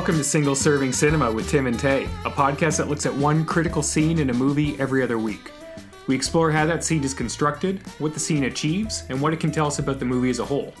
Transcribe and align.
Welcome 0.00 0.16
to 0.16 0.24
Single 0.24 0.54
Serving 0.54 0.94
Cinema 0.94 1.30
with 1.30 1.50
Tim 1.50 1.66
and 1.66 1.78
Tay, 1.78 2.04
a 2.24 2.30
podcast 2.30 2.78
that 2.78 2.88
looks 2.88 3.04
at 3.04 3.14
one 3.14 3.44
critical 3.44 3.82
scene 3.82 4.18
in 4.18 4.30
a 4.30 4.32
movie 4.32 4.80
every 4.80 5.02
other 5.02 5.18
week. 5.18 5.52
We 6.06 6.14
explore 6.14 6.50
how 6.50 6.64
that 6.64 6.82
scene 6.82 7.04
is 7.04 7.12
constructed, 7.12 7.86
what 7.98 8.14
the 8.14 8.18
scene 8.18 8.44
achieves, 8.44 9.04
and 9.10 9.20
what 9.20 9.34
it 9.34 9.40
can 9.40 9.52
tell 9.52 9.66
us 9.66 9.78
about 9.78 9.98
the 9.98 10.06
movie 10.06 10.30
as 10.30 10.38
a 10.38 10.44
whole. 10.44 10.72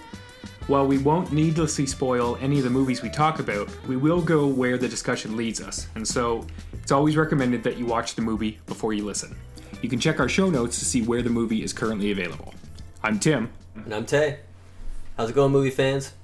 While 0.68 0.86
we 0.86 0.96
won't 0.96 1.32
needlessly 1.32 1.84
spoil 1.84 2.38
any 2.40 2.56
of 2.56 2.64
the 2.64 2.70
movies 2.70 3.02
we 3.02 3.10
talk 3.10 3.40
about, 3.40 3.68
we 3.86 3.94
will 3.94 4.22
go 4.22 4.46
where 4.46 4.78
the 4.78 4.88
discussion 4.88 5.36
leads 5.36 5.60
us, 5.60 5.88
and 5.96 6.08
so 6.08 6.46
it's 6.72 6.90
always 6.90 7.14
recommended 7.14 7.62
that 7.64 7.76
you 7.76 7.84
watch 7.84 8.14
the 8.14 8.22
movie 8.22 8.58
before 8.66 8.94
you 8.94 9.04
listen. 9.04 9.36
You 9.82 9.90
can 9.90 10.00
check 10.00 10.18
our 10.18 10.30
show 10.30 10.48
notes 10.48 10.78
to 10.78 10.86
see 10.86 11.02
where 11.02 11.20
the 11.20 11.28
movie 11.28 11.62
is 11.62 11.74
currently 11.74 12.10
available. 12.10 12.54
I'm 13.02 13.18
Tim. 13.18 13.50
And 13.74 13.94
I'm 13.94 14.06
Tay. 14.06 14.38
How's 15.18 15.28
it 15.28 15.34
going, 15.34 15.52
movie 15.52 15.68
fans? 15.68 16.14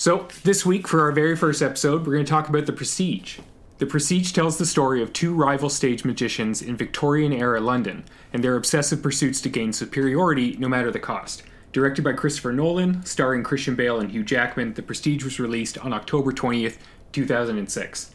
So, 0.00 0.28
this 0.44 0.64
week 0.64 0.88
for 0.88 1.02
our 1.02 1.12
very 1.12 1.36
first 1.36 1.60
episode, 1.60 2.06
we're 2.06 2.14
going 2.14 2.24
to 2.24 2.30
talk 2.30 2.48
about 2.48 2.64
The 2.64 2.72
Prestige. 2.72 3.38
The 3.76 3.84
Prestige 3.84 4.32
tells 4.32 4.56
the 4.56 4.64
story 4.64 5.02
of 5.02 5.12
two 5.12 5.34
rival 5.34 5.68
stage 5.68 6.06
magicians 6.06 6.62
in 6.62 6.74
Victorian 6.74 7.34
era 7.34 7.60
London 7.60 8.04
and 8.32 8.42
their 8.42 8.56
obsessive 8.56 9.02
pursuits 9.02 9.42
to 9.42 9.50
gain 9.50 9.74
superiority 9.74 10.56
no 10.56 10.68
matter 10.68 10.90
the 10.90 10.98
cost. 10.98 11.42
Directed 11.74 12.02
by 12.02 12.14
Christopher 12.14 12.50
Nolan, 12.50 13.04
starring 13.04 13.42
Christian 13.42 13.74
Bale 13.74 14.00
and 14.00 14.10
Hugh 14.10 14.24
Jackman, 14.24 14.72
The 14.72 14.82
Prestige 14.82 15.22
was 15.22 15.38
released 15.38 15.76
on 15.76 15.92
October 15.92 16.32
20th, 16.32 16.78
2006. 17.12 18.14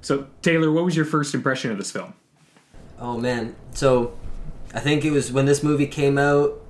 So, 0.00 0.26
Taylor, 0.42 0.72
what 0.72 0.84
was 0.84 0.96
your 0.96 1.04
first 1.04 1.32
impression 1.32 1.70
of 1.70 1.78
this 1.78 1.92
film? 1.92 2.12
Oh 2.98 3.16
man, 3.16 3.54
so 3.72 4.18
I 4.74 4.80
think 4.80 5.04
it 5.04 5.12
was 5.12 5.30
when 5.30 5.46
this 5.46 5.62
movie 5.62 5.86
came 5.86 6.18
out 6.18 6.60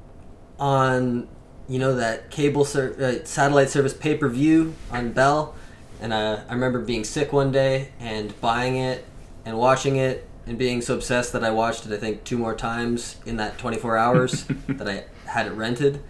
on 0.59 1.29
you 1.71 1.79
know 1.79 1.95
that 1.95 2.31
cable 2.31 2.65
ser- 2.65 2.97
uh, 3.01 3.25
satellite 3.25 3.71
service 3.71 3.95
pay 3.95 4.17
per 4.17 4.29
view 4.29 4.75
on 4.91 5.13
Bell, 5.13 5.55
and 6.01 6.13
uh, 6.13 6.41
I 6.49 6.53
remember 6.53 6.81
being 6.81 7.05
sick 7.05 7.33
one 7.33 7.53
day 7.53 7.93
and 8.01 8.39
buying 8.41 8.77
it 8.77 9.07
and 9.45 9.57
watching 9.57 9.97
it 9.97 10.29
and 10.47 10.59
being 10.59 10.83
so 10.83 10.95
obsessed 10.95 11.33
that 11.33 11.45
I 11.45 11.51
watched 11.51 11.87
it 11.87 11.93
I 11.93 11.97
think 11.97 12.25
two 12.25 12.37
more 12.37 12.57
times 12.57 13.17
in 13.25 13.37
that 13.37 13.57
24 13.57 13.97
hours 13.97 14.45
that 14.69 14.89
I 14.89 15.05
had 15.27 15.47
it 15.47 15.53
rented. 15.53 16.03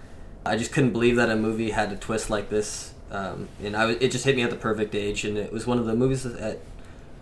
I 0.47 0.57
just 0.57 0.73
couldn't 0.73 0.93
believe 0.93 1.17
that 1.17 1.29
a 1.29 1.37
movie 1.37 1.73
had 1.73 1.93
a 1.93 1.97
twist 1.97 2.31
like 2.31 2.49
this, 2.49 2.95
um, 3.11 3.49
and 3.62 3.77
I 3.77 3.91
it 3.93 4.11
just 4.11 4.25
hit 4.25 4.37
me 4.37 4.43
at 4.43 4.51
the 4.51 4.56
perfect 4.56 4.95
age, 4.95 5.27
and 5.27 5.37
it 5.37 5.53
was 5.53 5.67
one 5.67 5.79
of 5.79 5.84
the 5.84 5.95
movies 5.95 6.23
that 6.23 6.59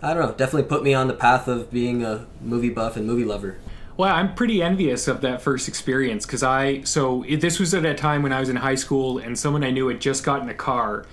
I 0.00 0.14
don't 0.14 0.22
know 0.22 0.32
definitely 0.32 0.68
put 0.68 0.84
me 0.84 0.94
on 0.94 1.08
the 1.08 1.14
path 1.14 1.48
of 1.48 1.72
being 1.72 2.04
a 2.04 2.28
movie 2.40 2.70
buff 2.70 2.96
and 2.96 3.04
movie 3.04 3.24
lover. 3.24 3.58
Well, 3.98 4.14
I'm 4.14 4.36
pretty 4.36 4.62
envious 4.62 5.08
of 5.08 5.22
that 5.22 5.42
first 5.42 5.66
experience 5.66 6.24
because 6.24 6.44
I 6.44 6.82
so 6.82 7.24
this 7.28 7.58
was 7.58 7.74
at 7.74 7.84
a 7.84 7.94
time 7.94 8.22
when 8.22 8.32
I 8.32 8.38
was 8.38 8.48
in 8.48 8.54
high 8.54 8.76
school 8.76 9.18
and 9.18 9.36
someone 9.36 9.64
I 9.64 9.72
knew 9.72 9.88
had 9.88 10.00
just 10.00 10.22
gotten 10.22 10.48
a 10.48 10.54
car, 10.54 11.04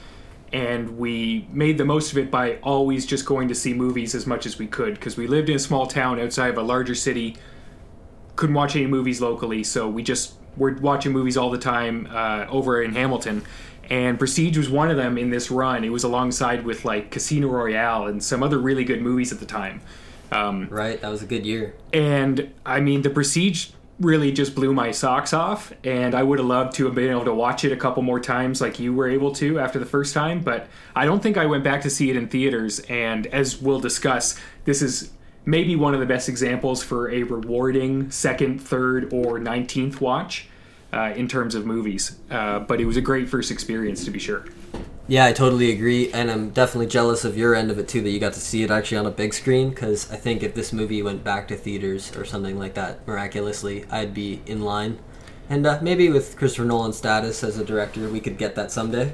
and 0.54 0.96
we 0.96 1.48
made 1.52 1.80
the 1.80 1.84
most 1.84 2.12
of 2.12 2.20
it 2.20 2.30
by 2.30 2.58
always 2.58 3.08
just 3.08 3.26
going 3.26 3.48
to 3.48 3.56
see 3.56 3.74
movies 3.74 4.14
as 4.14 4.28
much 4.28 4.46
as 4.46 4.60
we 4.60 4.68
could 4.68 4.94
because 4.94 5.18
we 5.18 5.26
lived 5.26 5.50
in 5.50 5.56
a 5.56 5.60
small 5.60 5.88
town 5.88 6.20
outside 6.20 6.50
of 6.50 6.60
a 6.60 6.62
larger 6.62 6.94
city, 6.94 7.38
couldn't 8.36 8.54
watch 8.54 8.76
any 8.76 8.86
movies 8.86 9.20
locally, 9.20 9.64
so 9.64 9.90
we 9.90 10.04
just 10.04 10.36
were 10.56 10.74
watching 10.76 11.12
movies 11.12 11.38
all 11.38 11.50
the 11.50 11.58
time 11.58 12.08
uh, 12.12 12.46
over 12.50 12.84
in 12.84 12.94
Hamilton. 12.94 13.44
And 13.90 14.20
Prestige 14.20 14.60
was 14.60 14.70
one 14.70 14.92
of 14.92 14.98
them 14.98 15.18
in 15.18 15.32
this 15.32 15.50
run. 15.50 15.84
It 15.84 15.90
was 15.90 16.04
alongside 16.04 16.64
with 16.64 16.86
like 16.86 17.10
Casino 17.10 17.48
Royale 17.48 18.06
and 18.06 18.24
some 18.24 18.44
other 18.44 18.60
really 18.60 18.84
good 18.84 19.02
movies 19.02 19.32
at 19.32 19.40
the 19.40 19.46
time. 19.48 19.82
Um, 20.32 20.68
right, 20.70 21.00
that 21.02 21.10
was 21.10 21.22
a 21.22 21.26
good 21.26 21.46
year. 21.46 21.76
And 21.94 22.54
I 22.66 22.80
mean, 22.80 23.02
the 23.02 23.10
Prestige 23.10 23.70
really 24.00 24.32
just 24.32 24.56
blew 24.56 24.74
my 24.74 24.92
socks 24.92 25.34
off, 25.34 25.74
and 25.84 26.14
I 26.14 26.24
would 26.24 26.40
have 26.40 26.48
loved 26.48 26.76
to 26.76 26.86
have 26.86 26.96
been 26.96 27.10
able 27.10 27.26
to 27.26 27.34
watch 27.34 27.64
it 27.64 27.72
a 27.72 27.78
couple 27.78 28.04
more 28.04 28.20
times 28.20 28.60
like 28.60 28.80
you 28.80 28.94
were 28.94 29.08
able 29.08 29.34
to 29.36 29.60
after 29.60 29.80
the 29.80 29.86
first 29.86 30.14
time, 30.14 30.42
but 30.42 30.68
I 30.96 31.06
don't 31.06 31.24
think 31.24 31.38
I 31.38 31.46
went 31.46 31.64
back 31.64 31.82
to 31.84 31.90
see 31.90 32.10
it 32.10 32.18
in 32.18 32.28
theaters. 32.28 32.80
And 32.82 33.28
as 33.28 33.62
we'll 33.62 33.80
discuss, 33.80 34.38
this 34.66 34.82
is 34.82 35.12
maybe 35.46 35.76
one 35.76 35.94
of 35.94 36.00
the 36.00 36.06
best 36.06 36.28
examples 36.28 36.84
for 36.84 37.10
a 37.10 37.24
rewarding 37.24 38.12
second, 38.12 38.60
third, 38.60 39.14
or 39.14 39.40
19th 39.40 40.02
watch. 40.02 40.50
Uh, 40.94 41.12
in 41.18 41.28
terms 41.28 41.56
of 41.56 41.66
movies, 41.66 42.20
uh, 42.32 42.60
but 42.60 42.80
it 42.80 42.86
was 42.86 42.96
a 42.96 43.02
great 43.02 43.28
first 43.28 43.52
experience 43.52 44.06
to 44.06 44.12
be 44.12 44.20
sure. 44.20 44.46
Yeah, 45.08 45.26
I 45.26 45.34
totally 45.34 45.72
agree, 45.72 46.12
and 46.14 46.32
I'm 46.32 46.50
definitely 46.50 46.88
jealous 46.88 47.26
of 47.26 47.38
your 47.38 47.54
end 47.54 47.70
of 47.70 47.78
it 47.78 47.88
too 47.88 48.02
that 48.02 48.10
you 48.10 48.20
got 48.20 48.34
to 48.34 48.40
see 48.40 48.64
it 48.64 48.72
actually 48.72 48.98
on 48.98 49.06
a 49.06 49.12
big 49.12 49.36
screen. 49.36 49.70
Because 49.70 50.12
I 50.12 50.16
think 50.16 50.42
if 50.42 50.56
this 50.56 50.74
movie 50.74 51.04
went 51.04 51.24
back 51.24 51.48
to 51.50 51.56
theaters 51.56 52.16
or 52.16 52.26
something 52.26 52.58
like 52.58 52.74
that 52.74 53.08
miraculously, 53.08 53.86
I'd 53.92 54.16
be 54.16 54.42
in 54.48 54.62
line. 54.62 54.98
And 55.48 55.68
uh, 55.68 55.80
maybe 55.80 56.10
with 56.10 56.36
Christopher 56.36 56.66
Nolan's 56.66 56.98
status 56.98 57.44
as 57.44 57.60
a 57.60 57.64
director, 57.64 58.10
we 58.10 58.20
could 58.20 58.40
get 58.40 58.56
that 58.56 58.72
someday. 58.72 59.14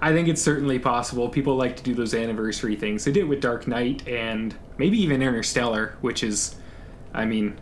I 0.00 0.12
think 0.12 0.28
it's 0.28 0.42
certainly 0.42 0.78
possible. 0.78 1.28
People 1.28 1.56
like 1.56 1.76
to 1.76 1.82
do 1.82 1.92
those 1.92 2.14
anniversary 2.14 2.76
things. 2.76 3.04
They 3.04 3.10
did 3.10 3.24
it 3.24 3.28
with 3.28 3.40
Dark 3.40 3.66
Knight 3.66 4.06
and 4.06 4.54
maybe 4.78 5.00
even 5.02 5.22
Interstellar, 5.22 5.96
which 6.02 6.22
is, 6.22 6.54
I 7.14 7.24
mean, 7.24 7.58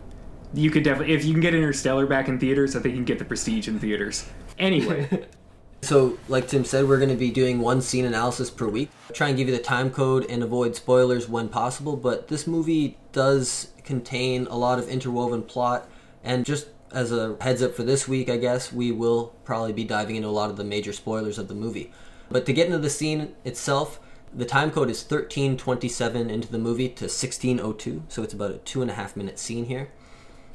you 0.53 0.69
could 0.69 0.83
definitely 0.83 1.15
if 1.15 1.25
you 1.25 1.33
can 1.33 1.41
get 1.41 1.55
Interstellar 1.55 2.05
back 2.05 2.27
in 2.27 2.37
theaters, 2.37 2.75
I 2.75 2.79
think 2.79 2.93
you 2.93 2.99
can 2.99 3.05
get 3.05 3.17
the 3.17 3.25
Prestige 3.25 3.67
in 3.67 3.79
theaters. 3.79 4.29
Anyway. 4.59 5.25
So, 5.83 6.17
like 6.27 6.47
Tim 6.47 6.63
said, 6.63 6.87
we're 6.87 6.99
going 6.99 7.09
to 7.09 7.15
be 7.15 7.31
doing 7.31 7.59
one 7.59 7.81
scene 7.81 8.05
analysis 8.05 8.49
per 8.51 8.67
week. 8.67 8.89
Try 9.13 9.29
and 9.29 9.37
give 9.37 9.49
you 9.49 9.55
the 9.55 9.63
time 9.63 9.89
code 9.89 10.25
and 10.29 10.43
avoid 10.43 10.75
spoilers 10.75 11.27
when 11.27 11.49
possible, 11.49 11.97
but 11.97 12.27
this 12.27 12.45
movie 12.45 12.97
does 13.11 13.69
contain 13.83 14.45
a 14.47 14.55
lot 14.55 14.77
of 14.77 14.87
interwoven 14.87 15.41
plot. 15.41 15.89
And 16.23 16.45
just 16.45 16.67
as 16.91 17.11
a 17.11 17.35
heads 17.41 17.63
up 17.63 17.73
for 17.73 17.83
this 17.83 18.07
week, 18.07 18.29
I 18.29 18.37
guess, 18.37 18.71
we 18.71 18.91
will 18.91 19.33
probably 19.43 19.73
be 19.73 19.83
diving 19.83 20.15
into 20.15 20.27
a 20.27 20.29
lot 20.29 20.51
of 20.51 20.57
the 20.57 20.63
major 20.63 20.93
spoilers 20.93 21.39
of 21.39 21.47
the 21.47 21.55
movie. 21.55 21.91
But 22.29 22.45
to 22.45 22.53
get 22.53 22.67
into 22.67 22.77
the 22.77 22.89
scene 22.89 23.35
itself, 23.43 23.99
the 24.33 24.45
time 24.45 24.71
code 24.71 24.89
is 24.89 25.01
1327 25.01 26.29
into 26.29 26.49
the 26.49 26.59
movie 26.59 26.87
to 26.87 27.05
1602, 27.05 28.03
so 28.07 28.23
it's 28.23 28.33
about 28.33 28.51
a 28.51 28.57
two 28.59 28.81
and 28.81 28.91
a 28.91 28.93
half 28.93 29.17
minute 29.17 29.39
scene 29.39 29.65
here. 29.65 29.89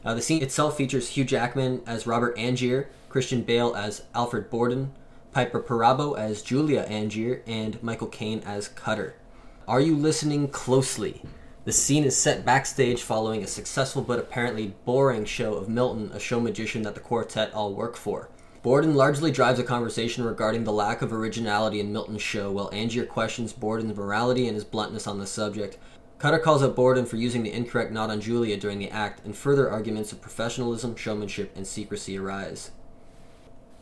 Uh, 0.04 0.14
the 0.14 0.22
scene 0.22 0.42
itself 0.42 0.76
features 0.76 1.10
Hugh 1.10 1.24
Jackman 1.24 1.82
as 1.84 2.06
Robert 2.06 2.38
Angier, 2.38 2.88
Christian 3.08 3.42
Bale 3.42 3.74
as 3.74 4.04
Alfred 4.14 4.48
Borden, 4.48 4.92
Piper 5.36 5.60
Perabo 5.60 6.16
as 6.16 6.40
Julia 6.40 6.86
Angier, 6.88 7.42
and 7.46 7.82
Michael 7.82 8.06
Caine 8.06 8.42
as 8.46 8.68
Cutter. 8.68 9.16
Are 9.68 9.82
you 9.82 9.94
listening 9.94 10.48
closely? 10.48 11.20
The 11.66 11.72
scene 11.72 12.04
is 12.04 12.16
set 12.16 12.46
backstage 12.46 13.02
following 13.02 13.42
a 13.42 13.46
successful 13.46 14.00
but 14.00 14.18
apparently 14.18 14.74
boring 14.86 15.26
show 15.26 15.52
of 15.52 15.68
Milton, 15.68 16.10
a 16.14 16.18
show 16.18 16.40
magician 16.40 16.80
that 16.84 16.94
the 16.94 17.02
quartet 17.02 17.52
all 17.52 17.74
work 17.74 17.98
for. 17.98 18.30
Borden 18.62 18.94
largely 18.94 19.30
drives 19.30 19.58
a 19.58 19.62
conversation 19.62 20.24
regarding 20.24 20.64
the 20.64 20.72
lack 20.72 21.02
of 21.02 21.12
originality 21.12 21.80
in 21.80 21.92
Milton's 21.92 22.22
show, 22.22 22.50
while 22.50 22.70
Angier 22.72 23.04
questions 23.04 23.52
Borden's 23.52 23.94
morality 23.94 24.46
and 24.46 24.54
his 24.54 24.64
bluntness 24.64 25.06
on 25.06 25.18
the 25.18 25.26
subject. 25.26 25.76
Cutter 26.18 26.38
calls 26.38 26.62
out 26.62 26.74
Borden 26.74 27.04
for 27.04 27.16
using 27.16 27.42
the 27.42 27.52
incorrect 27.52 27.92
nod 27.92 28.08
on 28.08 28.22
Julia 28.22 28.56
during 28.56 28.78
the 28.78 28.90
act, 28.90 29.22
and 29.26 29.36
further 29.36 29.70
arguments 29.70 30.12
of 30.12 30.22
professionalism, 30.22 30.96
showmanship, 30.96 31.52
and 31.54 31.66
secrecy 31.66 32.16
arise. 32.16 32.70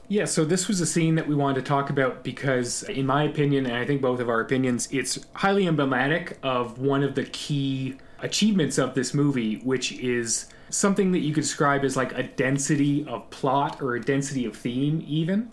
Yeah, 0.08 0.26
so 0.26 0.44
this 0.44 0.68
was 0.68 0.80
a 0.80 0.86
scene 0.86 1.14
that 1.14 1.26
we 1.26 1.34
wanted 1.34 1.56
to 1.56 1.62
talk 1.62 1.88
about 1.88 2.22
because, 2.22 2.82
in 2.84 3.06
my 3.06 3.24
opinion, 3.24 3.64
and 3.64 3.74
I 3.74 3.86
think 3.86 4.02
both 4.02 4.20
of 4.20 4.28
our 4.28 4.40
opinions, 4.40 4.86
it's 4.90 5.18
highly 5.32 5.66
emblematic 5.66 6.38
of 6.42 6.78
one 6.78 7.02
of 7.02 7.14
the 7.14 7.24
key 7.24 7.96
achievements 8.20 8.76
of 8.76 8.94
this 8.94 9.14
movie, 9.14 9.56
which 9.58 9.92
is 9.92 10.46
something 10.68 11.12
that 11.12 11.20
you 11.20 11.32
could 11.32 11.42
describe 11.42 11.84
as 11.84 11.96
like 11.96 12.12
a 12.12 12.22
density 12.22 13.06
of 13.06 13.28
plot 13.30 13.80
or 13.80 13.94
a 13.94 14.00
density 14.00 14.44
of 14.44 14.54
theme, 14.56 15.02
even. 15.06 15.52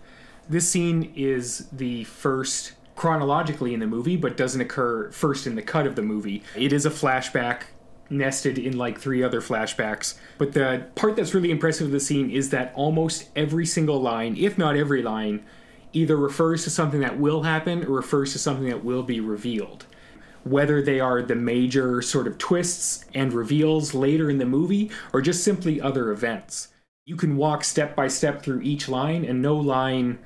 This 0.50 0.70
scene 0.70 1.14
is 1.16 1.70
the 1.72 2.04
first 2.06 2.74
chronologically 2.96 3.74
in 3.74 3.80
the 3.80 3.88
movie, 3.88 4.18
but 4.18 4.36
doesn't 4.36 4.60
occur 4.60 5.12
first 5.12 5.48
in 5.48 5.56
the 5.56 5.62
cut 5.62 5.88
of 5.88 5.96
the 5.96 6.02
movie. 6.02 6.44
It 6.58 6.74
is 6.74 6.86
a 6.86 6.90
flashback 6.90 7.64
nested 8.12 8.60
in 8.60 8.78
like 8.78 9.00
three 9.00 9.24
other 9.24 9.42
flashbacks. 9.42 10.18
But 10.38 10.54
the 10.54 10.88
part 10.96 11.16
that's 11.16 11.34
really 11.34 11.52
impressive 11.52 11.88
of 11.88 11.94
the 11.94 12.00
scene 12.00 12.30
is 12.30 12.50
that 12.50 12.74
almost 12.76 13.30
every 13.36 13.66
single 13.66 14.02
line, 14.02 14.36
if 14.38 14.58
not 14.58 14.76
every 14.76 15.02
line, 15.02 15.44
either 15.94 16.16
refers 16.16 16.64
to 16.64 16.70
something 16.70 17.00
that 17.02 17.20
will 17.20 17.44
happen 17.44 17.84
or 17.84 17.92
refers 17.92 18.34
to 18.34 18.40
something 18.40 18.68
that 18.68 18.84
will 18.84 19.04
be 19.04 19.20
revealed. 19.20 19.86
Whether 20.44 20.82
they 20.82 21.00
are 21.00 21.22
the 21.22 21.36
major 21.36 22.02
sort 22.02 22.28
of 22.28 22.38
twists 22.38 23.06
and 23.14 23.34
reveals 23.34 23.94
later 23.94 24.30
in 24.30 24.38
the 24.38 24.46
movie 24.46 24.90
or 25.14 25.22
just 25.22 25.44
simply 25.44 25.80
other 25.80 26.12
events. 26.12 26.70
You 27.06 27.16
can 27.16 27.36
walk 27.36 27.64
step 27.64 27.96
by 27.96 28.08
step 28.08 28.42
through 28.42 28.62
each 28.62 28.88
line, 28.88 29.26
and 29.26 29.42
no 29.42 29.56
line 29.56 30.20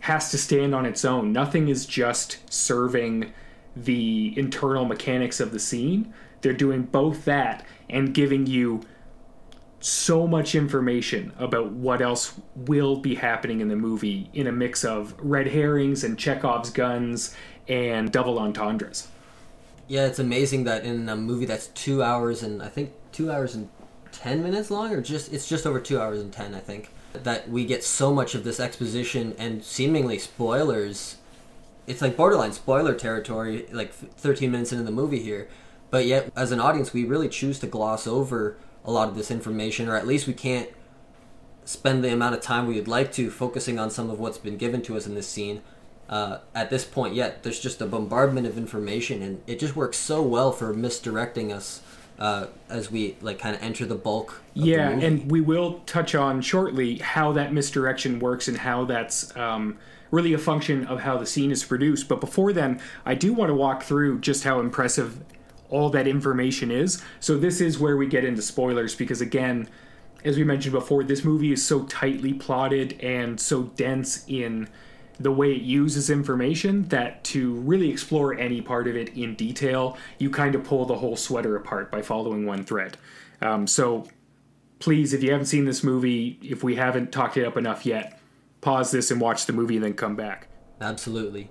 has 0.00 0.30
to 0.30 0.38
stand 0.38 0.74
on 0.74 0.86
its 0.86 1.04
own. 1.04 1.32
Nothing 1.32 1.68
is 1.68 1.86
just 1.86 2.52
serving 2.52 3.32
the 3.76 4.34
internal 4.36 4.84
mechanics 4.84 5.40
of 5.40 5.52
the 5.52 5.58
scene. 5.58 6.12
They're 6.40 6.52
doing 6.52 6.82
both 6.82 7.24
that 7.26 7.64
and 7.88 8.14
giving 8.14 8.46
you 8.46 8.82
so 9.80 10.26
much 10.26 10.54
information 10.54 11.32
about 11.38 11.72
what 11.72 12.02
else 12.02 12.34
will 12.54 12.96
be 12.96 13.14
happening 13.14 13.60
in 13.60 13.68
the 13.68 13.76
movie 13.76 14.28
in 14.34 14.46
a 14.46 14.52
mix 14.52 14.84
of 14.84 15.14
red 15.18 15.48
herrings 15.48 16.04
and 16.04 16.18
Chekhov's 16.18 16.70
guns 16.70 17.34
and 17.66 18.12
double 18.12 18.38
entendres. 18.38 19.08
Yeah, 19.88 20.06
it's 20.06 20.18
amazing 20.18 20.64
that 20.64 20.84
in 20.84 21.08
a 21.08 21.16
movie 21.16 21.46
that's 21.46 21.68
two 21.68 22.02
hours 22.02 22.42
and 22.42 22.62
I 22.62 22.68
think 22.68 22.92
two 23.12 23.32
hours 23.32 23.54
and 23.54 23.68
ten 24.12 24.42
minutes 24.42 24.70
long, 24.70 24.92
or 24.92 25.00
just 25.00 25.32
it's 25.32 25.48
just 25.48 25.66
over 25.66 25.80
two 25.80 26.00
hours 26.00 26.20
and 26.20 26.32
ten, 26.32 26.54
I 26.54 26.60
think, 26.60 26.90
that 27.12 27.48
we 27.48 27.64
get 27.64 27.82
so 27.82 28.12
much 28.12 28.34
of 28.34 28.44
this 28.44 28.60
exposition 28.60 29.34
and 29.38 29.64
seemingly 29.64 30.18
spoilers 30.18 31.16
it's 31.90 32.00
like 32.00 32.16
borderline 32.16 32.52
spoiler 32.52 32.94
territory, 32.94 33.66
like 33.72 33.92
13 33.92 34.50
minutes 34.50 34.72
into 34.72 34.84
the 34.84 34.92
movie 34.92 35.22
here. 35.22 35.48
But 35.90 36.06
yet, 36.06 36.32
as 36.36 36.52
an 36.52 36.60
audience, 36.60 36.92
we 36.92 37.04
really 37.04 37.28
choose 37.28 37.58
to 37.60 37.66
gloss 37.66 38.06
over 38.06 38.56
a 38.84 38.92
lot 38.92 39.08
of 39.08 39.16
this 39.16 39.30
information, 39.30 39.88
or 39.88 39.96
at 39.96 40.06
least 40.06 40.28
we 40.28 40.32
can't 40.32 40.70
spend 41.64 42.04
the 42.04 42.12
amount 42.12 42.36
of 42.36 42.40
time 42.40 42.66
we 42.66 42.76
would 42.76 42.88
like 42.88 43.12
to 43.12 43.30
focusing 43.30 43.78
on 43.78 43.90
some 43.90 44.08
of 44.08 44.20
what's 44.20 44.38
been 44.38 44.56
given 44.56 44.82
to 44.82 44.96
us 44.96 45.06
in 45.06 45.14
this 45.14 45.26
scene. 45.26 45.62
Uh, 46.08 46.38
at 46.54 46.70
this 46.70 46.84
point, 46.84 47.14
yet 47.14 47.42
there's 47.42 47.60
just 47.60 47.80
a 47.80 47.86
bombardment 47.86 48.46
of 48.46 48.56
information, 48.56 49.20
and 49.20 49.42
it 49.46 49.58
just 49.58 49.74
works 49.74 49.96
so 49.96 50.22
well 50.22 50.52
for 50.52 50.72
misdirecting 50.72 51.52
us 51.52 51.82
uh, 52.20 52.46
as 52.68 52.90
we 52.90 53.16
like 53.22 53.38
kind 53.38 53.56
of 53.56 53.62
enter 53.62 53.86
the 53.86 53.94
bulk. 53.94 54.42
yeah, 54.54 54.94
the 54.94 55.06
and 55.06 55.30
we 55.30 55.40
will 55.40 55.80
touch 55.86 56.14
on 56.14 56.42
shortly 56.42 56.98
how 56.98 57.32
that 57.32 57.52
misdirection 57.52 58.18
works 58.18 58.46
and 58.46 58.58
how 58.58 58.84
that's 58.84 59.34
um, 59.36 59.78
really 60.10 60.34
a 60.34 60.38
function 60.38 60.86
of 60.86 61.00
how 61.00 61.16
the 61.16 61.26
scene 61.26 61.50
is 61.50 61.64
produced. 61.64 62.08
But 62.08 62.20
before 62.20 62.52
then, 62.52 62.80
I 63.06 63.14
do 63.14 63.32
want 63.32 63.48
to 63.48 63.54
walk 63.54 63.82
through 63.82 64.20
just 64.20 64.44
how 64.44 64.60
impressive 64.60 65.18
all 65.70 65.88
that 65.90 66.06
information 66.06 66.70
is. 66.70 67.02
So 67.20 67.38
this 67.38 67.60
is 67.60 67.78
where 67.78 67.96
we 67.96 68.06
get 68.06 68.24
into 68.24 68.42
spoilers 68.42 68.94
because 68.94 69.20
again, 69.20 69.68
as 70.22 70.36
we 70.36 70.44
mentioned 70.44 70.72
before, 70.72 71.02
this 71.04 71.24
movie 71.24 71.52
is 71.52 71.64
so 71.64 71.84
tightly 71.84 72.34
plotted 72.34 73.00
and 73.00 73.40
so 73.40 73.62
dense 73.62 74.26
in 74.28 74.68
the 75.20 75.30
way 75.30 75.52
it 75.52 75.62
uses 75.62 76.08
information 76.08 76.88
that 76.88 77.22
to 77.24 77.54
really 77.56 77.90
explore 77.90 78.34
any 78.34 78.62
part 78.62 78.88
of 78.88 78.96
it 78.96 79.10
in 79.10 79.34
detail, 79.34 79.98
you 80.18 80.30
kind 80.30 80.54
of 80.54 80.64
pull 80.64 80.86
the 80.86 80.96
whole 80.96 81.14
sweater 81.14 81.56
apart 81.56 81.92
by 81.92 82.00
following 82.00 82.46
one 82.46 82.64
thread. 82.64 82.96
Um, 83.42 83.66
so 83.66 84.08
please, 84.78 85.12
if 85.12 85.22
you 85.22 85.30
haven't 85.30 85.46
seen 85.46 85.66
this 85.66 85.84
movie, 85.84 86.38
if 86.42 86.64
we 86.64 86.76
haven't 86.76 87.12
talked 87.12 87.36
it 87.36 87.44
up 87.44 87.58
enough 87.58 87.84
yet, 87.84 88.18
pause 88.62 88.90
this 88.90 89.10
and 89.10 89.20
watch 89.20 89.44
the 89.44 89.52
movie 89.52 89.76
and 89.76 89.84
then 89.84 89.94
come 89.94 90.16
back. 90.16 90.48
Absolutely. 90.80 91.50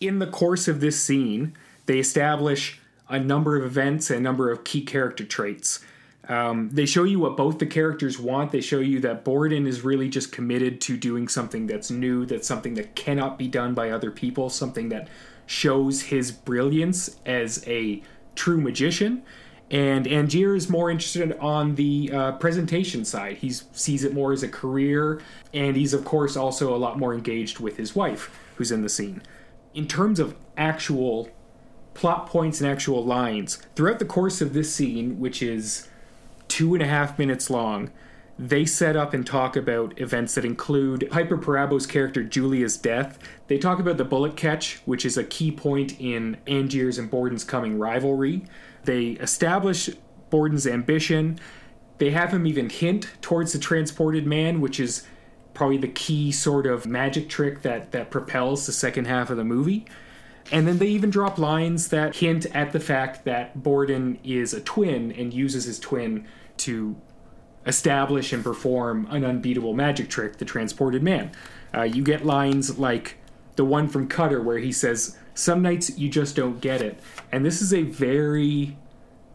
In 0.00 0.18
the 0.18 0.26
course 0.26 0.68
of 0.68 0.80
this 0.80 1.00
scene, 1.00 1.56
they 1.86 1.98
establish 1.98 2.78
a 3.08 3.18
number 3.18 3.56
of 3.56 3.64
events 3.64 4.10
and 4.10 4.18
a 4.18 4.22
number 4.22 4.50
of 4.50 4.64
key 4.64 4.82
character 4.82 5.24
traits. 5.24 5.80
Um, 6.28 6.68
they 6.70 6.84
show 6.84 7.04
you 7.04 7.18
what 7.18 7.36
both 7.36 7.58
the 7.58 7.66
characters 7.66 8.18
want. 8.18 8.52
They 8.52 8.60
show 8.60 8.80
you 8.80 9.00
that 9.00 9.24
Borden 9.24 9.66
is 9.66 9.80
really 9.82 10.10
just 10.10 10.30
committed 10.30 10.80
to 10.82 10.96
doing 10.96 11.26
something 11.26 11.66
that's 11.66 11.90
new, 11.90 12.26
that's 12.26 12.46
something 12.46 12.74
that 12.74 12.94
cannot 12.94 13.38
be 13.38 13.48
done 13.48 13.72
by 13.72 13.90
other 13.90 14.10
people, 14.10 14.50
something 14.50 14.90
that 14.90 15.08
shows 15.46 16.02
his 16.02 16.30
brilliance 16.30 17.16
as 17.24 17.66
a 17.66 18.02
true 18.34 18.60
magician. 18.60 19.22
And 19.70 20.06
Angier 20.06 20.54
is 20.54 20.68
more 20.70 20.90
interested 20.90 21.36
on 21.38 21.74
the 21.74 22.10
uh, 22.12 22.32
presentation 22.32 23.04
side. 23.04 23.38
He 23.38 23.50
sees 23.50 24.04
it 24.04 24.14
more 24.14 24.32
as 24.32 24.42
a 24.42 24.48
career, 24.48 25.20
and 25.52 25.76
he's, 25.76 25.92
of 25.92 26.04
course, 26.04 26.36
also 26.36 26.74
a 26.74 26.76
lot 26.76 26.98
more 26.98 27.14
engaged 27.14 27.58
with 27.58 27.76
his 27.76 27.94
wife, 27.94 28.30
who's 28.56 28.72
in 28.72 28.82
the 28.82 28.88
scene. 28.88 29.22
In 29.74 29.86
terms 29.86 30.20
of 30.20 30.36
actual 30.56 31.30
plot 31.92 32.26
points 32.26 32.60
and 32.60 32.70
actual 32.70 33.04
lines, 33.04 33.56
throughout 33.74 33.98
the 33.98 34.04
course 34.04 34.40
of 34.40 34.54
this 34.54 34.74
scene, 34.74 35.18
which 35.18 35.42
is 35.42 35.87
two 36.48 36.74
and 36.74 36.82
a 36.82 36.86
half 36.86 37.18
minutes 37.18 37.50
long, 37.50 37.90
they 38.38 38.64
set 38.64 38.96
up 38.96 39.12
and 39.14 39.26
talk 39.26 39.56
about 39.56 40.00
events 40.00 40.34
that 40.36 40.44
include 40.44 41.08
Piper 41.10 41.36
Perabo's 41.36 41.86
character 41.86 42.22
Julia's 42.22 42.76
death. 42.76 43.18
They 43.48 43.58
talk 43.58 43.80
about 43.80 43.96
the 43.96 44.04
bullet 44.04 44.36
catch, 44.36 44.80
which 44.84 45.04
is 45.04 45.16
a 45.16 45.24
key 45.24 45.50
point 45.50 46.00
in 46.00 46.36
Angier's 46.46 46.98
and 46.98 47.10
Borden's 47.10 47.42
coming 47.42 47.78
rivalry. 47.78 48.44
They 48.84 49.10
establish 49.10 49.90
Borden's 50.30 50.66
ambition. 50.66 51.40
They 51.98 52.10
have 52.10 52.32
him 52.32 52.46
even 52.46 52.70
hint 52.70 53.08
towards 53.20 53.52
the 53.52 53.58
transported 53.58 54.24
man, 54.24 54.60
which 54.60 54.78
is 54.78 55.04
probably 55.52 55.78
the 55.78 55.88
key 55.88 56.30
sort 56.30 56.66
of 56.66 56.86
magic 56.86 57.28
trick 57.28 57.62
that, 57.62 57.90
that 57.90 58.12
propels 58.12 58.66
the 58.66 58.72
second 58.72 59.06
half 59.06 59.30
of 59.30 59.36
the 59.36 59.44
movie. 59.44 59.84
And 60.50 60.66
then 60.66 60.78
they 60.78 60.86
even 60.88 61.10
drop 61.10 61.38
lines 61.38 61.88
that 61.88 62.16
hint 62.16 62.46
at 62.54 62.72
the 62.72 62.80
fact 62.80 63.24
that 63.24 63.62
Borden 63.62 64.18
is 64.24 64.54
a 64.54 64.60
twin 64.60 65.12
and 65.12 65.32
uses 65.32 65.64
his 65.64 65.78
twin 65.78 66.26
to 66.58 66.96
establish 67.66 68.32
and 68.32 68.42
perform 68.42 69.06
an 69.10 69.24
unbeatable 69.24 69.74
magic 69.74 70.08
trick, 70.08 70.38
the 70.38 70.44
transported 70.44 71.02
man. 71.02 71.30
Uh, 71.74 71.82
you 71.82 72.02
get 72.02 72.24
lines 72.24 72.78
like 72.78 73.16
the 73.56 73.64
one 73.64 73.88
from 73.88 74.08
Cutter 74.08 74.40
where 74.40 74.58
he 74.58 74.72
says, 74.72 75.18
Some 75.34 75.60
nights 75.60 75.98
you 75.98 76.08
just 76.08 76.34
don't 76.34 76.60
get 76.60 76.80
it. 76.80 76.98
And 77.30 77.44
this 77.44 77.60
is 77.60 77.74
a 77.74 77.82
very, 77.82 78.78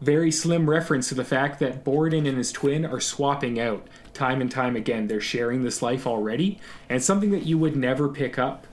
very 0.00 0.32
slim 0.32 0.68
reference 0.68 1.08
to 1.10 1.14
the 1.14 1.24
fact 1.24 1.60
that 1.60 1.84
Borden 1.84 2.26
and 2.26 2.36
his 2.36 2.50
twin 2.50 2.84
are 2.84 3.00
swapping 3.00 3.60
out 3.60 3.86
time 4.12 4.40
and 4.40 4.50
time 4.50 4.74
again. 4.74 5.06
They're 5.06 5.20
sharing 5.20 5.62
this 5.62 5.80
life 5.80 6.06
already, 6.06 6.58
and 6.88 7.02
something 7.02 7.30
that 7.30 7.44
you 7.44 7.56
would 7.58 7.76
never 7.76 8.08
pick 8.08 8.38
up 8.38 8.66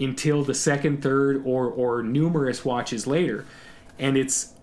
until 0.00 0.42
the 0.42 0.54
second, 0.54 1.02
third, 1.02 1.42
or, 1.44 1.66
or 1.66 2.02
numerous 2.02 2.64
watches 2.64 3.06
later. 3.06 3.44
And 3.98 4.16
it's 4.16 4.54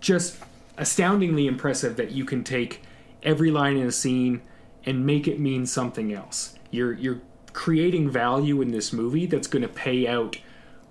just 0.00 0.38
astoundingly 0.78 1.46
impressive 1.46 1.96
that 1.96 2.12
you 2.12 2.24
can 2.24 2.44
take 2.44 2.82
every 3.22 3.50
line 3.50 3.76
in 3.76 3.86
a 3.86 3.92
scene 3.92 4.40
and 4.84 5.04
make 5.04 5.26
it 5.26 5.40
mean 5.40 5.66
something 5.66 6.12
else. 6.12 6.54
You're 6.70 6.92
you're 6.92 7.20
creating 7.52 8.10
value 8.10 8.60
in 8.60 8.70
this 8.70 8.92
movie 8.92 9.26
that's 9.26 9.48
going 9.48 9.62
to 9.62 9.68
pay 9.68 10.06
out 10.06 10.38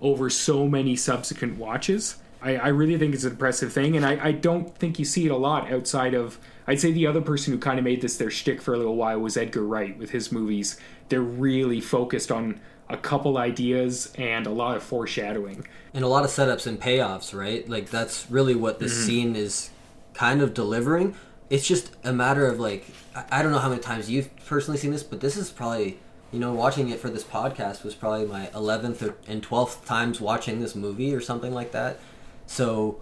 over 0.00 0.28
so 0.28 0.68
many 0.68 0.96
subsequent 0.96 1.56
watches. 1.56 2.16
I, 2.42 2.56
I 2.56 2.68
really 2.68 2.98
think 2.98 3.14
it's 3.14 3.24
an 3.24 3.30
impressive 3.30 3.72
thing, 3.72 3.96
and 3.96 4.04
I, 4.04 4.26
I 4.26 4.32
don't 4.32 4.76
think 4.76 4.98
you 4.98 5.04
see 5.04 5.26
it 5.26 5.30
a 5.30 5.36
lot 5.36 5.72
outside 5.72 6.12
of. 6.12 6.38
I'd 6.66 6.80
say 6.80 6.92
the 6.92 7.06
other 7.06 7.20
person 7.20 7.52
who 7.52 7.58
kind 7.58 7.78
of 7.78 7.84
made 7.84 8.02
this 8.02 8.16
their 8.16 8.30
shtick 8.30 8.60
for 8.60 8.74
a 8.74 8.76
little 8.76 8.96
while 8.96 9.20
was 9.20 9.36
Edgar 9.36 9.64
Wright 9.64 9.96
with 9.96 10.10
his 10.10 10.32
movies. 10.32 10.78
They're 11.08 11.20
really 11.20 11.80
focused 11.80 12.32
on 12.32 12.60
a 12.88 12.96
couple 12.96 13.36
ideas 13.36 14.12
and 14.16 14.46
a 14.46 14.50
lot 14.50 14.76
of 14.76 14.82
foreshadowing 14.82 15.66
and 15.92 16.04
a 16.04 16.08
lot 16.08 16.24
of 16.24 16.30
setups 16.30 16.66
and 16.66 16.80
payoffs 16.80 17.36
right 17.36 17.68
like 17.68 17.90
that's 17.90 18.30
really 18.30 18.54
what 18.54 18.78
this 18.78 18.94
mm-hmm. 18.94 19.06
scene 19.06 19.36
is 19.36 19.70
kind 20.14 20.40
of 20.40 20.54
delivering 20.54 21.14
it's 21.50 21.66
just 21.66 21.94
a 22.04 22.12
matter 22.12 22.46
of 22.46 22.58
like 22.58 22.86
I 23.30 23.42
don't 23.42 23.52
know 23.52 23.58
how 23.58 23.68
many 23.68 23.80
times 23.80 24.10
you've 24.10 24.34
personally 24.46 24.78
seen 24.78 24.90
this, 24.90 25.02
but 25.02 25.20
this 25.20 25.36
is 25.36 25.50
probably 25.50 25.98
you 26.32 26.40
know 26.40 26.52
watching 26.52 26.88
it 26.88 26.98
for 26.98 27.08
this 27.08 27.24
podcast 27.24 27.84
was 27.84 27.94
probably 27.94 28.26
my 28.26 28.50
eleventh 28.54 29.08
and 29.28 29.42
twelfth 29.42 29.84
times 29.84 30.20
watching 30.20 30.60
this 30.60 30.74
movie 30.74 31.14
or 31.14 31.20
something 31.20 31.52
like 31.52 31.72
that. 31.72 32.00
So 32.46 33.00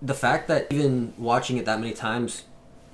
the 0.00 0.14
fact 0.14 0.48
that 0.48 0.66
even 0.72 1.14
watching 1.16 1.56
it 1.58 1.64
that 1.66 1.78
many 1.78 1.92
times, 1.92 2.44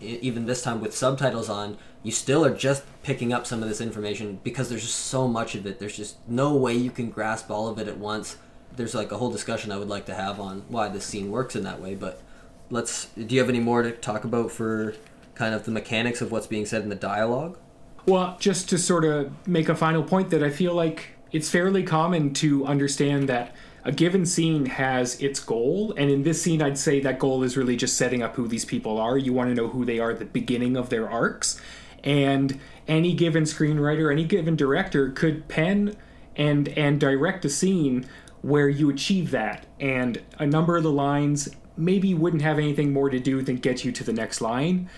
even 0.00 0.46
this 0.46 0.62
time 0.62 0.80
with 0.80 0.94
subtitles 0.94 1.48
on, 1.48 1.78
you 2.08 2.12
still 2.12 2.42
are 2.42 2.54
just 2.54 2.84
picking 3.02 3.34
up 3.34 3.46
some 3.46 3.62
of 3.62 3.68
this 3.68 3.82
information 3.82 4.40
because 4.42 4.70
there's 4.70 4.80
just 4.80 4.98
so 4.98 5.28
much 5.28 5.54
of 5.54 5.66
it. 5.66 5.78
There's 5.78 5.94
just 5.94 6.16
no 6.26 6.56
way 6.56 6.72
you 6.72 6.90
can 6.90 7.10
grasp 7.10 7.50
all 7.50 7.68
of 7.68 7.78
it 7.78 7.86
at 7.86 7.98
once. 7.98 8.38
There's 8.74 8.94
like 8.94 9.12
a 9.12 9.18
whole 9.18 9.30
discussion 9.30 9.70
I 9.70 9.76
would 9.76 9.90
like 9.90 10.06
to 10.06 10.14
have 10.14 10.40
on 10.40 10.62
why 10.68 10.88
this 10.88 11.04
scene 11.04 11.30
works 11.30 11.54
in 11.54 11.64
that 11.64 11.82
way, 11.82 11.94
but 11.94 12.22
let's. 12.70 13.08
Do 13.08 13.34
you 13.34 13.40
have 13.42 13.50
any 13.50 13.60
more 13.60 13.82
to 13.82 13.92
talk 13.92 14.24
about 14.24 14.50
for 14.50 14.94
kind 15.34 15.54
of 15.54 15.66
the 15.66 15.70
mechanics 15.70 16.22
of 16.22 16.32
what's 16.32 16.46
being 16.46 16.64
said 16.64 16.80
in 16.80 16.88
the 16.88 16.94
dialogue? 16.94 17.58
Well, 18.06 18.38
just 18.40 18.70
to 18.70 18.78
sort 18.78 19.04
of 19.04 19.30
make 19.46 19.68
a 19.68 19.74
final 19.74 20.02
point 20.02 20.30
that 20.30 20.42
I 20.42 20.48
feel 20.48 20.72
like 20.72 21.10
it's 21.30 21.50
fairly 21.50 21.82
common 21.82 22.32
to 22.34 22.64
understand 22.64 23.28
that 23.28 23.54
a 23.84 23.92
given 23.92 24.24
scene 24.24 24.64
has 24.64 25.20
its 25.20 25.40
goal, 25.40 25.92
and 25.98 26.10
in 26.10 26.22
this 26.22 26.40
scene, 26.40 26.62
I'd 26.62 26.78
say 26.78 27.00
that 27.00 27.18
goal 27.18 27.42
is 27.42 27.56
really 27.56 27.76
just 27.76 27.98
setting 27.98 28.22
up 28.22 28.36
who 28.36 28.48
these 28.48 28.64
people 28.64 28.98
are. 28.98 29.18
You 29.18 29.34
want 29.34 29.50
to 29.50 29.54
know 29.54 29.68
who 29.68 29.84
they 29.84 29.98
are 29.98 30.10
at 30.10 30.18
the 30.18 30.24
beginning 30.24 30.74
of 30.74 30.88
their 30.88 31.08
arcs, 31.08 31.60
and 32.04 32.58
any 32.86 33.14
given 33.14 33.44
screenwriter, 33.44 34.10
any 34.10 34.24
given 34.24 34.56
director 34.56 35.10
could 35.10 35.48
pen 35.48 35.96
and 36.36 36.68
and 36.68 37.00
direct 37.00 37.44
a 37.44 37.48
scene 37.48 38.06
where 38.42 38.68
you 38.68 38.88
achieve 38.90 39.30
that. 39.32 39.66
And 39.80 40.20
a 40.38 40.46
number 40.46 40.76
of 40.76 40.82
the 40.82 40.92
lines 40.92 41.48
maybe 41.76 42.14
wouldn't 42.14 42.42
have 42.42 42.58
anything 42.58 42.92
more 42.92 43.10
to 43.10 43.18
do 43.18 43.42
than 43.42 43.56
get 43.56 43.84
you 43.84 43.92
to 43.92 44.04
the 44.04 44.12
next 44.12 44.40
line. 44.40 44.88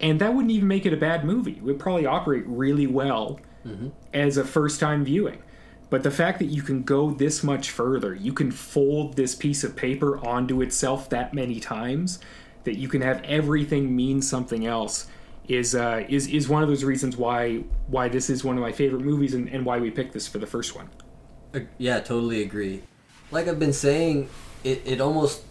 And 0.00 0.20
that 0.20 0.34
wouldn't 0.34 0.52
even 0.52 0.68
make 0.68 0.86
it 0.86 0.92
a 0.92 0.96
bad 0.96 1.24
movie. 1.24 1.52
It 1.52 1.62
would 1.62 1.78
probably 1.78 2.06
operate 2.06 2.44
really 2.46 2.86
well 2.86 3.40
mm-hmm. 3.66 3.88
as 4.14 4.36
a 4.36 4.44
first 4.44 4.80
time 4.80 5.04
viewing. 5.04 5.42
But 5.90 6.04
the 6.04 6.10
fact 6.10 6.38
that 6.38 6.46
you 6.46 6.62
can 6.62 6.82
go 6.84 7.10
this 7.10 7.42
much 7.42 7.70
further, 7.70 8.14
you 8.14 8.32
can 8.32 8.50
fold 8.52 9.16
this 9.16 9.34
piece 9.34 9.64
of 9.64 9.76
paper 9.76 10.24
onto 10.24 10.62
itself 10.62 11.10
that 11.10 11.34
many 11.34 11.58
times, 11.58 12.20
that 12.64 12.78
you 12.78 12.88
can 12.88 13.02
have 13.02 13.22
everything 13.24 13.94
mean 13.94 14.22
something 14.22 14.64
else, 14.64 15.08
is 15.50 15.74
uh, 15.74 16.04
is 16.08 16.28
is 16.28 16.48
one 16.48 16.62
of 16.62 16.68
those 16.68 16.84
reasons 16.84 17.16
why 17.16 17.64
why 17.88 18.08
this 18.08 18.30
is 18.30 18.44
one 18.44 18.56
of 18.56 18.62
my 18.62 18.72
favorite 18.72 19.02
movies 19.02 19.34
and, 19.34 19.48
and 19.48 19.66
why 19.66 19.78
we 19.78 19.90
picked 19.90 20.12
this 20.12 20.28
for 20.28 20.38
the 20.38 20.46
first 20.46 20.76
one. 20.76 20.88
Yeah, 21.78 21.98
totally 21.98 22.42
agree. 22.42 22.82
Like 23.32 23.48
I've 23.48 23.58
been 23.58 23.72
saying, 23.72 24.28
it, 24.62 24.82
it 24.84 25.00
almost 25.00 25.42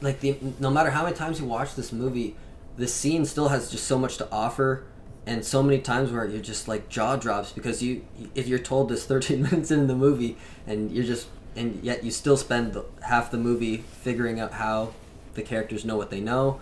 like 0.00 0.20
the 0.20 0.36
no 0.58 0.70
matter 0.70 0.90
how 0.90 1.04
many 1.04 1.14
times 1.14 1.40
you 1.40 1.46
watch 1.46 1.76
this 1.76 1.92
movie, 1.92 2.34
the 2.76 2.88
scene 2.88 3.24
still 3.24 3.48
has 3.48 3.70
just 3.70 3.84
so 3.84 3.98
much 3.98 4.16
to 4.16 4.30
offer, 4.32 4.84
and 5.26 5.44
so 5.44 5.62
many 5.62 5.80
times 5.80 6.10
where 6.10 6.26
you're 6.26 6.42
just 6.42 6.66
like 6.66 6.88
jaw 6.88 7.14
drops 7.14 7.52
because 7.52 7.82
you 7.82 8.04
if 8.34 8.48
you're 8.48 8.58
told 8.58 8.88
this 8.88 9.06
13 9.06 9.42
minutes 9.42 9.70
in 9.70 9.86
the 9.86 9.94
movie 9.94 10.36
and 10.66 10.90
you're 10.90 11.04
just 11.04 11.28
and 11.54 11.82
yet 11.84 12.02
you 12.02 12.10
still 12.10 12.36
spend 12.36 12.76
half 13.02 13.30
the 13.30 13.38
movie 13.38 13.78
figuring 14.02 14.40
out 14.40 14.54
how 14.54 14.92
the 15.34 15.42
characters 15.42 15.84
know 15.84 15.96
what 15.96 16.10
they 16.10 16.20
know, 16.20 16.60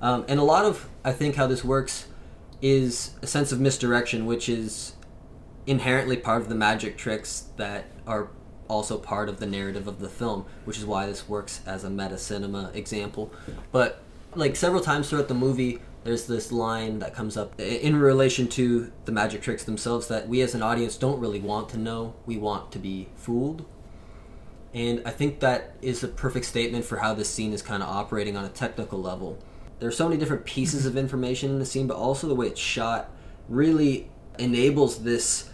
um, 0.00 0.24
and 0.28 0.40
a 0.40 0.42
lot 0.42 0.64
of 0.64 0.88
I 1.04 1.12
think 1.12 1.36
how 1.36 1.46
this 1.46 1.64
works 1.64 2.06
is 2.62 3.12
a 3.22 3.26
sense 3.26 3.52
of 3.52 3.60
misdirection, 3.60 4.26
which 4.26 4.48
is 4.48 4.94
inherently 5.66 6.16
part 6.16 6.42
of 6.42 6.48
the 6.48 6.54
magic 6.54 6.96
tricks 6.96 7.46
that 7.56 7.86
are 8.06 8.28
also 8.68 8.96
part 8.98 9.28
of 9.28 9.40
the 9.40 9.46
narrative 9.46 9.86
of 9.88 9.98
the 9.98 10.08
film, 10.08 10.46
which 10.64 10.78
is 10.78 10.84
why 10.86 11.06
this 11.06 11.28
works 11.28 11.60
as 11.66 11.84
a 11.84 11.90
meta 11.90 12.16
cinema 12.16 12.70
example. 12.74 13.32
But 13.72 14.02
like 14.34 14.56
several 14.56 14.82
times 14.82 15.10
throughout 15.10 15.28
the 15.28 15.34
movie, 15.34 15.80
there's 16.04 16.26
this 16.26 16.50
line 16.50 17.00
that 17.00 17.14
comes 17.14 17.36
up 17.36 17.58
in 17.60 17.96
relation 17.96 18.48
to 18.48 18.90
the 19.04 19.12
magic 19.12 19.42
tricks 19.42 19.64
themselves 19.64 20.08
that 20.08 20.28
we 20.28 20.40
as 20.40 20.54
an 20.54 20.62
audience 20.62 20.96
don't 20.96 21.20
really 21.20 21.40
want 21.40 21.68
to 21.70 21.78
know. 21.78 22.14
We 22.26 22.38
want 22.38 22.72
to 22.72 22.78
be 22.78 23.08
fooled. 23.16 23.66
And 24.72 25.02
I 25.04 25.10
think 25.10 25.40
that 25.40 25.74
is 25.82 26.04
a 26.04 26.08
perfect 26.08 26.46
statement 26.46 26.84
for 26.84 26.98
how 26.98 27.12
this 27.12 27.28
scene 27.28 27.52
is 27.52 27.60
kind 27.60 27.82
of 27.82 27.88
operating 27.88 28.36
on 28.36 28.44
a 28.44 28.48
technical 28.48 29.00
level. 29.00 29.38
There 29.80 29.88
are 29.88 29.92
so 29.92 30.08
many 30.08 30.20
different 30.20 30.44
pieces 30.44 30.84
of 30.84 30.96
information 30.96 31.50
in 31.50 31.58
the 31.58 31.64
scene, 31.64 31.86
but 31.86 31.96
also 31.96 32.28
the 32.28 32.34
way 32.34 32.46
it's 32.48 32.60
shot 32.60 33.10
really 33.48 34.10
enables 34.38 35.02
this 35.02 35.50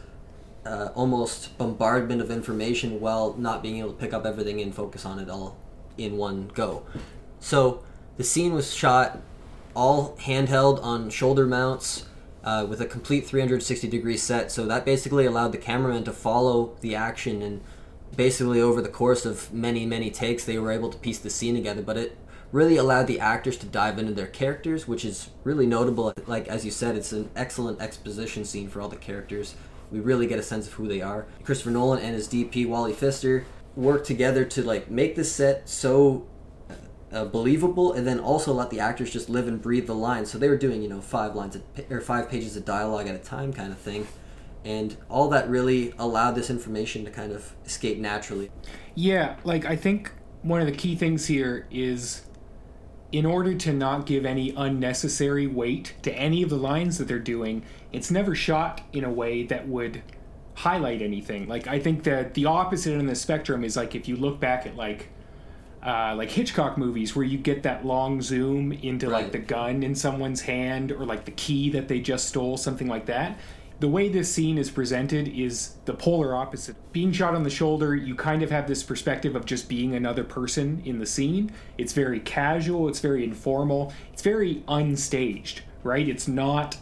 uh, 0.66 0.88
almost 0.97 1.56
bombardment 1.59 2.21
of 2.21 2.30
information 2.30 3.00
while 3.00 3.35
not 3.35 3.62
being 3.62 3.78
able 3.78 3.92
to 3.92 3.97
pick 3.97 4.12
up 4.12 4.26
everything 4.26 4.61
and 4.61 4.75
focus 4.75 5.06
on 5.06 5.21
it 5.21 5.30
all 5.30 5.56
in 5.97 6.16
one 6.16 6.50
go. 6.54 6.85
So 7.38 7.85
the 8.16 8.25
scene 8.25 8.52
was 8.52 8.75
shot 8.75 9.21
all 9.75 10.16
handheld 10.16 10.83
on 10.83 11.09
shoulder 11.11 11.47
mounts 11.47 12.06
uh, 12.42 12.66
with 12.68 12.80
a 12.80 12.87
complete 12.87 13.26
360 13.26 13.88
degree 13.88 14.16
set. 14.16 14.50
So 14.50 14.66
that 14.66 14.85
basically 14.85 15.25
allowed 15.25 15.52
the 15.52 15.59
cameraman 15.59 16.02
to 16.04 16.12
follow 16.12 16.76
the 16.80 16.97
action 16.97 17.42
and 17.42 17.61
basically 18.16 18.61
over 18.61 18.80
the 18.83 18.88
course 18.88 19.26
of 19.26 19.52
many 19.52 19.85
many 19.85 20.11
takes 20.11 20.45
they 20.45 20.59
were 20.59 20.71
able 20.71 20.90
to 20.90 20.97
piece 20.99 21.18
the 21.18 21.28
scene 21.28 21.54
together 21.54 21.83
but 21.83 21.97
it 21.97 22.16
really 22.52 22.76
allowed 22.76 23.06
the 23.06 23.20
actors 23.20 23.56
to 23.58 23.66
dive 23.66 23.98
into 23.98 24.12
their 24.12 24.26
characters 24.26 24.86
which 24.86 25.04
is 25.04 25.30
really 25.44 25.66
notable. 25.66 26.12
Like 26.26 26.48
as 26.48 26.64
you 26.64 26.70
said 26.70 26.96
it's 26.96 27.12
an 27.12 27.30
excellent 27.36 27.80
exposition 27.80 28.44
scene 28.44 28.68
for 28.68 28.80
all 28.80 28.88
the 28.88 28.96
characters. 28.96 29.54
We 29.90 30.00
really 30.00 30.26
get 30.26 30.38
a 30.38 30.42
sense 30.42 30.66
of 30.66 30.74
who 30.74 30.88
they 30.88 31.00
are. 31.00 31.26
Christopher 31.44 31.70
nolan 31.70 32.02
and 32.02 32.14
his 32.14 32.28
dp 32.28 32.68
wally 32.68 32.92
pfister 32.92 33.44
worked 33.76 34.06
together 34.06 34.44
to 34.44 34.62
like 34.62 34.90
make 34.90 35.14
the 35.16 35.24
set 35.24 35.68
so 35.68 36.26
uh, 37.12 37.24
believable 37.24 37.92
and 37.92 38.06
then 38.06 38.18
also 38.18 38.52
let 38.52 38.70
the 38.70 38.80
actors 38.80 39.10
just 39.10 39.28
live 39.28 39.46
and 39.48 39.62
breathe 39.62 39.86
the 39.86 39.94
lines. 39.94 40.30
So 40.30 40.38
they 40.38 40.48
were 40.48 40.56
doing 40.56 40.82
you 40.82 40.88
know 40.88 41.00
five 41.00 41.34
lines 41.34 41.56
of, 41.56 41.62
or 41.90 42.00
five 42.00 42.28
pages 42.28 42.56
of 42.56 42.64
dialogue 42.64 43.06
at 43.06 43.14
a 43.14 43.18
time 43.18 43.52
kind 43.52 43.72
of 43.72 43.78
thing. 43.78 44.06
And 44.64 44.96
all 45.08 45.28
that 45.28 45.48
really 45.48 45.94
allowed 45.96 46.32
this 46.32 46.50
information 46.50 47.04
to 47.04 47.10
kind 47.10 47.30
of 47.30 47.54
escape 47.64 47.98
naturally. 47.98 48.50
Yeah, 48.96 49.36
like 49.44 49.64
I 49.64 49.76
think 49.76 50.10
one 50.42 50.60
of 50.60 50.66
the 50.66 50.72
key 50.72 50.96
things 50.96 51.26
here 51.26 51.66
is 51.70 52.22
in 53.12 53.25
order 53.25 53.54
to 53.54 53.72
not 53.72 54.06
give 54.06 54.26
any 54.26 54.52
unnecessary 54.56 55.46
weight 55.46 55.94
to 56.02 56.12
any 56.12 56.42
of 56.42 56.50
the 56.50 56.56
lines 56.56 56.98
that 56.98 57.06
they're 57.06 57.18
doing, 57.18 57.62
it's 57.92 58.10
never 58.10 58.34
shot 58.34 58.80
in 58.92 59.04
a 59.04 59.10
way 59.10 59.44
that 59.44 59.68
would 59.68 60.02
highlight 60.54 61.02
anything. 61.02 61.46
Like 61.46 61.66
I 61.66 61.78
think 61.78 62.04
that 62.04 62.34
the 62.34 62.46
opposite 62.46 62.94
in 62.94 63.06
the 63.06 63.14
spectrum 63.14 63.62
is 63.62 63.76
like 63.76 63.94
if 63.94 64.08
you 64.08 64.16
look 64.16 64.40
back 64.40 64.66
at 64.66 64.76
like 64.76 65.08
uh, 65.84 66.14
like 66.16 66.30
Hitchcock 66.30 66.76
movies 66.76 67.14
where 67.14 67.25
you 67.25 67.38
get 67.38 67.62
that 67.62 67.86
long 67.86 68.20
zoom 68.20 68.72
into 68.72 69.08
right. 69.08 69.22
like 69.22 69.32
the 69.32 69.38
gun 69.38 69.84
in 69.84 69.94
someone's 69.94 70.40
hand 70.40 70.90
or 70.90 71.04
like 71.04 71.25
the 71.26 71.30
key 71.32 71.70
that 71.70 71.86
they 71.86 72.00
just 72.00 72.28
stole, 72.28 72.56
something 72.56 72.88
like 72.88 73.06
that 73.06 73.38
the 73.78 73.88
way 73.88 74.09
this 74.09 74.33
scene 74.33 74.56
is 74.56 74.71
presented 74.71 75.28
is 75.28 75.75
the 75.85 75.92
polar 75.92 76.35
opposite. 76.35 76.76
Being 76.92 77.12
shot 77.12 77.35
on 77.35 77.42
the 77.42 77.50
shoulder, 77.50 77.95
you 77.95 78.14
kind 78.14 78.42
of 78.42 78.50
have 78.50 78.66
this 78.66 78.83
perspective 78.83 79.37
of 79.37 79.45
just 79.45 79.68
being 79.68 79.95
another 79.95 80.25
person 80.25 80.83
in 80.85 80.99
the 80.99 81.06
scene. 81.06 81.52
It's 81.76 81.92
very 81.92 82.21
casual, 82.21 82.88
it's 82.88 83.00
very 83.00 83.23
informal, 83.23 83.92
it's 84.12 84.23
very 84.23 84.62
unstaged, 84.66 85.61
right? 85.83 86.09
It's 86.09 86.26
not 86.26 86.78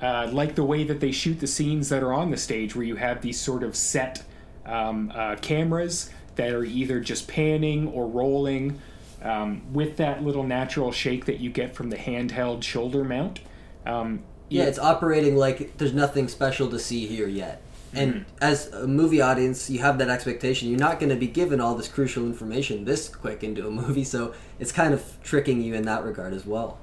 uh, 0.00 0.30
like 0.32 0.54
the 0.54 0.64
way 0.64 0.84
that 0.84 1.00
they 1.00 1.12
shoot 1.12 1.40
the 1.40 1.46
scenes 1.46 1.90
that 1.90 2.02
are 2.02 2.12
on 2.12 2.30
the 2.30 2.38
stage, 2.38 2.74
where 2.74 2.86
you 2.86 2.96
have 2.96 3.20
these 3.20 3.38
sort 3.38 3.62
of 3.62 3.76
set 3.76 4.22
um, 4.64 5.12
uh, 5.14 5.36
cameras 5.36 6.10
that 6.36 6.52
are 6.52 6.64
either 6.64 7.00
just 7.00 7.28
panning 7.28 7.88
or 7.88 8.06
rolling 8.06 8.80
um, 9.22 9.62
with 9.74 9.98
that 9.98 10.22
little 10.22 10.44
natural 10.44 10.90
shake 10.90 11.26
that 11.26 11.38
you 11.38 11.50
get 11.50 11.74
from 11.74 11.90
the 11.90 11.96
handheld 11.96 12.62
shoulder 12.62 13.04
mount. 13.04 13.40
Um, 13.84 14.22
yeah, 14.50 14.64
it's 14.64 14.78
operating 14.78 15.36
like 15.36 15.76
there's 15.78 15.94
nothing 15.94 16.28
special 16.28 16.68
to 16.70 16.78
see 16.78 17.06
here 17.06 17.28
yet. 17.28 17.62
And 17.92 18.14
mm-hmm. 18.14 18.24
as 18.40 18.68
a 18.68 18.86
movie 18.86 19.20
audience, 19.20 19.68
you 19.68 19.80
have 19.80 19.98
that 19.98 20.08
expectation. 20.08 20.68
You're 20.68 20.78
not 20.78 21.00
going 21.00 21.10
to 21.10 21.16
be 21.16 21.26
given 21.26 21.60
all 21.60 21.74
this 21.74 21.88
crucial 21.88 22.24
information 22.24 22.84
this 22.84 23.08
quick 23.08 23.42
into 23.42 23.66
a 23.66 23.70
movie, 23.70 24.04
so 24.04 24.34
it's 24.58 24.72
kind 24.72 24.94
of 24.94 25.16
tricking 25.22 25.62
you 25.62 25.74
in 25.74 25.82
that 25.86 26.04
regard 26.04 26.34
as 26.34 26.44
well. 26.44 26.78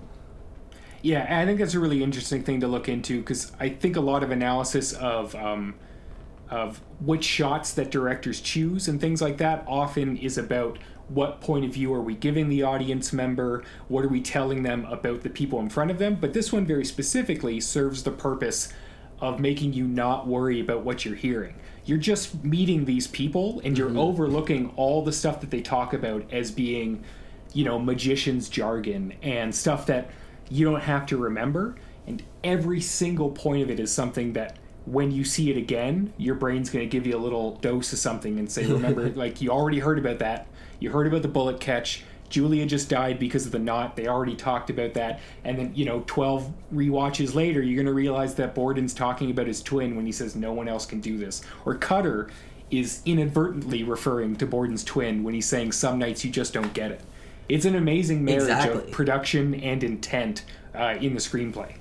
Yeah, 1.02 1.40
I 1.40 1.46
think 1.46 1.60
that's 1.60 1.76
a 1.76 1.80
really 1.80 2.04
interesting 2.04 2.44
thing 2.44 2.60
to 2.62 2.68
look 2.68 2.90
into 2.90 3.20
because 3.20 3.52
I 3.60 3.70
think 3.70 3.96
a 3.96 4.02
lot 4.02 4.24
of 4.24 4.32
analysis 4.32 4.94
of 4.94 5.36
um, 5.36 5.76
of 6.50 6.82
which 7.00 7.24
shots 7.24 7.74
that 7.74 7.92
directors 7.92 8.42
choose 8.42 8.88
and 8.88 9.00
things 9.00 9.22
like 9.22 9.38
that 9.38 9.64
often 9.68 10.18
is 10.18 10.38
about 10.38 10.80
what 11.10 11.40
point 11.42 11.64
of 11.66 11.74
view 11.74 11.94
are 11.94 12.02
we 12.02 12.16
giving 12.16 12.50
the 12.50 12.64
audience 12.64 13.14
member 13.14 13.64
what 13.88 14.04
are 14.04 14.10
we 14.10 14.22
telling 14.22 14.64
them 14.64 14.86
about 14.86 15.22
the 15.22 15.30
people 15.30 15.60
in 15.60 15.70
front 15.70 15.90
of 15.90 16.00
them 16.00 16.16
but 16.16 16.34
this 16.34 16.52
one 16.52 16.66
very 16.66 16.86
specifically 16.86 17.60
serves 17.60 18.04
the 18.04 18.12
purpose 18.12 18.74
of 19.20 19.40
making 19.40 19.74
you 19.74 19.88
not 19.88 20.28
worry 20.28 20.60
about 20.60 20.82
what 20.82 21.06
you're 21.06 21.16
hearing 21.16 21.56
you're 21.86 21.98
just 21.98 22.44
meeting 22.44 22.86
these 22.86 23.08
people 23.08 23.62
and 23.64 23.78
you're 23.78 23.88
mm-hmm. 23.88 24.00
overlooking 24.00 24.72
all 24.76 25.02
the 25.04 25.14
stuff 25.14 25.40
that 25.40 25.50
they 25.50 25.62
talk 25.62 25.94
about 25.94 26.24
as 26.32 26.52
being 26.52 27.04
you 27.54 27.64
know 27.64 27.80
magician's 27.80 28.50
jargon 28.50 29.14
and 29.22 29.54
stuff 29.56 29.86
that 29.86 30.10
you 30.50 30.66
don't 30.66 30.82
have 30.82 31.06
to 31.06 31.18
remember 31.18 31.76
and 32.06 32.24
every 32.44 32.82
single 32.82 33.30
point 33.30 33.64
of 33.64 33.70
it 33.70 33.80
is 33.80 33.92
something 33.92 34.34
that 34.34 34.58
when 34.88 35.12
you 35.12 35.26
see 35.26 35.52
it 35.52 35.58
again, 35.58 36.14
your 36.18 36.34
brain's 36.34 36.70
going 36.70 36.84
to 36.84 36.90
give 36.90 37.06
you 37.06 37.16
a 37.16 37.20
little 37.20 37.56
dose 37.58 37.92
of 37.92 38.00
something 38.00 38.40
and 38.40 38.50
say, 38.50 38.66
remember, 38.66 39.10
like 39.16 39.42
you 39.42 39.52
already 39.52 39.80
heard 39.80 40.00
about 40.00 40.20
that. 40.20 40.48
You 40.80 40.92
heard 40.92 41.08
about 41.08 41.22
the 41.22 41.28
bullet 41.28 41.60
catch. 41.60 42.04
Julia 42.30 42.66
just 42.66 42.90
died 42.90 43.20
because 43.20 43.46
of 43.46 43.52
the 43.52 43.60
knot. 43.60 43.96
They 43.96 44.08
already 44.08 44.36
talked 44.36 44.70
about 44.70 44.94
that. 44.96 45.22
And 45.44 45.58
then, 45.58 45.72
you 45.76 45.86
know, 45.86 46.04
12 46.08 46.52
re-watches 46.72 47.34
later, 47.36 47.62
you're 47.62 47.78
going 47.78 47.86
to 47.86 47.94
realize 47.94 48.36
that 48.36 48.54
Borden's 48.54 48.94
talking 48.94 49.32
about 49.32 49.48
his 49.48 49.62
twin 49.62 49.96
when 49.96 50.06
he 50.06 50.12
says 50.12 50.36
no 50.36 50.52
one 50.52 50.68
else 50.68 50.86
can 50.86 51.00
do 51.00 51.18
this. 51.18 51.42
Or 51.66 51.76
Cutter 51.76 52.30
is 52.70 53.02
inadvertently 53.06 53.84
referring 53.84 54.36
to 54.36 54.46
Borden's 54.46 54.84
twin 54.84 55.24
when 55.24 55.34
he's 55.34 55.46
saying 55.46 55.72
some 55.72 56.00
nights 56.00 56.26
you 56.26 56.32
just 56.32 56.54
don't 56.54 56.74
get 56.74 56.92
it. 56.92 57.02
It's 57.48 57.64
an 57.64 57.76
amazing 57.76 58.26
marriage 58.26 58.44
exactly. 58.44 58.84
of 58.84 58.92
production 58.92 59.56
and 59.56 59.82
intent 59.84 60.44
uh, 60.76 60.98
in 61.00 61.14
the 61.14 61.20
screenplay. 61.20 61.76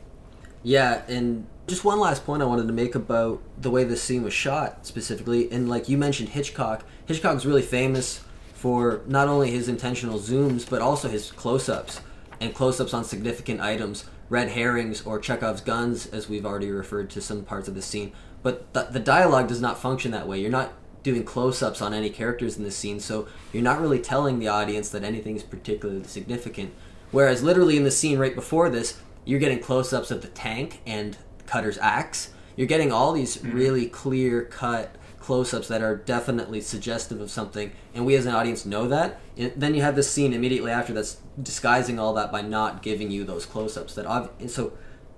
Yeah, 0.62 1.02
and 1.08 1.46
just 1.66 1.84
one 1.84 1.98
last 1.98 2.24
point 2.24 2.42
I 2.42 2.46
wanted 2.46 2.68
to 2.68 2.72
make 2.72 2.94
about 2.94 3.42
the 3.60 3.70
way 3.70 3.82
this 3.82 4.02
scene 4.02 4.22
was 4.22 4.32
shot 4.32 4.86
specifically. 4.86 5.50
And 5.50 5.68
like 5.68 5.88
you 5.88 5.98
mentioned, 5.98 6.30
Hitchcock. 6.30 6.84
Hitchcock's 7.06 7.44
really 7.44 7.62
famous 7.62 8.20
for 8.66 9.00
not 9.06 9.28
only 9.28 9.52
his 9.52 9.68
intentional 9.68 10.18
zooms 10.18 10.68
but 10.68 10.82
also 10.82 11.08
his 11.08 11.30
close-ups 11.30 12.00
and 12.40 12.52
close-ups 12.52 12.92
on 12.92 13.04
significant 13.04 13.60
items, 13.60 14.06
red 14.28 14.48
herrings 14.48 15.06
or 15.06 15.20
Chekhov's 15.20 15.60
guns, 15.60 16.06
as 16.06 16.28
we've 16.28 16.44
already 16.44 16.72
referred 16.72 17.08
to 17.10 17.20
some 17.20 17.44
parts 17.44 17.68
of 17.68 17.76
the 17.76 17.80
scene. 17.80 18.10
But 18.42 18.72
the, 18.72 18.88
the 18.90 18.98
dialogue 18.98 19.46
does 19.46 19.60
not 19.60 19.78
function 19.78 20.10
that 20.10 20.26
way. 20.26 20.40
You're 20.40 20.50
not 20.50 20.72
doing 21.04 21.22
close-ups 21.22 21.80
on 21.80 21.94
any 21.94 22.10
characters 22.10 22.56
in 22.56 22.64
the 22.64 22.72
scene, 22.72 22.98
so 22.98 23.28
you're 23.52 23.62
not 23.62 23.80
really 23.80 24.00
telling 24.00 24.40
the 24.40 24.48
audience 24.48 24.88
that 24.88 25.04
anything 25.04 25.36
is 25.36 25.44
particularly 25.44 26.02
significant. 26.02 26.74
Whereas 27.12 27.44
literally 27.44 27.76
in 27.76 27.84
the 27.84 27.92
scene 27.92 28.18
right 28.18 28.34
before 28.34 28.68
this, 28.68 29.00
you're 29.24 29.38
getting 29.38 29.60
close-ups 29.60 30.10
of 30.10 30.22
the 30.22 30.28
tank 30.28 30.80
and 30.84 31.16
Cutter's 31.46 31.78
axe. 31.78 32.30
You're 32.56 32.66
getting 32.66 32.90
all 32.90 33.12
these 33.12 33.36
mm-hmm. 33.36 33.56
really 33.56 33.86
clear 33.86 34.42
cut 34.42 34.96
close-ups 35.26 35.66
that 35.66 35.82
are 35.82 35.96
definitely 35.96 36.60
suggestive 36.60 37.20
of 37.20 37.28
something 37.28 37.72
and 37.92 38.06
we 38.06 38.14
as 38.14 38.26
an 38.26 38.32
audience 38.32 38.64
know 38.64 38.86
that 38.86 39.18
and 39.36 39.52
then 39.56 39.74
you 39.74 39.82
have 39.82 39.96
this 39.96 40.08
scene 40.08 40.32
immediately 40.32 40.70
after 40.70 40.92
that's 40.92 41.16
disguising 41.42 41.98
all 41.98 42.14
that 42.14 42.30
by 42.30 42.40
not 42.40 42.80
giving 42.80 43.10
you 43.10 43.24
those 43.24 43.44
close-ups 43.44 43.96
that 43.96 44.06
ob- 44.06 44.30
so 44.48 44.72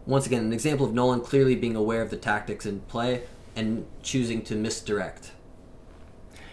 once 0.06 0.24
again 0.24 0.44
an 0.44 0.52
example 0.54 0.86
of 0.86 0.94
nolan 0.94 1.20
clearly 1.20 1.54
being 1.54 1.76
aware 1.76 2.00
of 2.00 2.08
the 2.08 2.16
tactics 2.16 2.64
in 2.64 2.80
play 2.80 3.22
and 3.54 3.84
choosing 4.02 4.40
to 4.40 4.54
misdirect 4.54 5.32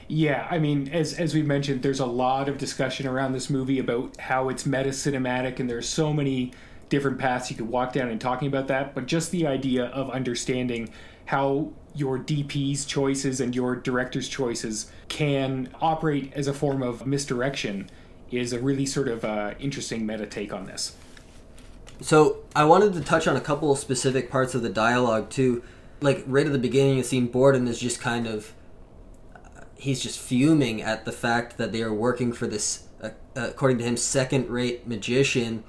yeah, 0.07 0.47
I 0.51 0.59
mean, 0.59 0.89
as 0.89 1.13
as 1.13 1.33
we 1.33 1.41
mentioned, 1.41 1.81
there's 1.81 1.99
a 1.99 2.05
lot 2.05 2.47
of 2.47 2.59
discussion 2.59 3.07
around 3.07 3.31
this 3.31 3.49
movie 3.49 3.79
about 3.79 4.15
how 4.19 4.49
it's 4.49 4.63
meta 4.63 4.89
cinematic, 4.89 5.59
and 5.59 5.67
there's 5.67 5.89
so 5.89 6.13
many 6.13 6.51
different 6.89 7.17
paths 7.17 7.49
you 7.49 7.57
could 7.57 7.67
walk 7.67 7.91
down 7.91 8.11
in 8.11 8.19
talking 8.19 8.47
about 8.47 8.67
that. 8.67 8.93
But 8.93 9.07
just 9.07 9.31
the 9.31 9.47
idea 9.47 9.85
of 9.85 10.11
understanding 10.11 10.89
how 11.25 11.71
your 11.93 12.19
DP's 12.19 12.85
choices 12.85 13.39
and 13.39 13.55
your 13.55 13.75
director's 13.75 14.27
choices 14.27 14.91
can 15.07 15.69
operate 15.81 16.31
as 16.33 16.47
a 16.47 16.53
form 16.53 16.83
of 16.83 17.07
misdirection 17.07 17.89
is 18.31 18.51
a 18.51 18.59
really 18.59 18.85
sort 18.85 19.07
of 19.07 19.23
uh, 19.23 19.53
interesting 19.59 20.05
meta 20.05 20.25
take 20.25 20.53
on 20.53 20.65
this. 20.65 20.95
So 22.01 22.43
I 22.55 22.65
wanted 22.65 22.93
to 22.93 23.01
touch 23.01 23.27
on 23.27 23.37
a 23.37 23.41
couple 23.41 23.71
of 23.71 23.79
specific 23.79 24.29
parts 24.29 24.53
of 24.53 24.61
the 24.61 24.69
dialogue 24.69 25.29
too. 25.29 25.63
Like 26.01 26.23
right 26.27 26.45
at 26.45 26.51
the 26.51 26.59
beginning, 26.59 26.97
the 26.97 27.03
scene 27.03 27.27
Borden 27.27 27.67
is 27.67 27.79
just 27.79 28.01
kind 28.01 28.27
of 28.27 28.53
he's 29.77 30.01
just 30.01 30.19
fuming 30.19 30.81
at 30.81 31.05
the 31.05 31.11
fact 31.11 31.57
that 31.57 31.71
they 31.71 31.81
are 31.81 31.93
working 31.93 32.33
for 32.33 32.47
this, 32.47 32.87
uh, 33.01 33.09
according 33.35 33.77
to 33.77 33.83
him, 33.83 33.95
second-rate 33.97 34.87
magician. 34.87 35.63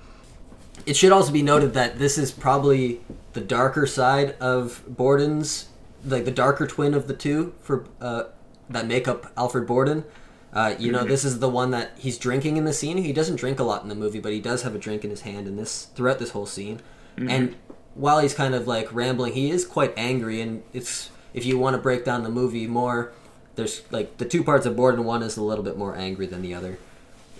It 0.85 0.97
should 0.97 1.13
also 1.13 1.33
be 1.33 1.43
noted 1.43 1.75
that 1.75 1.99
this 1.99 2.19
is 2.19 2.31
probably 2.31 3.01
the 3.37 3.41
darker 3.43 3.87
side 3.87 4.35
of 4.41 4.83
Borden's 4.89 5.67
like 6.05 6.25
the 6.25 6.31
darker 6.31 6.67
twin 6.67 6.95
of 6.95 7.07
the 7.07 7.13
two 7.15 7.53
for 7.61 7.85
uh, 8.01 8.25
that 8.71 8.87
make 8.87 9.07
up 9.07 9.31
Alfred 9.37 9.67
Borden. 9.67 10.05
Uh, 10.53 10.75
you 10.79 10.91
know, 10.91 11.05
Mhm. 11.05 11.09
this 11.09 11.23
is 11.25 11.39
the 11.41 11.49
one 11.51 11.71
that 11.73 11.91
he's 11.99 12.17
drinking 12.17 12.57
in 12.57 12.65
the 12.65 12.73
scene. 12.73 12.97
He 12.97 13.13
doesn't 13.13 13.37
drink 13.37 13.61
a 13.61 13.63
lot 13.63 13.83
in 13.83 13.91
the 13.91 13.95
movie, 13.95 14.21
but 14.21 14.33
he 14.33 14.41
does 14.41 14.63
have 14.63 14.75
a 14.75 14.79
drink 14.79 15.05
in 15.05 15.11
his 15.11 15.21
hand 15.21 15.47
in 15.47 15.57
this 15.57 15.89
throughout 15.95 16.19
this 16.19 16.31
whole 16.31 16.47
scene. 16.47 16.81
And 17.19 17.57
while 17.95 18.21
he's 18.21 18.33
kind 18.35 18.55
of 18.55 18.67
like 18.67 18.89
rambling, 18.95 19.35
he 19.35 19.51
is 19.51 19.67
quite 19.67 19.93
angry. 19.97 20.41
And 20.41 20.63
it's 20.73 21.11
if 21.35 21.45
you 21.45 21.59
want 21.59 21.77
to 21.77 21.83
break 21.83 22.05
down 22.07 22.23
the 22.23 22.31
movie 22.31 22.67
more, 22.67 23.13
there's 23.57 23.83
like 23.91 24.17
the 24.17 24.25
two 24.25 24.43
parts 24.43 24.65
of 24.65 24.77
Borden. 24.77 25.05
One 25.05 25.23
is 25.23 25.37
a 25.37 25.43
little 25.43 25.65
bit 25.65 25.77
more 25.77 25.95
angry 25.95 26.27
than 26.27 26.41
the 26.41 26.55
other. 26.55 26.79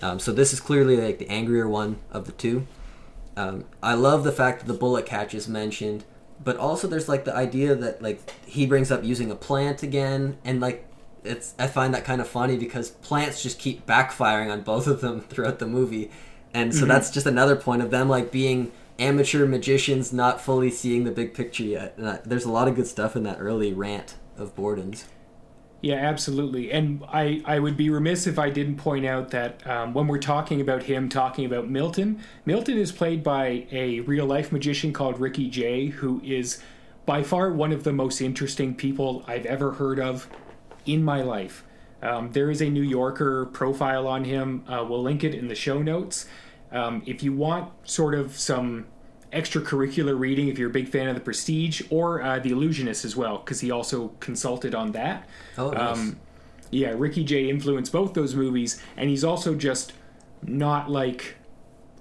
Um, 0.01 0.19
so 0.19 0.31
this 0.31 0.53
is 0.53 0.59
clearly 0.59 0.97
like 0.97 1.17
the 1.17 1.29
angrier 1.29 1.67
one 1.67 1.97
of 2.11 2.25
the 2.27 2.31
two. 2.33 2.67
Um, 3.37 3.65
I 3.83 3.93
love 3.93 4.23
the 4.23 4.31
fact 4.31 4.59
that 4.59 4.71
the 4.71 4.77
bullet 4.77 5.05
catch 5.05 5.35
is 5.35 5.47
mentioned, 5.47 6.03
but 6.43 6.57
also 6.57 6.87
there's 6.87 7.07
like 7.07 7.23
the 7.23 7.35
idea 7.35 7.75
that 7.75 8.01
like 8.01 8.33
he 8.45 8.65
brings 8.65 8.91
up 8.91 9.03
using 9.03 9.29
a 9.29 9.35
plant 9.35 9.83
again, 9.83 10.37
and 10.43 10.59
like 10.59 10.85
it's 11.23 11.53
I 11.59 11.67
find 11.67 11.93
that 11.93 12.03
kind 12.03 12.19
of 12.19 12.27
funny 12.27 12.57
because 12.57 12.89
plants 12.89 13.43
just 13.43 13.59
keep 13.59 13.85
backfiring 13.85 14.51
on 14.51 14.61
both 14.61 14.87
of 14.87 15.01
them 15.01 15.21
throughout 15.29 15.59
the 15.59 15.67
movie, 15.67 16.09
and 16.53 16.73
so 16.73 16.85
that's 16.85 17.11
just 17.11 17.27
another 17.27 17.55
point 17.55 17.83
of 17.83 17.91
them 17.91 18.09
like 18.09 18.31
being 18.31 18.71
amateur 18.97 19.45
magicians, 19.45 20.11
not 20.11 20.41
fully 20.41 20.71
seeing 20.71 21.03
the 21.03 21.11
big 21.11 21.35
picture 21.35 21.63
yet. 21.63 21.93
And 21.97 22.09
I, 22.09 22.19
there's 22.25 22.45
a 22.45 22.51
lot 22.51 22.67
of 22.67 22.75
good 22.75 22.87
stuff 22.87 23.15
in 23.15 23.21
that 23.23 23.37
early 23.39 23.71
rant 23.71 24.15
of 24.35 24.55
Borden's. 24.55 25.05
Yeah, 25.81 25.95
absolutely. 25.95 26.71
And 26.71 27.03
I, 27.07 27.41
I 27.45 27.59
would 27.59 27.77
be 27.77 27.89
remiss 27.89 28.25
if 28.25 28.39
I 28.39 28.49
didn't 28.49 28.77
point 28.77 29.05
out 29.05 29.29
that 29.29 29.65
um, 29.67 29.93
when 29.93 30.07
we're 30.07 30.17
talking 30.17 30.59
about 30.59 30.83
him, 30.83 31.07
talking 31.07 31.45
about 31.45 31.69
Milton, 31.69 32.19
Milton 32.45 32.77
is 32.77 32.91
played 32.91 33.23
by 33.23 33.67
a 33.71 33.99
real 34.01 34.25
life 34.25 34.51
magician 34.51 34.91
called 34.91 35.19
Ricky 35.19 35.49
Jay, 35.49 35.87
who 35.87 36.19
is 36.25 36.61
by 37.05 37.21
far 37.21 37.51
one 37.51 37.71
of 37.71 37.83
the 37.83 37.93
most 37.93 38.21
interesting 38.21 38.73
people 38.73 39.23
I've 39.27 39.45
ever 39.45 39.73
heard 39.73 39.99
of 39.99 40.27
in 40.85 41.03
my 41.03 41.21
life. 41.21 41.63
Um, 42.01 42.31
there 42.31 42.49
is 42.49 42.61
a 42.61 42.69
New 42.69 42.81
Yorker 42.81 43.45
profile 43.45 44.07
on 44.07 44.23
him. 44.23 44.63
Uh, 44.67 44.83
we'll 44.87 45.01
link 45.01 45.23
it 45.23 45.35
in 45.35 45.47
the 45.47 45.55
show 45.55 45.81
notes. 45.81 46.25
Um, 46.71 47.03
if 47.05 47.23
you 47.23 47.33
want 47.33 47.71
sort 47.87 48.13
of 48.13 48.37
some 48.37 48.87
extracurricular 49.31 50.17
reading, 50.17 50.47
if 50.47 50.57
you're 50.57 50.69
a 50.69 50.73
big 50.73 50.87
fan 50.87 51.07
of 51.07 51.15
The 51.15 51.21
Prestige 51.21 51.81
or 51.89 52.21
uh, 52.21 52.39
The 52.39 52.51
Illusionist 52.51 53.05
as 53.05 53.15
well, 53.15 53.37
because 53.37 53.59
he 53.59 53.71
also 53.71 54.09
consulted 54.19 54.73
on 54.73 54.91
that. 54.93 55.27
Oh, 55.57 55.71
nice. 55.71 55.97
Um, 55.97 56.19
yeah, 56.71 56.93
Ricky 56.95 57.23
Jay 57.23 57.49
influenced 57.49 57.91
both 57.91 58.13
those 58.13 58.35
movies, 58.35 58.81
and 58.95 59.09
he's 59.09 59.23
also 59.23 59.55
just 59.55 59.93
not 60.43 60.89
like 60.89 61.35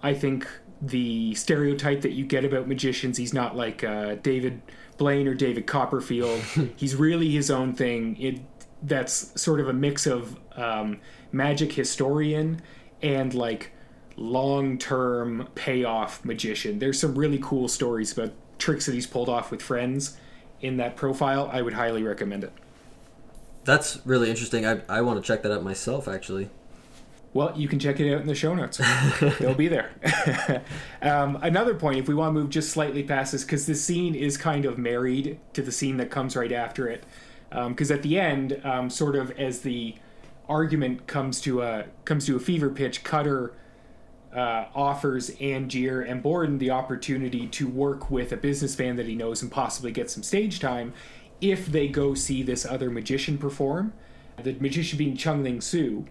I 0.02 0.14
think 0.14 0.49
the 0.83 1.35
stereotype 1.35 2.02
that 2.02 2.12
you 2.12 2.25
get 2.25 2.45
about 2.45 2.68
magicians. 2.68 3.16
He's 3.16 3.33
not 3.33 3.56
like 3.56 3.83
uh, 3.83 4.16
David 4.16 4.61
Blaine 4.99 5.26
or 5.26 5.35
David 5.35 5.66
Copperfield. 5.66 6.40
he's 6.76 6.95
really 6.95 7.30
his 7.30 7.50
own 7.50 7.75
thing. 7.75 8.16
It 8.21 8.40
that's 8.83 9.40
sort 9.40 9.59
of 9.59 9.68
a 9.68 9.73
mix 9.73 10.06
of 10.06 10.38
um, 10.54 11.00
magic 11.33 11.73
historian 11.73 12.61
and 13.02 13.35
like 13.35 13.73
long 14.16 14.78
term 14.78 15.49
payoff 15.54 16.25
magician. 16.25 16.78
There's 16.78 16.99
some 16.99 17.14
really 17.14 17.38
cool 17.40 17.68
stories 17.68 18.12
about 18.12 18.32
tricks 18.58 18.87
that 18.87 18.94
he's 18.94 19.06
pulled 19.06 19.28
off 19.28 19.50
with 19.50 19.62
friends 19.62 20.16
in 20.61 20.78
that 20.78 20.96
profile. 20.96 21.50
I 21.52 21.62
would 21.62 21.75
highly 21.75 22.02
recommend 22.02 22.44
it. 22.44 22.52
That's 23.64 23.99
really 24.06 24.30
interesting. 24.30 24.64
I, 24.64 24.80
I 24.88 25.00
want 25.02 25.23
to 25.23 25.26
check 25.26 25.42
that 25.42 25.52
out 25.52 25.62
myself, 25.62 26.08
actually. 26.08 26.50
Well, 27.35 27.52
you 27.54 27.68
can 27.68 27.78
check 27.78 28.00
it 28.00 28.14
out 28.14 28.23
in 28.23 28.26
the 28.26 28.35
show 28.35 28.54
notes. 28.54 28.80
They'll 29.40 29.54
be 29.54 29.68
there. 29.68 29.90
um, 31.02 31.37
another 31.42 31.75
point, 31.75 31.99
if 31.99 32.08
we 32.08 32.14
want 32.14 32.35
to 32.35 32.40
move 32.40 32.49
just 32.49 32.70
slightly 32.70 33.02
past 33.02 33.32
this, 33.32 33.44
because 33.44 33.66
this 33.66 33.85
scene 33.85 34.14
is 34.14 34.38
kind 34.38 34.64
of 34.64 34.78
married 34.78 35.38
to 35.52 35.61
the 35.61 35.73
scene 35.73 35.99
that 35.99 36.11
comes 36.11 36.35
right 36.35 36.52
after 36.52 36.88
it. 36.88 37.04
Because 37.50 37.90
at 37.90 38.02
the 38.02 38.18
end, 38.18 38.61
um, 38.64 38.88
sort 38.88 39.17
of 39.17 39.32
as 39.32 39.60
the 39.60 39.97
argument 40.49 41.06
comes 41.06 41.41
to 41.43 41.60
a 41.62 41.84
comes 42.04 42.26
to 42.26 42.36
a 42.36 42.41
fever 42.41 42.71
pitch, 42.71 43.04
Cutter 43.04 43.52
uh, 44.36 44.66
offers 44.75 45.30
Angier 45.40 46.02
and 46.02 46.22
Borden 46.22 46.58
the 46.58 46.70
opportunity 46.70 47.46
to 47.49 47.66
work 47.66 48.10
with 48.10 48.32
a 48.32 48.36
businessman 48.36 48.96
that 48.96 49.06
he 49.06 49.14
knows 49.14 49.40
and 49.42 49.50
possibly 49.50 49.90
get 49.90 50.10
some 50.10 50.22
stage 50.22 50.60
time 50.60 50.92
if 51.40 51.66
they 51.66 51.88
go 51.88 52.14
see 52.14 52.42
this 52.42 52.66
other 52.66 52.90
magician 52.90 53.38
perform. 53.38 53.92
The 54.42 54.52
magician 54.60 54.99
being 54.99 55.16
Chung 55.16 55.42
Ling 55.42 55.60
Soo. 55.62 56.04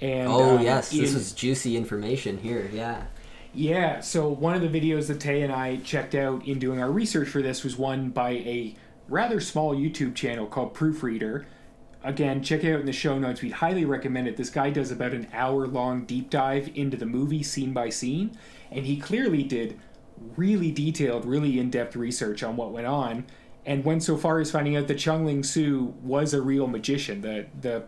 And, 0.00 0.28
Oh 0.28 0.56
um, 0.58 0.62
yes, 0.62 0.90
this 0.90 1.12
in- 1.12 1.16
is 1.16 1.32
juicy 1.32 1.76
information 1.76 2.38
here. 2.38 2.68
Yeah. 2.72 3.04
yeah, 3.54 4.00
so 4.00 4.28
one 4.28 4.54
of 4.54 4.60
the 4.60 4.80
videos 4.80 5.06
that 5.06 5.20
Tay 5.20 5.42
and 5.42 5.52
I 5.52 5.76
checked 5.78 6.14
out 6.14 6.46
in 6.46 6.58
doing 6.58 6.80
our 6.82 6.90
research 6.90 7.28
for 7.28 7.40
this 7.40 7.64
was 7.64 7.78
one 7.78 8.10
by 8.10 8.30
a 8.30 8.76
rather 9.08 9.40
small 9.40 9.74
YouTube 9.74 10.14
channel 10.14 10.46
called 10.46 10.74
Proofreader. 10.74 11.46
Again, 12.04 12.42
check 12.42 12.64
it 12.64 12.72
out 12.72 12.80
in 12.80 12.86
the 12.86 12.92
show 12.92 13.18
notes. 13.18 13.42
We'd 13.42 13.52
highly 13.52 13.84
recommend 13.84 14.26
it. 14.26 14.36
This 14.36 14.50
guy 14.50 14.70
does 14.70 14.90
about 14.90 15.12
an 15.12 15.28
hour 15.32 15.66
long 15.66 16.04
deep 16.04 16.30
dive 16.30 16.70
into 16.74 16.96
the 16.96 17.06
movie 17.06 17.42
scene 17.42 17.72
by 17.72 17.90
scene, 17.90 18.36
and 18.70 18.86
he 18.86 18.96
clearly 18.96 19.42
did 19.44 19.78
really 20.36 20.70
detailed, 20.70 21.24
really 21.24 21.58
in 21.58 21.70
depth 21.70 21.96
research 21.96 22.42
on 22.42 22.56
what 22.56 22.72
went 22.72 22.86
on, 22.86 23.24
and 23.64 23.84
went 23.84 24.02
so 24.02 24.16
far 24.16 24.40
as 24.40 24.50
finding 24.50 24.76
out 24.76 24.88
that 24.88 24.98
Chung 24.98 25.24
Ling 25.24 25.44
Soo 25.44 25.94
was 26.02 26.34
a 26.34 26.42
real 26.42 26.66
magician. 26.66 27.20
The 27.20 27.46
the 27.60 27.84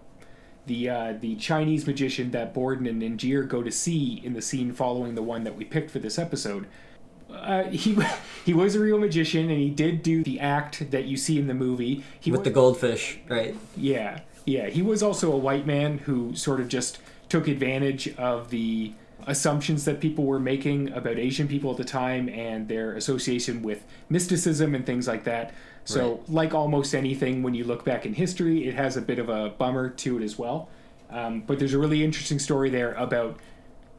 the 0.67 0.89
uh, 0.89 1.15
the 1.21 1.37
Chinese 1.37 1.87
magician 1.87 2.31
that 2.31 2.55
Borden 2.55 2.87
and 2.87 3.03
Angier 3.03 3.43
go 3.43 3.63
to 3.63 3.71
see 3.71 4.21
in 4.25 4.33
the 4.33 4.43
scene 4.43 4.73
following 4.73 5.15
the 5.15 5.23
one 5.23 5.45
that 5.45 5.57
we 5.57 5.65
picked 5.65 5.91
for 5.91 5.99
this 5.99 6.19
episode. 6.19 6.67
Uh, 7.35 7.65
he 7.71 7.97
he 8.45 8.55
was 8.55 8.75
a 8.75 8.81
real 8.81 8.99
magician 8.99 9.51
and 9.51 9.59
he 9.59 9.71
did 9.71 10.03
do 10.03 10.23
the 10.23 10.41
act 10.41 10.91
that 10.91 11.05
you 11.05 11.17
see 11.17 11.39
in 11.39 11.47
the 11.47 11.55
movie. 11.55 12.05
He 12.21 12.31
With 12.31 12.41
wa- 12.41 12.45
the 12.45 12.51
goldfish, 12.51 13.19
right? 13.29 13.55
yeah, 13.77 14.21
yeah. 14.45 14.69
He 14.69 14.83
was 14.83 15.03
also 15.03 15.33
a 15.33 15.37
white 15.37 15.67
man 15.67 15.99
who 15.99 16.35
sort 16.35 16.61
of 16.61 16.69
just 16.69 16.99
took 17.29 17.49
advantage 17.49 18.15
of 18.17 18.51
the 18.51 18.93
assumptions 19.27 19.85
that 19.87 20.01
people 20.01 20.25
were 20.25 20.39
making 20.41 20.93
about 20.93 21.19
Asian 21.19 21.49
people 21.49 21.71
at 21.71 21.77
the 21.79 21.85
time 21.85 22.29
and 22.29 22.69
their 22.69 22.95
association 22.95 23.63
with 23.63 23.83
mysticism 24.11 24.75
and 24.75 24.85
things 24.85 25.09
like 25.09 25.25
that. 25.25 25.53
So, 25.87 26.23
like 26.29 26.55
almost 26.55 26.95
anything, 26.95 27.43
when 27.43 27.55
you 27.55 27.65
look 27.65 27.85
back 27.85 28.07
in 28.07 28.15
history, 28.15 28.67
it 28.67 28.75
has 28.75 28.97
a 28.97 29.03
bit 29.03 29.19
of 29.19 29.29
a 29.29 29.51
bummer 29.51 29.91
to 29.91 30.19
it 30.19 30.25
as 30.25 30.39
well. 30.39 30.69
Um, 31.11 31.43
but 31.47 31.59
there's 31.59 31.75
a 31.75 31.79
really 31.79 32.03
interesting 32.03 32.39
story 32.39 32.71
there 32.71 32.95
about 32.95 33.39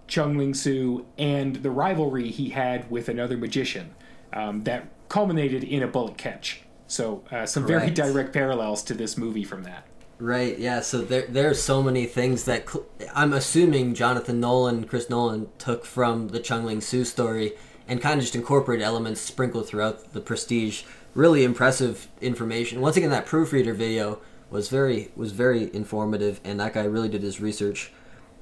Chung 0.07 0.37
Ling 0.37 0.53
Soo 0.53 1.05
and 1.17 1.57
the 1.57 1.71
rivalry 1.71 2.29
he 2.29 2.49
had 2.49 2.89
with 2.91 3.09
another 3.09 3.37
magician 3.37 3.95
um, 4.33 4.63
that 4.63 4.87
culminated 5.09 5.63
in 5.63 5.83
a 5.83 5.87
bullet 5.87 6.17
catch. 6.17 6.61
So, 6.87 7.23
uh, 7.31 7.45
some 7.45 7.65
very 7.65 7.91
Correct. 7.91 7.95
direct 7.95 8.33
parallels 8.33 8.83
to 8.83 8.93
this 8.93 9.17
movie 9.17 9.43
from 9.43 9.63
that. 9.63 9.87
Right. 10.17 10.57
Yeah. 10.57 10.79
So 10.79 11.01
there 11.01 11.25
there 11.27 11.49
are 11.49 11.55
so 11.55 11.83
many 11.83 12.05
things 12.05 12.45
that 12.45 12.69
cl- 12.69 12.85
I'm 13.13 13.33
assuming 13.33 13.95
Jonathan 13.95 14.39
Nolan, 14.39 14.85
Chris 14.85 15.09
Nolan 15.09 15.49
took 15.57 15.83
from 15.83 16.29
the 16.29 16.39
Chung 16.39 16.63
Ling 16.65 16.79
Soo 16.79 17.03
story 17.03 17.53
and 17.87 18.01
kind 18.01 18.19
of 18.19 18.23
just 18.23 18.35
incorporated 18.35 18.83
elements 18.85 19.19
sprinkled 19.19 19.67
throughout 19.67 20.13
the 20.13 20.21
Prestige. 20.21 20.83
Really 21.13 21.43
impressive 21.43 22.07
information. 22.21 22.81
Once 22.81 22.95
again, 22.97 23.09
that 23.09 23.25
proofreader 23.25 23.73
video 23.73 24.19
was 24.49 24.69
very 24.69 25.11
was 25.17 25.33
very 25.33 25.73
informative, 25.73 26.39
and 26.45 26.59
that 26.59 26.73
guy 26.73 26.83
really 26.85 27.09
did 27.09 27.21
his 27.21 27.41
research. 27.41 27.91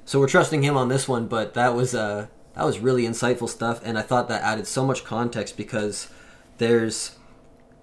So 0.05 0.19
we're 0.19 0.27
trusting 0.27 0.63
him 0.63 0.75
on 0.75 0.89
this 0.89 1.07
one, 1.07 1.27
but 1.27 1.53
that 1.53 1.75
was 1.75 1.95
uh 1.95 2.27
that 2.55 2.65
was 2.65 2.79
really 2.79 3.03
insightful 3.03 3.49
stuff, 3.49 3.81
and 3.83 3.97
I 3.97 4.01
thought 4.01 4.27
that 4.27 4.43
added 4.43 4.67
so 4.67 4.85
much 4.85 5.03
context 5.03 5.57
because 5.57 6.09
there's 6.57 7.17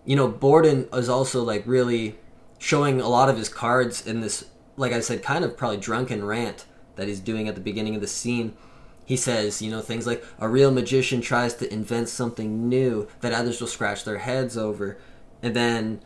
you 0.04 0.16
know, 0.16 0.28
Borden 0.28 0.88
is 0.92 1.08
also 1.08 1.42
like 1.42 1.62
really 1.66 2.18
showing 2.58 3.00
a 3.00 3.08
lot 3.08 3.28
of 3.28 3.36
his 3.36 3.48
cards 3.48 4.06
in 4.06 4.20
this, 4.20 4.44
like 4.76 4.92
I 4.92 5.00
said, 5.00 5.22
kind 5.22 5.44
of 5.44 5.56
probably 5.56 5.76
drunken 5.76 6.24
rant 6.24 6.66
that 6.96 7.08
he's 7.08 7.20
doing 7.20 7.48
at 7.48 7.54
the 7.54 7.60
beginning 7.60 7.94
of 7.94 8.00
the 8.00 8.06
scene. 8.06 8.54
He 9.04 9.16
says, 9.16 9.60
you 9.60 9.70
know, 9.70 9.80
things 9.80 10.06
like 10.06 10.24
a 10.38 10.48
real 10.48 10.70
magician 10.70 11.20
tries 11.20 11.54
to 11.54 11.72
invent 11.72 12.08
something 12.08 12.68
new 12.68 13.08
that 13.20 13.32
others 13.32 13.60
will 13.60 13.68
scratch 13.68 14.04
their 14.04 14.18
heads 14.18 14.56
over. 14.56 14.98
And 15.42 15.54
then 15.54 16.00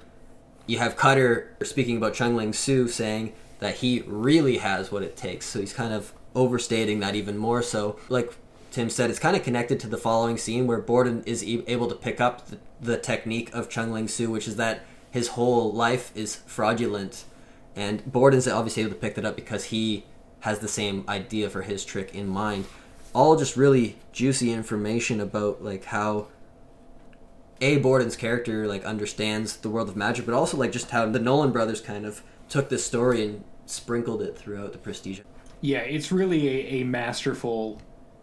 you 0.66 0.78
have 0.78 0.96
Cutter 0.96 1.54
speaking 1.62 1.96
about 1.96 2.14
Chung 2.14 2.36
Ling 2.36 2.52
Soo 2.52 2.88
saying 2.88 3.32
that 3.64 3.76
he 3.76 4.04
really 4.06 4.58
has 4.58 4.92
what 4.92 5.02
it 5.02 5.16
takes. 5.16 5.46
So 5.46 5.58
he's 5.58 5.72
kind 5.72 5.94
of 5.94 6.12
overstating 6.34 7.00
that 7.00 7.14
even 7.14 7.38
more 7.38 7.62
so. 7.62 7.98
Like 8.10 8.34
Tim 8.70 8.90
said, 8.90 9.08
it's 9.08 9.18
kind 9.18 9.34
of 9.34 9.42
connected 9.42 9.80
to 9.80 9.86
the 9.86 9.96
following 9.96 10.36
scene 10.36 10.66
where 10.66 10.82
Borden 10.82 11.22
is 11.24 11.42
e- 11.42 11.64
able 11.66 11.88
to 11.88 11.94
pick 11.94 12.20
up 12.20 12.46
the, 12.48 12.58
the 12.78 12.98
technique 12.98 13.48
of 13.54 13.70
Chung 13.70 13.90
Ling 13.90 14.06
Soo, 14.06 14.30
which 14.30 14.46
is 14.46 14.56
that 14.56 14.82
his 15.10 15.28
whole 15.28 15.72
life 15.72 16.14
is 16.14 16.36
fraudulent. 16.44 17.24
And 17.74 18.04
Borden's 18.04 18.46
obviously 18.46 18.82
able 18.82 18.92
to 18.92 18.98
pick 18.98 19.14
that 19.14 19.24
up 19.24 19.34
because 19.34 19.64
he 19.64 20.04
has 20.40 20.58
the 20.58 20.68
same 20.68 21.02
idea 21.08 21.48
for 21.48 21.62
his 21.62 21.86
trick 21.86 22.14
in 22.14 22.28
mind. 22.28 22.66
All 23.14 23.34
just 23.34 23.56
really 23.56 23.96
juicy 24.12 24.52
information 24.52 25.22
about 25.22 25.64
like 25.64 25.86
how 25.86 26.26
a 27.62 27.78
Borden's 27.78 28.14
character 28.14 28.66
like 28.66 28.84
understands 28.84 29.56
the 29.56 29.70
world 29.70 29.88
of 29.88 29.96
magic, 29.96 30.26
but 30.26 30.34
also 30.34 30.58
like 30.58 30.70
just 30.70 30.90
how 30.90 31.06
the 31.06 31.18
Nolan 31.18 31.50
brothers 31.50 31.80
kind 31.80 32.04
of 32.04 32.22
took 32.50 32.68
this 32.68 32.84
story 32.84 33.24
and 33.24 33.44
sprinkled 33.66 34.22
it 34.22 34.36
throughout 34.36 34.72
the 34.72 34.78
Prestige. 34.78 35.20
Yeah, 35.60 35.78
it's 35.78 36.12
really 36.12 36.48
a, 36.48 36.80
a 36.80 36.84
masterful 36.84 37.80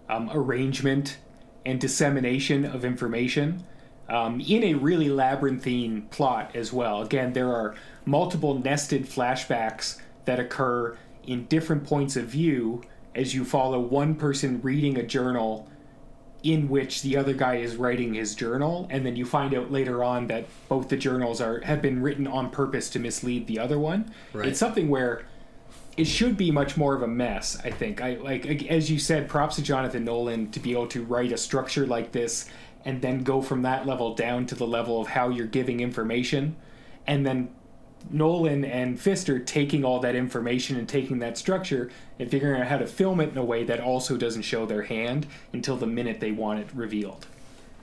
um, 0.10 0.30
arrangement 0.34 1.18
and 1.66 1.80
dissemination 1.80 2.66
of 2.66 2.84
information 2.86 3.64
um, 4.10 4.42
in 4.42 4.64
a 4.64 4.74
really 4.74 5.10
labyrinthine 5.10 6.04
plot 6.12 6.56
as 6.56 6.74
well. 6.74 7.02
Again, 7.02 7.34
there 7.34 7.52
are 7.54 7.76
multiple 8.06 8.60
nested 8.60 9.06
flashbacks 9.06 10.00
that 10.26 10.40
occur 10.40 10.98
in 11.26 11.46
different 11.46 11.84
points 11.86 12.16
of 12.16 12.26
view 12.26 12.84
as 13.16 13.34
you 13.34 13.46
follow 13.46 13.80
one 13.80 14.16
person 14.16 14.60
reading 14.62 14.98
a 14.98 15.04
journal 15.04 15.68
in 16.44 16.68
which 16.70 17.04
the 17.04 17.16
other 17.16 17.34
guy 17.34 17.58
is 17.58 17.76
writing 17.76 18.16
his 18.16 18.34
journal 18.34 18.88
and 18.90 19.06
then 19.06 19.16
you 19.16 19.24
find 19.24 19.54
out 19.54 19.72
later 19.72 20.04
on 20.04 20.26
that 20.26 20.44
both 20.68 20.90
the 20.90 20.98
journals 20.98 21.40
are 21.40 21.62
have 21.62 21.84
been 21.84 22.02
written 22.02 22.26
on 22.26 22.50
purpose 22.50 22.90
to 22.90 22.98
mislead 22.98 23.46
the 23.46 23.60
other 23.60 23.78
one 23.78 24.12
Right. 24.34 24.48
it's 24.48 24.58
something 24.58 24.90
where 24.90 25.22
it 26.02 26.06
should 26.08 26.36
be 26.38 26.52
much 26.52 26.76
more 26.78 26.96
of 26.96 27.02
a 27.04 27.08
mess 27.08 27.58
i 27.64 27.70
think 27.70 28.02
i 28.02 28.16
like 28.16 28.66
as 28.68 28.90
you 28.90 28.98
said 29.00 29.30
props 29.30 29.56
to 29.56 29.62
jonathan 29.62 30.04
nolan 30.04 30.50
to 30.52 30.60
be 30.60 30.72
able 30.72 30.88
to 30.88 31.04
write 31.04 31.32
a 31.32 31.38
structure 31.38 31.86
like 31.86 32.12
this 32.12 32.50
and 32.86 33.02
then 33.02 33.24
go 33.24 33.42
from 33.42 33.62
that 33.62 33.86
level 33.86 34.16
down 34.16 34.46
to 34.46 34.56
the 34.56 34.66
level 34.66 35.00
of 35.00 35.08
how 35.08 35.30
you're 35.30 35.48
giving 35.48 35.80
information 35.80 36.56
and 37.08 37.26
then 37.26 37.50
Nolan 38.10 38.66
and 38.66 39.00
Pfister 39.00 39.38
taking 39.40 39.86
all 39.86 40.00
that 40.00 40.16
information 40.16 40.76
and 40.78 40.90
taking 40.90 41.20
that 41.20 41.38
structure 41.38 41.92
and 42.18 42.32
figuring 42.32 42.60
out 42.60 42.68
how 42.68 42.78
to 42.78 42.88
film 42.88 43.20
it 43.20 43.30
in 43.30 43.38
a 43.38 43.44
way 43.46 43.64
that 43.64 43.80
also 43.80 44.18
doesn't 44.18 44.42
show 44.42 44.66
their 44.66 44.82
hand 44.82 45.28
until 45.54 45.78
the 45.78 45.86
minute 45.86 46.20
they 46.20 46.32
want 46.32 46.60
it 46.60 46.68
revealed. 46.74 47.28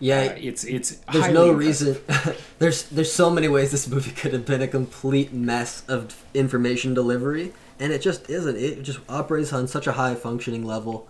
Yeah, 0.01 0.33
Uh, 0.33 0.39
it's 0.41 0.65
it's 0.65 0.97
there's 1.13 1.29
no 1.29 1.51
impressive. 1.51 2.03
reason. 2.09 2.35
there's 2.59 2.83
there's 2.89 3.13
so 3.13 3.31
many 3.31 3.49
ways 3.49 3.71
this 3.71 3.89
movie 3.89 4.11
could 4.11 4.33
have 4.33 4.45
been 4.45 4.63
a 4.63 4.69
complete 4.69 5.33
mess 5.33 5.85
of 5.89 6.25
information 6.35 6.95
delivery, 6.95 7.53
and 7.81 7.93
it 7.93 8.03
just 8.03 8.29
isn't. 8.29 8.57
It 8.57 8.83
just 8.83 9.01
operates 9.09 9.53
on 9.53 9.69
such 9.69 9.87
a 9.87 9.93
high 9.93 10.15
functioning 10.15 10.65
level 10.65 11.09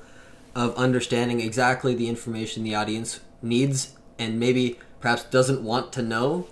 of 0.55 0.75
understanding 0.77 1.41
exactly 1.41 1.95
the 1.95 2.09
information 2.09 2.65
the 2.65 2.75
audience 2.75 3.21
needs 3.43 3.95
and 4.19 4.41
maybe 4.41 4.79
perhaps 5.01 5.25
doesn't 5.25 5.63
want 5.63 5.93
to 5.93 6.03
know 6.03 6.49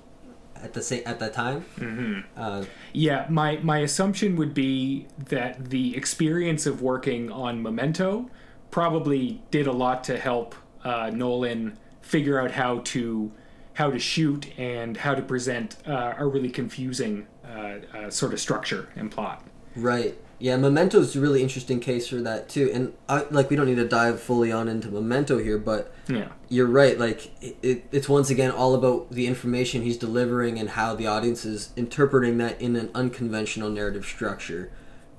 at 0.63 0.73
the 0.75 0.83
same 0.83 1.03
at 1.07 1.19
that 1.19 1.33
time. 1.33 1.65
Mm-hmm. 1.79 2.21
Uh, 2.37 2.65
Yeah, 2.93 3.27
my 3.29 3.59
my 3.59 3.79
assumption 3.79 4.37
would 4.37 4.55
be 4.55 5.07
that 5.29 5.71
the 5.71 5.97
experience 5.97 6.67
of 6.67 6.83
working 6.83 7.31
on 7.31 7.63
Memento 7.63 8.31
probably 8.71 9.43
did 9.51 9.67
a 9.67 9.73
lot 9.73 10.05
to 10.05 10.19
help 10.19 10.55
uh, 10.85 11.11
Nolan 11.11 11.79
figure 12.01 12.41
out 12.41 12.53
how 12.53 12.79
to 12.79 13.33
how 13.75 13.91
to 13.91 13.99
shoot 13.99 14.59
and 14.59 14.97
how 14.97 15.15
to 15.15 15.23
present 15.23 15.77
uh, 15.87 16.15
a 16.17 16.27
really 16.27 16.49
confusing 16.49 17.27
uh, 17.45 17.75
uh, 17.95 18.11
sort 18.11 18.33
of 18.33 18.41
structure 18.41 18.89
and 18.97 19.11
plot. 19.11 19.45
Right. 19.77 20.17
Yeah, 20.39 20.57
Memento's 20.57 21.17
a 21.17 21.21
really 21.21 21.43
interesting 21.43 21.81
case 21.81 22.09
for 22.09 22.17
that 22.17 22.49
too. 22.49 22.71
And 22.73 22.93
I, 23.09 23.25
like, 23.31 23.49
we 23.49 23.57
don't 23.57 23.67
need 23.67 23.77
to 23.77 23.89
dive 23.89 24.21
fully 24.21 24.53
on 24.53 24.69
into 24.69 24.89
Memento 24.89 25.39
here, 25.39 25.57
but 25.57 25.95
Yeah. 26.09 26.29
you're 26.51 26.67
right. 26.67 26.99
Like, 26.99 27.31
it, 27.43 27.57
it, 27.63 27.85
it's 27.91 28.09
once 28.09 28.29
again 28.29 28.51
all 28.51 28.75
about 28.75 29.11
the 29.11 29.27
information 29.27 29.83
he's 29.83 29.97
delivering 29.97 30.59
and 30.59 30.71
how 30.71 30.95
the 30.95 31.07
audience 31.07 31.47
is 31.47 31.71
interpreting 31.75 32.37
that 32.39 32.61
in 32.61 32.77
an 32.77 32.91
unconventional 32.95 33.71
narrative 33.71 34.05
structure. 34.05 34.71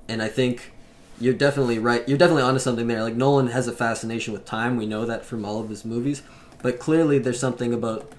And 0.08 0.22
I 0.22 0.28
think 0.28 0.72
you're 1.20 1.34
definitely 1.34 1.80
right. 1.80 2.08
You're 2.08 2.18
definitely 2.18 2.44
onto 2.44 2.60
something 2.60 2.86
there. 2.86 3.02
Like, 3.02 3.16
Nolan 3.16 3.48
has 3.48 3.66
a 3.66 3.72
fascination 3.72 4.32
with 4.32 4.44
time. 4.44 4.76
We 4.76 4.86
know 4.86 5.04
that 5.04 5.24
from 5.24 5.44
all 5.44 5.60
of 5.60 5.68
his 5.68 5.84
movies. 5.84 6.22
But 6.62 6.78
clearly, 6.78 7.18
there's 7.18 7.40
something 7.40 7.74
about, 7.74 8.12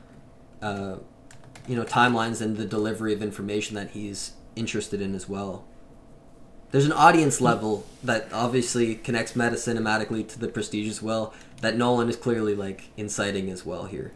uh, 0.62 0.98
you 1.66 1.78
know, 1.78 1.86
timelines 1.86 2.42
and 2.42 2.58
the 2.58 2.66
delivery 2.66 3.14
of 3.14 3.22
information 3.22 3.76
that 3.76 3.92
he's 3.92 4.34
interested 4.58 5.00
in 5.00 5.16
as 5.16 5.30
well 5.30 5.64
there's 6.72 6.86
an 6.86 6.92
audience 6.92 7.42
level 7.42 7.86
that 8.04 8.28
obviously 8.32 8.96
connects 8.96 9.36
meta 9.36 9.56
cinematically 9.56 10.28
to 10.28 10.40
the 10.40 10.48
prestige 10.48 10.90
as 10.90 11.02
well 11.02 11.34
that 11.62 11.76
nolan 11.76 12.10
is 12.10 12.16
clearly 12.16 12.56
like 12.56 12.90
inciting 12.98 13.50
as 13.50 13.66
well 13.66 13.86
here 13.86 14.12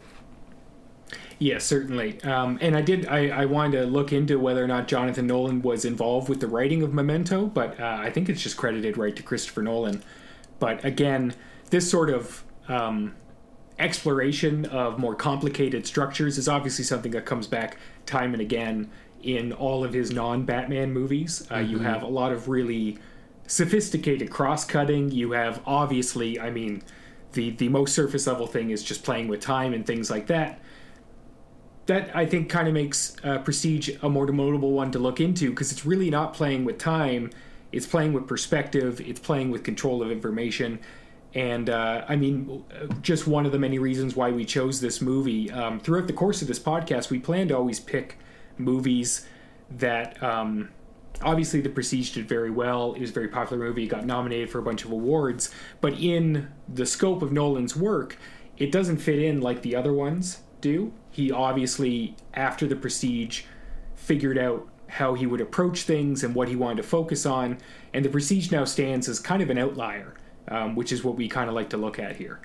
Yeah, 1.38 1.58
certainly. 1.58 2.22
Um, 2.22 2.58
and 2.60 2.76
I 2.76 2.80
did. 2.80 3.06
I, 3.06 3.28
I 3.28 3.44
wanted 3.46 3.80
to 3.80 3.86
look 3.86 4.12
into 4.12 4.38
whether 4.38 4.62
or 4.62 4.68
not 4.68 4.86
Jonathan 4.86 5.26
Nolan 5.26 5.62
was 5.62 5.84
involved 5.84 6.28
with 6.28 6.40
the 6.40 6.46
writing 6.46 6.82
of 6.82 6.94
Memento, 6.94 7.46
but 7.46 7.78
uh, 7.78 7.98
I 8.00 8.10
think 8.10 8.28
it's 8.28 8.40
just 8.42 8.56
credited 8.56 8.96
right 8.96 9.14
to 9.16 9.22
Christopher 9.22 9.62
Nolan. 9.62 10.02
But 10.58 10.84
again, 10.84 11.34
this 11.70 11.90
sort 11.90 12.08
of 12.10 12.44
um, 12.68 13.14
exploration 13.78 14.64
of 14.66 14.98
more 14.98 15.14
complicated 15.14 15.86
structures 15.86 16.38
is 16.38 16.48
obviously 16.48 16.84
something 16.84 17.12
that 17.12 17.26
comes 17.26 17.46
back 17.46 17.76
time 18.06 18.32
and 18.32 18.40
again 18.40 18.90
in 19.24 19.52
all 19.52 19.84
of 19.84 19.92
his 19.92 20.12
non-Batman 20.12 20.92
movies. 20.92 21.46
Uh, 21.50 21.58
You 21.58 21.78
have 21.80 22.02
a 22.02 22.06
lot 22.06 22.32
of 22.32 22.48
really 22.48 22.98
sophisticated 23.46 24.30
cross-cutting. 24.30 25.10
You 25.10 25.32
have 25.32 25.60
obviously, 25.66 26.38
I 26.38 26.50
mean, 26.50 26.82
the 27.32 27.50
the 27.50 27.68
most 27.68 27.94
surface 27.94 28.26
level 28.26 28.46
thing 28.46 28.70
is 28.70 28.82
just 28.82 29.02
playing 29.02 29.28
with 29.28 29.40
time 29.40 29.74
and 29.74 29.84
things 29.86 30.10
like 30.10 30.26
that 30.28 30.60
that 31.86 32.14
I 32.14 32.26
think 32.26 32.48
kind 32.48 32.66
of 32.66 32.74
makes 32.74 33.16
uh, 33.22 33.38
Prestige 33.38 33.90
a 34.02 34.08
more 34.08 34.26
notable 34.26 34.72
one 34.72 34.90
to 34.92 34.98
look 34.98 35.20
into 35.20 35.50
because 35.50 35.70
it's 35.70 35.84
really 35.84 36.10
not 36.10 36.32
playing 36.32 36.64
with 36.64 36.78
time. 36.78 37.30
It's 37.72 37.86
playing 37.86 38.12
with 38.12 38.26
perspective. 38.26 39.00
It's 39.00 39.20
playing 39.20 39.50
with 39.50 39.64
control 39.64 40.02
of 40.02 40.10
information. 40.10 40.78
And 41.34 41.68
uh, 41.68 42.04
I 42.08 42.16
mean, 42.16 42.64
just 43.02 43.26
one 43.26 43.44
of 43.44 43.52
the 43.52 43.58
many 43.58 43.78
reasons 43.78 44.14
why 44.16 44.30
we 44.30 44.44
chose 44.44 44.80
this 44.80 45.00
movie. 45.00 45.50
Um, 45.50 45.80
throughout 45.80 46.06
the 46.06 46.12
course 46.12 46.40
of 46.40 46.48
this 46.48 46.60
podcast, 46.60 47.10
we 47.10 47.18
plan 47.18 47.48
to 47.48 47.56
always 47.56 47.80
pick 47.80 48.18
movies 48.58 49.26
that 49.70 50.22
um, 50.22 50.70
obviously 51.22 51.60
the 51.60 51.68
Prestige 51.68 52.10
did 52.10 52.28
very 52.28 52.50
well. 52.50 52.94
It 52.94 53.00
was 53.00 53.10
a 53.10 53.14
very 53.14 53.28
popular 53.28 53.64
movie. 53.64 53.86
Got 53.86 54.04
nominated 54.06 54.50
for 54.50 54.58
a 54.58 54.62
bunch 54.62 54.84
of 54.84 54.90
awards. 54.90 55.50
But 55.80 55.94
in 55.94 56.48
the 56.72 56.86
scope 56.86 57.22
of 57.22 57.32
Nolan's 57.32 57.76
work, 57.76 58.18
it 58.56 58.70
doesn't 58.70 58.98
fit 58.98 59.18
in 59.18 59.40
like 59.40 59.62
the 59.62 59.76
other 59.76 59.92
ones 59.92 60.40
do. 60.60 60.92
He 61.10 61.30
obviously, 61.30 62.16
after 62.32 62.66
the 62.66 62.76
Prestige, 62.76 63.42
figured 63.94 64.38
out 64.38 64.68
how 64.86 65.14
he 65.14 65.26
would 65.26 65.40
approach 65.40 65.82
things 65.82 66.22
and 66.22 66.34
what 66.34 66.48
he 66.48 66.56
wanted 66.56 66.76
to 66.76 66.82
focus 66.88 67.26
on. 67.26 67.58
And 67.92 68.04
the 68.04 68.08
Prestige 68.08 68.50
now 68.50 68.64
stands 68.64 69.08
as 69.08 69.18
kind 69.18 69.42
of 69.42 69.50
an 69.50 69.58
outlier, 69.58 70.14
um, 70.48 70.74
which 70.76 70.92
is 70.92 71.02
what 71.02 71.16
we 71.16 71.28
kind 71.28 71.48
of 71.48 71.54
like 71.54 71.70
to 71.70 71.76
look 71.76 71.98
at 71.98 72.16
here. 72.16 72.40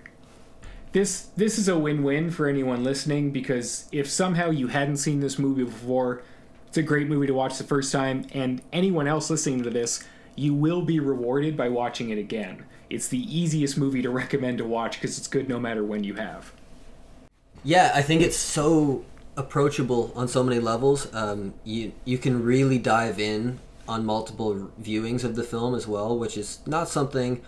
This 0.91 1.27
this 1.37 1.59
is 1.59 1.67
a 1.67 1.77
win-win 1.77 2.31
for 2.31 2.47
anyone 2.47 2.83
listening 2.83 3.31
because 3.31 3.87
if 3.91 4.09
somehow 4.09 4.49
you 4.49 4.67
hadn't 4.67 4.97
seen 4.97 5.19
this 5.19 5.37
movie 5.37 5.63
before, 5.63 6.23
it's 6.67 6.77
a 6.77 6.83
great 6.83 7.07
movie 7.07 7.27
to 7.27 7.33
watch 7.33 7.57
the 7.57 7.63
first 7.63 7.91
time, 7.91 8.25
and 8.33 8.61
anyone 8.73 9.07
else 9.07 9.29
listening 9.29 9.63
to 9.63 9.69
this, 9.69 10.03
you 10.35 10.53
will 10.53 10.81
be 10.81 10.99
rewarded 10.99 11.55
by 11.55 11.69
watching 11.69 12.09
it 12.09 12.17
again. 12.17 12.65
It's 12.89 13.07
the 13.07 13.19
easiest 13.19 13.77
movie 13.77 14.01
to 14.01 14.09
recommend 14.23 14.57
to 14.59 14.65
watch 14.65 14.93
because 14.99 15.17
it's 15.17 15.27
good 15.27 15.47
no 15.47 15.59
matter 15.59 15.83
when 15.83 16.03
you 16.03 16.15
have. 16.15 16.51
yeah 17.63 17.91
i 17.95 18.01
think 18.01 18.21
it's 18.21 18.37
so 18.37 19.03
approachable 19.37 20.11
on 20.15 20.27
so 20.27 20.43
many 20.43 20.59
levels 20.59 21.13
um, 21.13 21.53
you 21.63 21.91
you 22.05 22.17
can 22.17 22.43
really 22.43 22.77
dive 22.77 23.19
in 23.19 23.59
on 23.87 24.05
multiple 24.05 24.71
viewings 24.81 25.23
of 25.23 25.35
the 25.35 25.43
film 25.43 25.75
as 25.75 25.87
well 25.87 26.17
which 26.17 26.37
is 26.37 26.59
not 26.65 26.87
something 26.89 27.41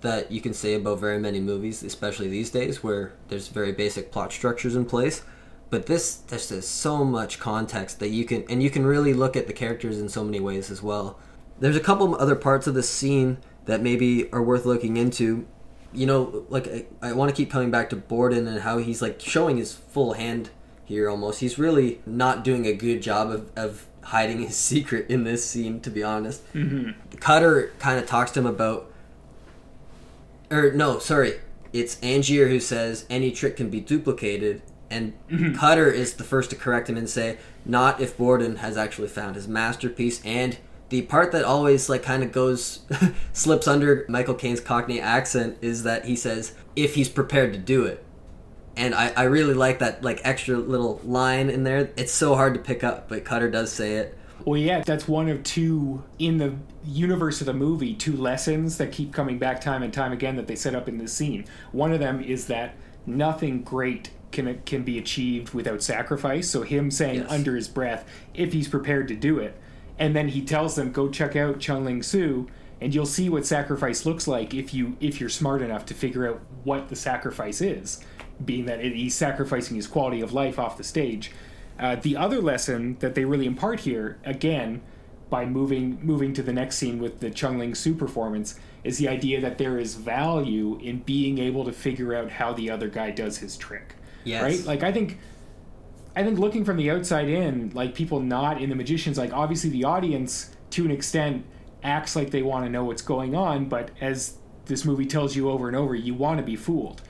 that 0.00 0.30
you 0.30 0.40
can 0.40 0.54
say 0.54 0.74
about 0.74 1.00
very 1.00 1.18
many 1.18 1.40
movies 1.40 1.82
especially 1.82 2.28
these 2.28 2.50
days 2.50 2.82
where 2.82 3.12
there's 3.28 3.48
very 3.48 3.72
basic 3.72 4.12
plot 4.12 4.32
structures 4.32 4.76
in 4.76 4.84
place. 4.84 5.22
But 5.70 5.86
this 5.86 6.16
there's 6.16 6.48
just 6.48 6.70
so 6.76 7.04
much 7.04 7.38
context 7.38 7.98
that 8.00 8.08
you 8.08 8.24
can 8.24 8.44
and 8.48 8.62
you 8.62 8.70
can 8.70 8.86
really 8.86 9.12
look 9.12 9.36
at 9.36 9.46
the 9.46 9.52
characters 9.52 9.98
in 9.98 10.08
so 10.08 10.24
many 10.24 10.40
ways 10.40 10.70
as 10.70 10.82
well. 10.82 11.18
There's 11.60 11.76
a 11.76 11.80
couple 11.80 12.14
other 12.14 12.36
parts 12.36 12.66
of 12.66 12.74
this 12.74 12.88
scene 12.88 13.38
that 13.66 13.82
maybe 13.82 14.30
are 14.32 14.42
worth 14.42 14.64
looking 14.64 14.96
into. 14.96 15.46
You 15.92 16.06
know 16.06 16.46
like 16.48 16.68
i, 16.68 16.86
I 17.02 17.12
want 17.12 17.30
to 17.30 17.34
keep 17.34 17.50
coming 17.50 17.70
back 17.70 17.90
to 17.90 17.96
borden 17.96 18.46
and 18.46 18.60
how 18.60 18.78
he's 18.78 19.02
like 19.02 19.20
showing 19.20 19.56
his 19.56 19.72
full 19.72 20.14
hand 20.14 20.50
here 20.84 21.10
almost. 21.10 21.40
He's 21.40 21.58
really 21.58 22.00
not 22.06 22.44
doing 22.44 22.66
a 22.66 22.72
good 22.72 23.02
job 23.02 23.30
of, 23.30 23.50
of 23.56 23.86
hiding 24.02 24.38
his 24.40 24.56
secret 24.70 25.10
in 25.10 25.24
this 25.24 25.44
scene 25.44 25.80
to 25.80 25.90
be 25.90 26.02
honest. 26.02 26.46
Mm-hmm. 26.54 27.18
cutter 27.18 27.72
kind 27.78 27.98
of 27.98 28.06
talks 28.06 28.30
to 28.32 28.40
him 28.40 28.46
about 28.46 28.90
or 30.50 30.72
no, 30.72 30.98
sorry, 30.98 31.40
it's 31.72 31.98
Angier 32.02 32.48
who 32.48 32.60
says 32.60 33.06
any 33.10 33.30
trick 33.30 33.56
can 33.56 33.70
be 33.70 33.80
duplicated, 33.80 34.62
and 34.90 35.12
mm-hmm. 35.28 35.54
Cutter 35.54 35.90
is 35.90 36.14
the 36.14 36.24
first 36.24 36.50
to 36.50 36.56
correct 36.56 36.88
him 36.88 36.96
and 36.96 37.08
say, 37.08 37.38
not 37.64 38.00
if 38.00 38.16
Borden 38.16 38.56
has 38.56 38.76
actually 38.76 39.08
found 39.08 39.36
his 39.36 39.46
masterpiece. 39.46 40.24
And 40.24 40.58
the 40.88 41.02
part 41.02 41.32
that 41.32 41.44
always 41.44 41.88
like 41.88 42.02
kind 42.02 42.22
of 42.22 42.32
goes 42.32 42.80
slips 43.32 43.68
under 43.68 44.06
Michael 44.08 44.34
Caine's 44.34 44.60
Cockney 44.60 45.00
accent 45.00 45.58
is 45.60 45.82
that 45.82 46.06
he 46.06 46.16
says 46.16 46.54
if 46.74 46.94
he's 46.94 47.08
prepared 47.08 47.52
to 47.52 47.58
do 47.58 47.84
it. 47.84 48.04
And 48.76 48.94
I, 48.94 49.12
I 49.16 49.24
really 49.24 49.54
like 49.54 49.80
that 49.80 50.02
like 50.02 50.20
extra 50.24 50.56
little 50.56 51.00
line 51.04 51.50
in 51.50 51.64
there. 51.64 51.90
It's 51.96 52.12
so 52.12 52.36
hard 52.36 52.54
to 52.54 52.60
pick 52.60 52.82
up, 52.82 53.08
but 53.08 53.24
Cutter 53.24 53.50
does 53.50 53.72
say 53.72 53.96
it. 53.96 54.16
Well, 54.44 54.58
yeah, 54.58 54.82
that's 54.82 55.08
one 55.08 55.28
of 55.28 55.42
two 55.42 56.02
in 56.18 56.38
the 56.38 56.54
universe 56.84 57.40
of 57.40 57.46
the 57.46 57.52
movie, 57.54 57.94
two 57.94 58.16
lessons 58.16 58.78
that 58.78 58.92
keep 58.92 59.12
coming 59.12 59.38
back 59.38 59.60
time 59.60 59.82
and 59.82 59.92
time 59.92 60.12
again 60.12 60.36
that 60.36 60.46
they 60.46 60.54
set 60.56 60.74
up 60.74 60.88
in 60.88 60.98
this 60.98 61.12
scene. 61.12 61.44
One 61.72 61.92
of 61.92 62.00
them 62.00 62.22
is 62.22 62.46
that 62.46 62.74
nothing 63.04 63.62
great 63.62 64.10
can 64.30 64.60
can 64.64 64.84
be 64.84 64.98
achieved 64.98 65.54
without 65.54 65.82
sacrifice. 65.82 66.48
So 66.50 66.62
him 66.62 66.90
saying 66.90 67.20
Yes. 67.22 67.30
under 67.30 67.56
his 67.56 67.68
breath 67.68 68.06
if 68.34 68.52
he's 68.52 68.68
prepared 68.68 69.08
to 69.08 69.16
do 69.16 69.38
it, 69.38 69.56
and 69.98 70.14
then 70.14 70.28
he 70.28 70.42
tells 70.42 70.76
them 70.76 70.92
go 70.92 71.08
check 71.08 71.34
out 71.34 71.58
Chung 71.60 71.84
Ling 71.84 72.02
Soo 72.02 72.46
and 72.80 72.94
you'll 72.94 73.06
see 73.06 73.28
what 73.28 73.44
sacrifice 73.44 74.06
looks 74.06 74.28
like 74.28 74.54
if 74.54 74.72
you 74.72 74.96
if 75.00 75.20
you're 75.20 75.28
smart 75.28 75.62
enough 75.62 75.84
to 75.86 75.94
figure 75.94 76.28
out 76.28 76.40
what 76.64 76.88
the 76.88 76.96
sacrifice 76.96 77.60
is, 77.60 78.04
being 78.44 78.66
that 78.66 78.80
it, 78.80 78.94
he's 78.94 79.14
sacrificing 79.14 79.76
his 79.76 79.86
quality 79.86 80.20
of 80.20 80.32
life 80.32 80.58
off 80.58 80.76
the 80.76 80.84
stage. 80.84 81.32
Uh, 81.78 81.96
the 81.96 82.16
other 82.16 82.40
lesson 82.40 82.96
that 83.00 83.14
they 83.14 83.24
really 83.24 83.46
impart 83.46 83.80
here, 83.80 84.18
again, 84.24 84.82
by 85.30 85.44
moving 85.44 85.98
moving 86.02 86.32
to 86.32 86.42
the 86.42 86.52
next 86.52 86.76
scene 86.76 86.98
with 86.98 87.20
the 87.20 87.30
Chung 87.30 87.58
Ling 87.58 87.74
Soo 87.74 87.94
performance 87.94 88.58
is 88.82 88.98
the 88.98 89.08
idea 89.08 89.40
that 89.40 89.58
there 89.58 89.78
is 89.78 89.94
value 89.94 90.78
in 90.82 91.00
being 91.00 91.38
able 91.38 91.64
to 91.64 91.72
figure 91.72 92.14
out 92.14 92.30
how 92.30 92.52
the 92.52 92.70
other 92.70 92.88
guy 92.88 93.10
does 93.10 93.38
his 93.38 93.56
trick. 93.56 93.94
Yes. 94.24 94.42
Right? 94.42 94.64
Like 94.64 94.82
I 94.82 94.92
think 94.92 95.18
I 96.16 96.24
think 96.24 96.38
looking 96.38 96.64
from 96.64 96.76
the 96.76 96.90
outside 96.90 97.28
in, 97.28 97.70
like 97.74 97.94
people 97.94 98.20
not 98.20 98.60
in 98.60 98.70
the 98.70 98.74
magicians, 98.74 99.18
like 99.18 99.32
obviously 99.32 99.70
the 99.70 99.84
audience 99.84 100.50
to 100.70 100.84
an 100.84 100.90
extent 100.90 101.44
acts 101.82 102.16
like 102.16 102.30
they 102.30 102.42
want 102.42 102.64
to 102.64 102.70
know 102.70 102.84
what's 102.84 103.02
going 103.02 103.34
on, 103.34 103.66
but 103.68 103.90
as 104.00 104.34
this 104.66 104.84
movie 104.84 105.06
tells 105.06 105.36
you 105.36 105.48
over 105.48 105.68
and 105.68 105.76
over, 105.76 105.94
you 105.94 106.14
want 106.14 106.38
to 106.38 106.44
be 106.44 106.56
fooled. 106.56 107.02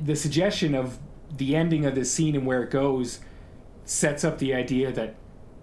The 0.00 0.16
suggestion 0.16 0.74
of 0.74 0.98
the 1.36 1.56
ending 1.56 1.84
of 1.84 1.94
this 1.94 2.12
scene 2.12 2.34
and 2.34 2.46
where 2.46 2.62
it 2.62 2.70
goes 2.70 3.20
sets 3.84 4.24
up 4.24 4.38
the 4.38 4.54
idea 4.54 4.92
that 4.92 5.14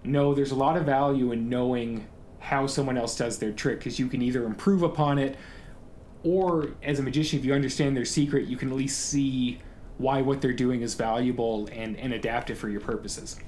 no, 0.04 0.34
there's 0.34 0.50
a 0.50 0.56
lot 0.56 0.76
of 0.76 0.84
value 0.84 1.32
in 1.32 1.48
knowing 1.48 2.06
how 2.40 2.66
someone 2.66 2.98
else 2.98 3.16
does 3.16 3.38
their 3.38 3.52
trick 3.52 3.78
because 3.78 3.98
you 3.98 4.08
can 4.08 4.20
either 4.20 4.44
improve 4.44 4.82
upon 4.82 5.18
it 5.18 5.36
or 6.24 6.70
as 6.82 6.98
a 6.98 7.02
magician 7.02 7.38
if 7.38 7.44
you 7.44 7.54
understand 7.54 7.96
their 7.96 8.04
secret 8.04 8.46
you 8.46 8.56
can 8.56 8.68
at 8.68 8.74
least 8.74 8.98
see 8.98 9.60
why 9.98 10.20
what 10.20 10.40
they're 10.40 10.52
doing 10.52 10.82
is 10.82 10.94
valuable 10.94 11.68
and, 11.72 11.96
and 11.98 12.12
adapt 12.12 12.50
it 12.50 12.56
for 12.56 12.68
your 12.68 12.80
purposes. 12.80 13.38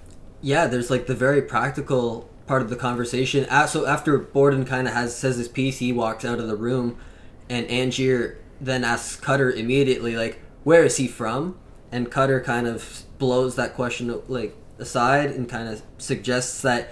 Yeah 0.40 0.68
there's 0.68 0.90
like 0.90 1.06
the 1.06 1.14
very 1.14 1.42
practical 1.42 2.30
part 2.46 2.62
of 2.62 2.70
the 2.70 2.76
conversation. 2.76 3.46
So 3.66 3.86
after 3.86 4.16
borden 4.18 4.64
kind 4.64 4.86
of 4.86 4.94
has 4.94 5.16
says 5.16 5.36
his 5.38 5.48
piece 5.48 5.78
he 5.78 5.92
walks 5.92 6.24
out 6.24 6.38
of 6.38 6.46
the 6.46 6.56
room 6.56 6.96
and 7.50 7.68
angier 7.68 8.38
then 8.60 8.84
asks 8.84 9.16
cutter 9.16 9.50
immediately 9.50 10.16
like 10.16 10.40
where 10.62 10.84
is 10.84 10.98
he 10.98 11.08
from 11.08 11.58
and 11.92 12.10
cutter 12.10 12.40
kind 12.40 12.66
of 12.66 13.02
blows 13.18 13.56
that 13.56 13.74
question 13.74 14.22
like 14.28 14.56
aside 14.78 15.30
and 15.30 15.48
kind 15.48 15.68
of 15.68 15.82
suggests 15.98 16.62
that 16.62 16.90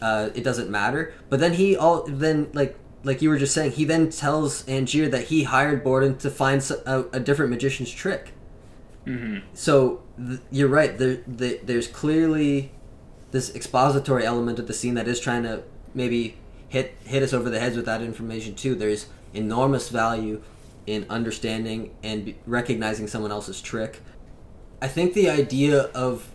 uh, 0.00 0.30
it 0.34 0.42
doesn't 0.42 0.70
matter. 0.70 1.14
But 1.28 1.40
then 1.40 1.54
he 1.54 1.76
all 1.76 2.04
then 2.06 2.48
like 2.52 2.76
like 3.04 3.22
you 3.22 3.28
were 3.28 3.38
just 3.38 3.54
saying, 3.54 3.72
he 3.72 3.84
then 3.84 4.10
tells 4.10 4.66
Angier 4.68 5.08
that 5.08 5.24
he 5.24 5.44
hired 5.44 5.84
Borden 5.84 6.18
to 6.18 6.30
find 6.30 6.60
a, 6.84 7.06
a 7.12 7.20
different 7.20 7.50
magician's 7.50 7.90
trick. 7.90 8.32
Mm-hmm. 9.06 9.46
So 9.54 10.02
th- 10.18 10.40
you're 10.50 10.68
right. 10.68 10.96
There, 10.98 11.18
the, 11.26 11.60
there's 11.62 11.86
clearly 11.86 12.72
this 13.30 13.54
expository 13.54 14.24
element 14.24 14.58
of 14.58 14.66
the 14.66 14.72
scene 14.72 14.94
that 14.94 15.06
is 15.06 15.20
trying 15.20 15.44
to 15.44 15.62
maybe 15.94 16.36
hit 16.68 16.96
hit 17.04 17.22
us 17.22 17.32
over 17.32 17.48
the 17.48 17.60
heads 17.60 17.76
with 17.76 17.86
that 17.86 18.02
information 18.02 18.54
too. 18.54 18.74
There's 18.74 19.06
enormous 19.32 19.88
value 19.88 20.42
in 20.86 21.06
understanding 21.08 21.94
and 22.02 22.34
recognizing 22.46 23.06
someone 23.06 23.30
else's 23.30 23.60
trick. 23.60 24.00
I 24.80 24.88
think 24.88 25.14
the 25.14 25.28
idea 25.28 25.82
of 25.94 26.30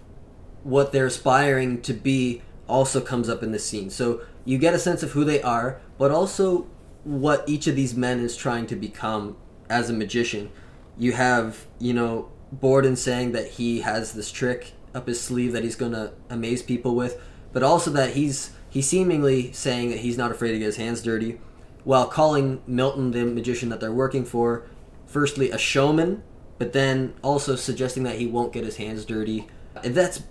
what 0.63 0.91
they're 0.91 1.05
aspiring 1.05 1.81
to 1.83 1.93
be 1.93 2.41
also 2.67 3.01
comes 3.01 3.29
up 3.29 3.43
in 3.43 3.51
this 3.51 3.65
scene. 3.65 3.89
So 3.89 4.21
you 4.45 4.57
get 4.57 4.73
a 4.73 4.79
sense 4.79 5.03
of 5.03 5.11
who 5.11 5.23
they 5.23 5.41
are, 5.41 5.81
but 5.97 6.11
also 6.11 6.67
what 7.03 7.47
each 7.47 7.67
of 7.67 7.75
these 7.75 7.95
men 7.95 8.19
is 8.19 8.35
trying 8.35 8.67
to 8.67 8.75
become 8.75 9.37
as 9.69 9.89
a 9.89 9.93
magician. 9.93 10.51
You 10.97 11.13
have, 11.13 11.65
you 11.79 11.93
know, 11.93 12.31
Borden 12.51 12.95
saying 12.95 13.31
that 13.31 13.47
he 13.51 13.81
has 13.81 14.13
this 14.13 14.31
trick 14.31 14.73
up 14.93 15.07
his 15.07 15.19
sleeve 15.19 15.53
that 15.53 15.63
he's 15.63 15.75
going 15.75 15.93
to 15.93 16.13
amaze 16.29 16.61
people 16.61 16.95
with, 16.95 17.19
but 17.51 17.63
also 17.63 17.89
that 17.91 18.11
he's 18.11 18.51
he's 18.69 18.87
seemingly 18.87 19.51
saying 19.51 19.89
that 19.89 19.99
he's 19.99 20.17
not 20.17 20.31
afraid 20.31 20.51
to 20.51 20.59
get 20.59 20.65
his 20.65 20.77
hands 20.77 21.01
dirty, 21.01 21.39
while 21.83 22.07
calling 22.07 22.61
Milton 22.67 23.11
the 23.11 23.25
magician 23.25 23.69
that 23.69 23.79
they're 23.79 23.91
working 23.91 24.23
for, 24.23 24.65
firstly 25.05 25.51
a 25.51 25.57
showman, 25.57 26.23
but 26.57 26.73
then 26.73 27.13
also 27.21 27.55
suggesting 27.55 28.03
that 28.03 28.17
he 28.17 28.27
won't 28.27 28.53
get 28.53 28.63
his 28.63 28.77
hands 28.77 29.05
dirty. 29.05 29.47
And 29.83 29.95
that's 29.95 30.23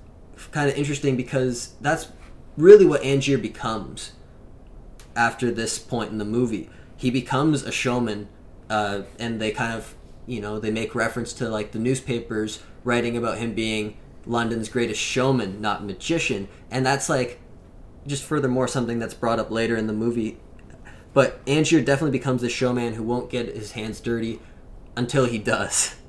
kind 0.51 0.71
of 0.71 0.77
interesting 0.77 1.17
because 1.17 1.75
that's 1.81 2.09
really 2.57 2.87
what 2.87 3.03
Angier 3.03 3.39
becomes 3.39 4.13
after 5.17 5.51
this 5.51 5.79
point 5.79 6.11
in 6.11 6.19
the 6.19 6.25
movie. 6.25 6.71
He 6.97 7.11
becomes 7.11 7.63
a 7.63 7.73
showman, 7.73 8.29
uh, 8.71 9.03
and 9.19 9.41
they 9.41 9.51
kind 9.51 9.73
of, 9.73 9.95
you 10.27 10.41
know, 10.41 10.59
they 10.59 10.71
make 10.71 10.95
reference 10.95 11.33
to 11.35 11.49
like 11.49 11.73
the 11.73 11.79
newspapers 11.79 12.63
writing 12.85 13.17
about 13.17 13.39
him 13.39 13.55
being 13.55 13.97
London's 14.25 14.69
greatest 14.69 15.01
showman, 15.01 15.61
not 15.61 15.85
magician, 15.85 16.49
and 16.71 16.87
that's 16.87 17.09
like 17.09 17.41
just 18.07 18.25
furthermore 18.25 18.69
something 18.69 18.99
that's 18.99 19.15
brought 19.15 19.39
up 19.39 19.51
later 19.51 19.77
in 19.77 19.87
the 19.87 19.93
movie. 19.93 20.39
But 21.13 21.45
Angier 21.47 21.85
definitely 21.85 22.19
becomes 22.19 22.41
the 22.41 22.49
showman 22.49 22.95
who 22.95 23.03
won't 23.03 23.31
get 23.31 23.55
his 23.55 23.73
hands 23.73 24.01
dirty 24.01 24.41
until 24.97 25.27
he 25.27 25.39
does. 25.39 25.97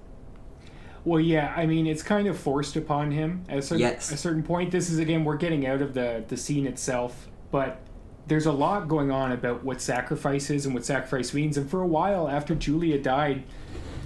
Well, 1.05 1.19
yeah, 1.19 1.53
I 1.55 1.65
mean, 1.65 1.85
it's 1.85 2.03
kind 2.03 2.27
of 2.27 2.37
forced 2.39 2.75
upon 2.75 3.11
him 3.11 3.43
at 3.49 3.57
a 3.57 3.61
certain, 3.61 3.81
Yes. 3.81 4.11
a 4.11 4.17
certain 4.17 4.43
point. 4.43 4.71
This 4.71 4.89
is 4.89 4.99
again, 4.99 5.25
we're 5.25 5.37
getting 5.37 5.67
out 5.67 5.81
of 5.81 5.93
the 5.93 6.23
the 6.27 6.37
scene 6.37 6.65
itself, 6.65 7.27
but 7.51 7.79
there's 8.27 8.45
a 8.45 8.51
lot 8.53 8.87
going 8.87 9.11
on 9.11 9.33
about 9.33 9.63
what 9.65 9.81
sacrifice 9.81 10.49
is 10.49 10.65
and 10.65 10.73
what 10.73 10.85
sacrifice 10.85 11.33
means. 11.33 11.57
And 11.57 11.69
for 11.69 11.81
a 11.81 11.87
while 11.87 12.29
after 12.29 12.55
Julia 12.55 12.97
died, 12.97 13.43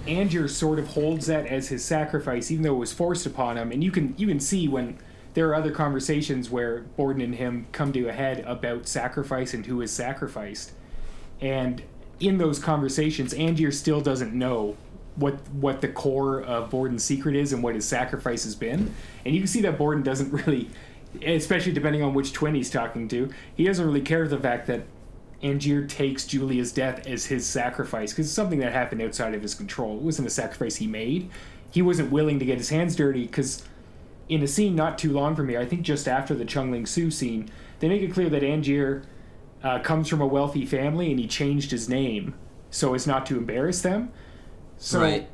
Angier 0.08 0.48
sort 0.48 0.80
of 0.80 0.88
holds 0.88 1.26
that 1.26 1.46
as 1.46 1.68
his 1.68 1.84
sacrifice, 1.84 2.50
even 2.50 2.64
though 2.64 2.74
it 2.74 2.78
was 2.78 2.92
forced 2.92 3.26
upon 3.26 3.56
him. 3.56 3.70
And 3.70 3.84
you 3.84 3.92
can 3.92 4.14
you 4.16 4.26
can 4.26 4.40
see 4.40 4.66
when 4.66 4.98
there 5.34 5.48
are 5.50 5.54
other 5.54 5.70
conversations 5.70 6.50
where 6.50 6.80
Borden 6.96 7.22
and 7.22 7.34
him 7.36 7.66
come 7.70 7.92
to 7.92 8.08
a 8.08 8.12
head 8.12 8.40
about 8.46 8.88
sacrifice 8.88 9.54
and 9.54 9.66
who 9.66 9.80
is 9.82 9.92
sacrificed. 9.92 10.72
And 11.40 11.82
in 12.18 12.38
those 12.38 12.58
conversations, 12.58 13.32
Angier 13.34 13.70
still 13.70 14.00
doesn't 14.00 14.34
know 14.34 14.76
what 15.18 15.34
what 15.50 15.80
the 15.80 15.88
core 15.88 16.42
of 16.42 16.70
Borden's 16.70 17.04
secret 17.04 17.34
is 17.34 17.52
and 17.52 17.62
what 17.62 17.74
his 17.74 17.84
sacrifice 17.84 18.44
has 18.44 18.54
been. 18.54 18.94
And 19.24 19.34
you 19.34 19.40
can 19.40 19.48
see 19.48 19.62
that 19.62 19.78
Borden 19.78 20.02
doesn't 20.02 20.32
really, 20.46 20.70
especially 21.24 21.72
depending 21.72 22.02
on 22.02 22.14
which 22.14 22.32
twin 22.32 22.54
he's 22.54 22.70
talking 22.70 23.08
to, 23.08 23.30
he 23.54 23.64
doesn't 23.64 23.84
really 23.84 24.00
care 24.00 24.26
the 24.28 24.38
fact 24.38 24.66
that 24.68 24.82
Angier 25.42 25.86
takes 25.88 26.26
Julia's 26.26 26.72
death 26.72 27.06
as 27.06 27.26
his 27.26 27.46
sacrifice 27.46 28.12
because 28.12 28.26
it's 28.26 28.34
something 28.34 28.58
that 28.60 28.72
happened 28.72 29.02
outside 29.02 29.34
of 29.34 29.42
his 29.42 29.54
control. 29.54 29.96
It 29.96 30.02
wasn't 30.02 30.28
a 30.28 30.30
sacrifice 30.30 30.76
he 30.76 30.86
made. 30.86 31.30
He 31.70 31.82
wasn't 31.82 32.10
willing 32.10 32.38
to 32.38 32.44
get 32.44 32.58
his 32.58 32.70
hands 32.70 32.96
dirty 32.96 33.26
because 33.26 33.62
in 34.28 34.42
a 34.42 34.48
scene 34.48 34.74
not 34.74 34.98
too 34.98 35.12
long 35.12 35.36
from 35.36 35.48
here, 35.48 35.60
I 35.60 35.64
think 35.64 35.82
just 35.82 36.08
after 36.08 36.34
the 36.34 36.44
Chung 36.44 36.70
Ling 36.70 36.86
Soo 36.86 37.10
scene, 37.10 37.50
they 37.78 37.88
make 37.88 38.02
it 38.02 38.12
clear 38.12 38.28
that 38.30 38.42
Angier 38.42 39.04
uh, 39.62 39.78
comes 39.80 40.08
from 40.08 40.20
a 40.20 40.26
wealthy 40.26 40.66
family 40.66 41.10
and 41.10 41.20
he 41.20 41.26
changed 41.26 41.70
his 41.70 41.88
name 41.88 42.34
so 42.70 42.94
as 42.94 43.06
not 43.06 43.26
to 43.26 43.38
embarrass 43.38 43.82
them. 43.82 44.12
So 44.78 45.00
Right. 45.00 45.28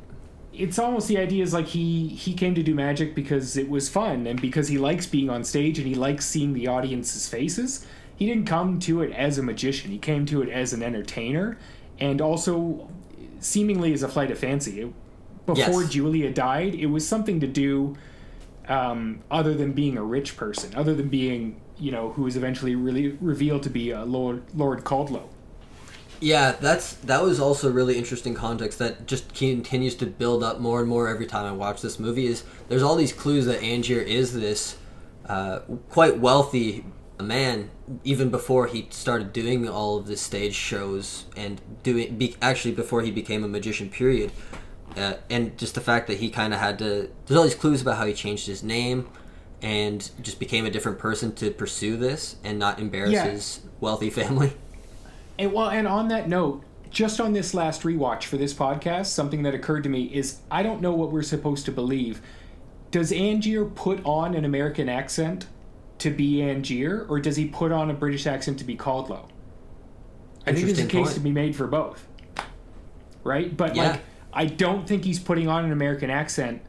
it's 0.52 0.78
almost 0.78 1.08
the 1.08 1.18
idea 1.18 1.42
is 1.42 1.52
like 1.52 1.66
he 1.68 2.08
he 2.08 2.32
came 2.34 2.54
to 2.54 2.62
do 2.62 2.74
magic 2.74 3.14
because 3.14 3.56
it 3.56 3.68
was 3.68 3.88
fun 3.88 4.26
and 4.26 4.40
because 4.40 4.68
he 4.68 4.78
likes 4.78 5.06
being 5.06 5.28
on 5.30 5.44
stage 5.44 5.78
and 5.78 5.86
he 5.86 5.94
likes 5.94 6.24
seeing 6.26 6.52
the 6.54 6.66
audience's 6.68 7.28
faces. 7.28 7.86
He 8.16 8.26
didn't 8.26 8.46
come 8.46 8.78
to 8.80 9.02
it 9.02 9.12
as 9.12 9.38
a 9.38 9.42
magician. 9.42 9.90
He 9.90 9.98
came 9.98 10.24
to 10.26 10.42
it 10.42 10.48
as 10.48 10.72
an 10.72 10.82
entertainer 10.82 11.58
and 11.98 12.20
also 12.20 12.88
seemingly 13.40 13.92
as 13.92 14.02
a 14.02 14.08
flight 14.08 14.30
of 14.30 14.38
fancy. 14.38 14.80
It- 14.80 14.92
before 15.46 15.82
Yes. 15.82 15.92
Julia 15.92 16.30
died, 16.32 16.74
it 16.74 16.86
was 16.86 17.06
something 17.06 17.38
to 17.40 17.46
do 17.46 17.96
um, 18.66 19.20
other 19.30 19.52
than 19.52 19.72
being 19.72 19.98
a 19.98 20.02
rich 20.02 20.38
person, 20.38 20.74
other 20.74 20.94
than 20.94 21.08
being 21.08 21.60
you 21.78 21.90
know 21.92 22.10
who 22.12 22.22
was 22.22 22.36
eventually 22.36 22.74
really 22.76 23.08
revealed 23.20 23.62
to 23.64 23.68
be 23.70 23.92
uh, 23.92 24.04
Lord 24.06 24.42
Lord 24.54 24.84
Caldlow. 24.84 25.24
Yeah, 26.20 26.52
that's 26.52 26.94
that 26.94 27.22
was 27.22 27.38
also 27.40 27.70
really 27.70 27.98
interesting 27.98 28.34
context 28.34 28.78
that 28.78 29.06
just 29.06 29.34
continues 29.34 29.94
to 29.96 30.06
build 30.06 30.42
up 30.42 30.60
more 30.60 30.80
and 30.80 30.88
more 30.88 31.08
every 31.08 31.26
time 31.26 31.44
I 31.44 31.52
watch 31.52 31.82
this 31.82 31.98
movie. 31.98 32.26
Is 32.26 32.44
there's 32.68 32.82
all 32.82 32.96
these 32.96 33.12
clues 33.12 33.46
that 33.46 33.60
Angier 33.62 34.00
is 34.00 34.32
this 34.32 34.76
uh, 35.28 35.60
quite 35.90 36.18
wealthy 36.18 36.84
man 37.20 37.70
even 38.02 38.28
before 38.30 38.66
he 38.66 38.86
started 38.90 39.32
doing 39.32 39.68
all 39.68 39.96
of 39.98 40.06
the 40.06 40.16
stage 40.16 40.54
shows 40.54 41.26
and 41.36 41.60
doing 41.82 42.16
be, 42.16 42.34
actually 42.42 42.72
before 42.74 43.02
he 43.02 43.10
became 43.10 43.44
a 43.44 43.48
magician. 43.48 43.88
Period. 43.90 44.30
Uh, 44.96 45.14
and 45.28 45.58
just 45.58 45.74
the 45.74 45.80
fact 45.80 46.06
that 46.06 46.18
he 46.18 46.30
kind 46.30 46.54
of 46.54 46.60
had 46.60 46.78
to 46.78 47.10
there's 47.26 47.36
all 47.36 47.42
these 47.44 47.54
clues 47.54 47.82
about 47.82 47.96
how 47.96 48.06
he 48.06 48.14
changed 48.14 48.46
his 48.46 48.62
name 48.62 49.08
and 49.60 50.10
just 50.22 50.38
became 50.38 50.64
a 50.66 50.70
different 50.70 50.98
person 50.98 51.34
to 51.34 51.50
pursue 51.50 51.96
this 51.96 52.36
and 52.44 52.58
not 52.58 52.78
embarrass 52.78 53.12
Yeah. 53.12 53.26
his 53.26 53.60
wealthy 53.80 54.10
family. 54.20 54.52
And 55.38 55.52
well, 55.52 55.68
and 55.68 55.86
on 55.88 56.08
that 56.08 56.28
note, 56.28 56.62
just 56.90 57.20
on 57.20 57.32
this 57.32 57.54
last 57.54 57.82
rewatch 57.82 58.24
for 58.24 58.36
this 58.36 58.54
podcast, 58.54 59.06
something 59.06 59.42
that 59.42 59.54
occurred 59.54 59.82
to 59.84 59.88
me 59.88 60.04
is 60.04 60.38
I 60.50 60.62
don't 60.62 60.80
know 60.80 60.92
what 60.92 61.10
we're 61.10 61.22
supposed 61.22 61.64
to 61.66 61.72
believe. 61.72 62.20
Does 62.90 63.10
Angier 63.10 63.64
put 63.64 64.00
on 64.04 64.34
an 64.34 64.44
American 64.44 64.88
accent 64.88 65.46
to 65.98 66.10
be 66.10 66.36
Angier, 66.42 67.06
or 67.08 67.18
does 67.18 67.36
he 67.36 67.46
put 67.46 67.72
on 67.72 67.90
a 67.90 67.94
British 67.94 68.26
accent 68.26 68.58
to 68.60 68.64
be 68.64 68.76
Caldlow? 68.76 69.28
I 70.46 70.52
think 70.52 70.66
there's 70.66 70.78
a 70.78 70.86
case 70.86 71.06
point. 71.06 71.14
to 71.14 71.20
be 71.20 71.32
made 71.32 71.56
for 71.56 71.66
both. 71.66 72.06
Right? 73.24 73.56
But 73.56 73.74
Yeah. 73.74 73.90
like 73.92 74.00
I 74.32 74.46
don't 74.46 74.86
think 74.86 75.04
he's 75.04 75.18
putting 75.18 75.48
on 75.48 75.64
an 75.64 75.72
American 75.72 76.10
accent 76.10 76.60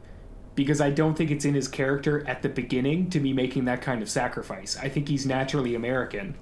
because 0.54 0.80
I 0.80 0.90
don't 0.90 1.16
think 1.16 1.30
it's 1.30 1.44
in 1.44 1.54
his 1.54 1.68
character 1.68 2.26
at 2.26 2.42
the 2.42 2.48
beginning 2.48 3.10
to 3.10 3.20
be 3.20 3.32
making 3.32 3.66
that 3.66 3.82
kind 3.82 4.02
of 4.02 4.08
sacrifice. 4.08 4.76
I 4.80 4.88
think 4.88 5.08
he's 5.08 5.26
naturally 5.26 5.74
American. 5.74 6.36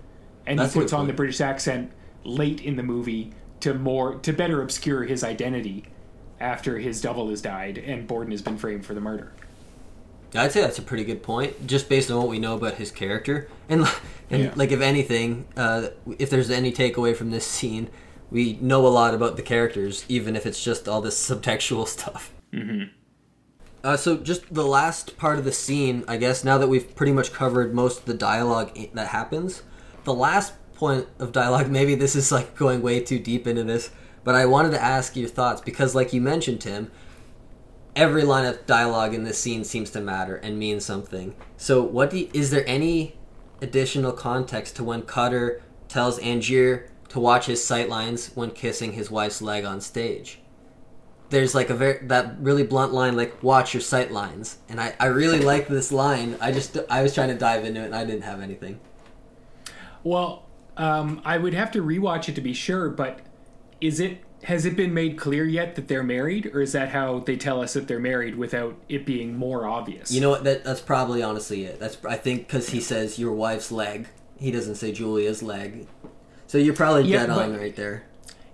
And 0.46 0.58
That's 0.58 0.74
he 0.74 0.80
puts 0.80 0.92
on 0.92 1.06
the. 1.06 1.12
British 1.12 1.40
accent 1.40 1.90
late 2.24 2.60
in 2.60 2.76
the 2.76 2.82
movie 2.82 3.32
to 3.60 3.74
more 3.74 4.14
to 4.16 4.32
better 4.32 4.62
obscure 4.62 5.04
his 5.04 5.22
identity 5.24 5.84
after 6.40 6.78
his 6.78 7.00
double 7.00 7.28
has 7.30 7.40
died 7.40 7.78
and 7.78 8.06
Borden 8.06 8.30
has 8.32 8.42
been 8.42 8.58
framed 8.58 8.84
for 8.84 8.94
the 8.94 9.00
murder. 9.00 9.32
I'd 10.34 10.50
say 10.50 10.60
that's 10.62 10.78
a 10.80 10.82
pretty 10.82 11.04
good 11.04 11.22
point, 11.22 11.66
just 11.66 11.88
based 11.88 12.10
on 12.10 12.18
what 12.18 12.28
we 12.28 12.40
know 12.40 12.54
about 12.56 12.74
his 12.74 12.90
character, 12.90 13.48
and 13.68 13.87
and 14.30 14.42
Yeah. 14.44 14.52
like 14.56 14.72
if 14.72 14.80
anything, 14.80 15.46
uh, 15.56 15.88
if 16.18 16.28
there's 16.30 16.50
any 16.50 16.72
takeaway 16.72 17.14
from 17.14 17.30
this 17.30 17.46
scene, 17.46 17.88
we 18.30 18.58
know 18.60 18.84
a 18.84 18.88
lot 18.88 19.14
about 19.14 19.37
the 19.37 19.42
characters, 19.42 20.04
even 20.08 20.34
if 20.34 20.44
it's 20.44 20.62
just 20.62 20.88
all 20.88 21.00
this 21.00 21.16
subtextual 21.30 21.87
stuff. 21.87 22.32
Mm-hmm. 22.52 22.88
Uh, 23.84 23.96
so 23.96 24.16
just 24.16 24.52
the 24.52 24.66
last 24.66 25.16
part 25.18 25.38
of 25.38 25.44
the 25.44 25.52
scene, 25.52 26.04
I 26.08 26.16
guess. 26.16 26.42
Now 26.42 26.58
that 26.58 26.68
we've 26.68 26.96
pretty 26.96 27.12
much 27.12 27.32
covered 27.32 27.72
most 27.74 28.00
of 28.00 28.04
the 28.06 28.14
dialogue 28.14 28.76
that 28.94 29.08
happens, 29.08 29.62
the 30.04 30.14
last 30.14 30.54
point 30.74 31.06
of 31.18 31.32
dialogue. 31.32 31.70
Maybe 31.70 31.94
this 31.94 32.16
is 32.16 32.32
like 32.32 32.56
going 32.56 32.82
way 32.82 33.00
too 33.00 33.18
deep 33.18 33.46
into 33.46 33.64
this, 33.64 33.90
but 34.22 34.34
I 34.34 34.46
wanted 34.46 34.72
to 34.72 34.82
ask 34.82 35.16
your 35.16 35.28
thoughts 35.28 35.60
because, 35.60 35.94
like 35.94 36.12
you 36.12 36.20
mentioned, 36.20 36.60
Tim, 36.60 36.90
every 37.96 38.22
line 38.22 38.44
of 38.44 38.66
dialogue 38.66 39.14
in 39.14 39.24
this 39.24 39.38
scene 39.38 39.64
seems 39.64 39.90
to 39.90 40.00
matter 40.00 40.37
and 40.37 40.58
mean 40.58 40.80
something. 40.80 41.34
So, 41.56 41.82
what 41.82 42.12
you, 42.12 42.30
is 42.32 42.50
there 42.50 42.64
any 42.66 43.16
additional 43.60 44.12
context 44.12 44.76
to 44.76 44.84
when 44.84 45.02
Cutter 45.02 45.62
tells 45.88 46.18
Angier 46.20 46.90
to 47.08 47.20
watch 47.20 47.46
his 47.46 47.60
sightlines 47.60 48.34
when 48.37 48.50
kissing 48.50 48.92
his 48.92 49.10
wife's 49.10 49.40
leg 49.40 49.64
on 49.64 49.80
stage? 49.80 50.40
There's 51.30 51.54
like 51.54 51.70
a 51.70 51.74
very 51.74 52.06
that 52.06 52.37
really 52.38 52.64
blunt 52.64 52.92
line 52.92 53.16
like 53.16 53.42
watch 53.42 53.74
your 53.74 53.82
sightlines, 53.82 54.56
and 54.68 54.80
I 54.80 54.94
I 55.00 55.06
really 55.06 55.40
like 55.40 55.68
this 55.68 55.90
line. 55.90 56.37
I 56.40 56.52
just 56.52 56.76
I 56.90 57.02
was 57.02 57.14
trying 57.14 57.28
to 57.28 57.34
dive 57.34 57.64
into 57.64 57.80
it 57.80 57.87
and 57.87 57.94
I 57.94 58.04
didn't 58.04 58.22
have 58.22 58.40
anything. 58.40 58.78
Well, 60.04 60.43
um, 60.76 61.20
I 61.24 61.38
would 61.38 61.54
have 61.54 61.70
to 61.72 61.82
rewatch 61.82 62.28
it 62.28 62.34
to 62.34 62.40
be 62.40 62.52
sure, 62.52 62.88
but 62.88 63.20
is 63.80 64.00
it 64.00 64.18
has 64.44 64.66
it 64.66 64.76
been 64.76 64.92
made 64.92 65.16
clear 65.16 65.44
yet 65.46 65.74
that 65.76 65.88
they're 65.88 66.02
married, 66.02 66.46
or 66.54 66.60
is 66.60 66.72
that 66.72 66.90
how 66.90 67.20
they 67.20 67.37
tell 67.37 67.62
us 67.62 67.72
that 67.74 67.88
they're 67.88 67.98
married 67.98 68.37
without 68.37 68.76
it 68.88 69.06
being 69.06 69.37
more 69.37 69.66
obvious? 69.66 70.10
You 70.12 70.20
know 70.20 70.30
what? 70.30 70.44
That 70.44 70.64
that's 70.64 70.80
probably 70.80 71.22
honestly 71.22 71.64
it. 71.64 71.80
That's 71.80 71.96
I 72.04 72.16
think 72.16 72.46
because 72.46 72.68
he 72.70 72.80
says 72.80 73.18
your 73.18 73.32
wife's 73.32 73.72
leg. 73.72 74.06
He 74.37 74.50
doesn't 74.50 74.74
say 74.74 74.92
Julia's 74.92 75.42
leg. 75.42 75.87
So 76.46 76.58
you're 76.58 76.74
probably 76.74 77.04
Yeah, 77.04 77.20
dead 77.26 77.30
on 77.30 77.56
right 77.56 77.74
there. 77.74 78.04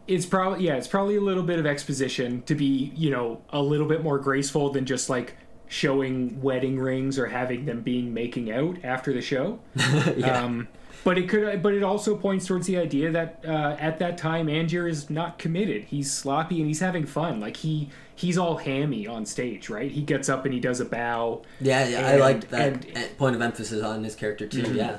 it's 0.07 0.27
probably 0.27 0.65
yeah, 0.65 0.75
it's 0.77 0.87
probably 0.89 1.17
a 1.17 1.21
little 1.21 1.43
bit 1.43 1.59
of 1.59 1.67
exposition 1.67 2.43
to 2.43 2.55
be 2.55 2.93
you 2.95 3.11
know 3.11 3.43
a 3.51 3.61
little 3.63 3.87
bit 3.87 4.03
more 4.03 4.19
graceful 4.19 4.71
than 4.71 4.85
just 4.87 5.11
like 5.11 5.37
showing 5.71 6.43
wedding 6.43 6.79
rings 6.81 7.17
or 7.17 7.27
having 7.27 7.65
them 7.65 7.81
being 7.81 8.13
making 8.13 8.51
out 8.51 8.77
after 8.85 9.13
the 9.13 9.23
show. 9.23 9.61
yeah. 10.17 10.43
Um, 10.43 10.67
but 11.05 11.17
it 11.17 11.29
could, 11.31 11.63
but 11.63 11.73
it 11.73 11.83
also 11.85 12.17
points 12.17 12.45
towards 12.47 12.67
the 12.67 12.77
idea 12.77 13.11
that 13.13 13.43
uh, 13.47 13.77
at 13.79 14.01
that 14.01 14.19
time 14.19 14.49
Angier 14.49 14.87
is 14.87 15.09
not 15.09 15.39
committed. 15.39 15.85
He's 15.85 16.13
sloppy 16.13 16.59
and 16.59 16.67
he's 16.67 16.81
having 16.81 17.07
fun. 17.07 17.41
Like 17.41 17.57
he 17.59 17.89
he's 18.17 18.37
all 18.37 18.57
hammy 18.59 19.07
on 19.07 19.25
stage, 19.25 19.71
right? 19.71 19.91
He 19.91 20.03
gets 20.03 20.29
up 20.29 20.45
and 20.45 20.53
he 20.53 20.59
does 20.61 20.81
a 20.81 20.85
bow. 20.85 21.43
Yeah, 21.61 21.87
yeah, 21.89 21.99
I 22.07 22.11
And- 22.13 22.21
like 22.21 22.49
that 22.51 22.61
and- 22.73 22.81
Mm-hmm. 22.87 22.97
eh, 22.97 23.07
point 23.17 23.37
of 23.37 23.41
emphasis 23.43 23.83
on 23.83 24.03
his 24.05 24.15
character 24.17 24.47
too. 24.47 24.75
Yeah. 24.75 24.99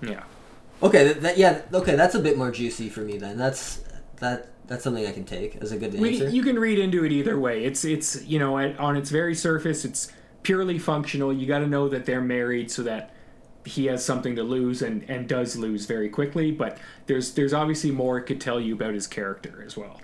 Yeah, 0.00 0.22
Okay, 0.80 1.12
that 1.12 1.36
yeah, 1.36 1.62
okay, 1.74 1.96
that's 1.96 2.14
a 2.14 2.20
bit 2.20 2.38
more 2.38 2.52
juicy 2.52 2.88
for 2.88 3.00
me 3.00 3.18
then. 3.18 3.36
That's 3.36 3.80
that 4.20 4.48
that's 4.66 4.84
something 4.84 5.06
I 5.06 5.12
can 5.12 5.24
take 5.24 5.56
as 5.56 5.72
a 5.72 5.78
good 5.78 5.94
we, 5.94 6.20
answer. 6.20 6.28
you 6.28 6.42
can 6.42 6.58
read 6.58 6.78
into 6.78 7.04
it 7.04 7.12
either 7.12 7.38
way. 7.38 7.64
It's 7.64 7.84
it's 7.84 8.24
you 8.24 8.38
know 8.38 8.58
at, 8.58 8.78
on 8.78 8.96
its 8.96 9.10
very 9.10 9.34
surface, 9.34 9.84
it's 9.84 10.12
purely 10.42 10.78
functional. 10.78 11.32
You 11.32 11.46
got 11.46 11.60
to 11.60 11.66
know 11.66 11.88
that 11.88 12.06
they're 12.06 12.20
married 12.20 12.70
so 12.70 12.82
that 12.82 13.14
he 13.64 13.86
has 13.86 14.04
something 14.04 14.36
to 14.36 14.42
lose 14.42 14.82
and 14.82 15.08
and 15.08 15.28
does 15.28 15.56
lose 15.56 15.86
very 15.86 16.08
quickly. 16.08 16.52
But 16.52 16.78
there's 17.06 17.34
there's 17.34 17.52
obviously 17.52 17.90
more 17.90 18.18
it 18.18 18.24
could 18.24 18.40
tell 18.40 18.60
you 18.60 18.74
about 18.74 18.94
his 18.94 19.06
character 19.06 19.62
as 19.64 19.76
well. 19.76 20.00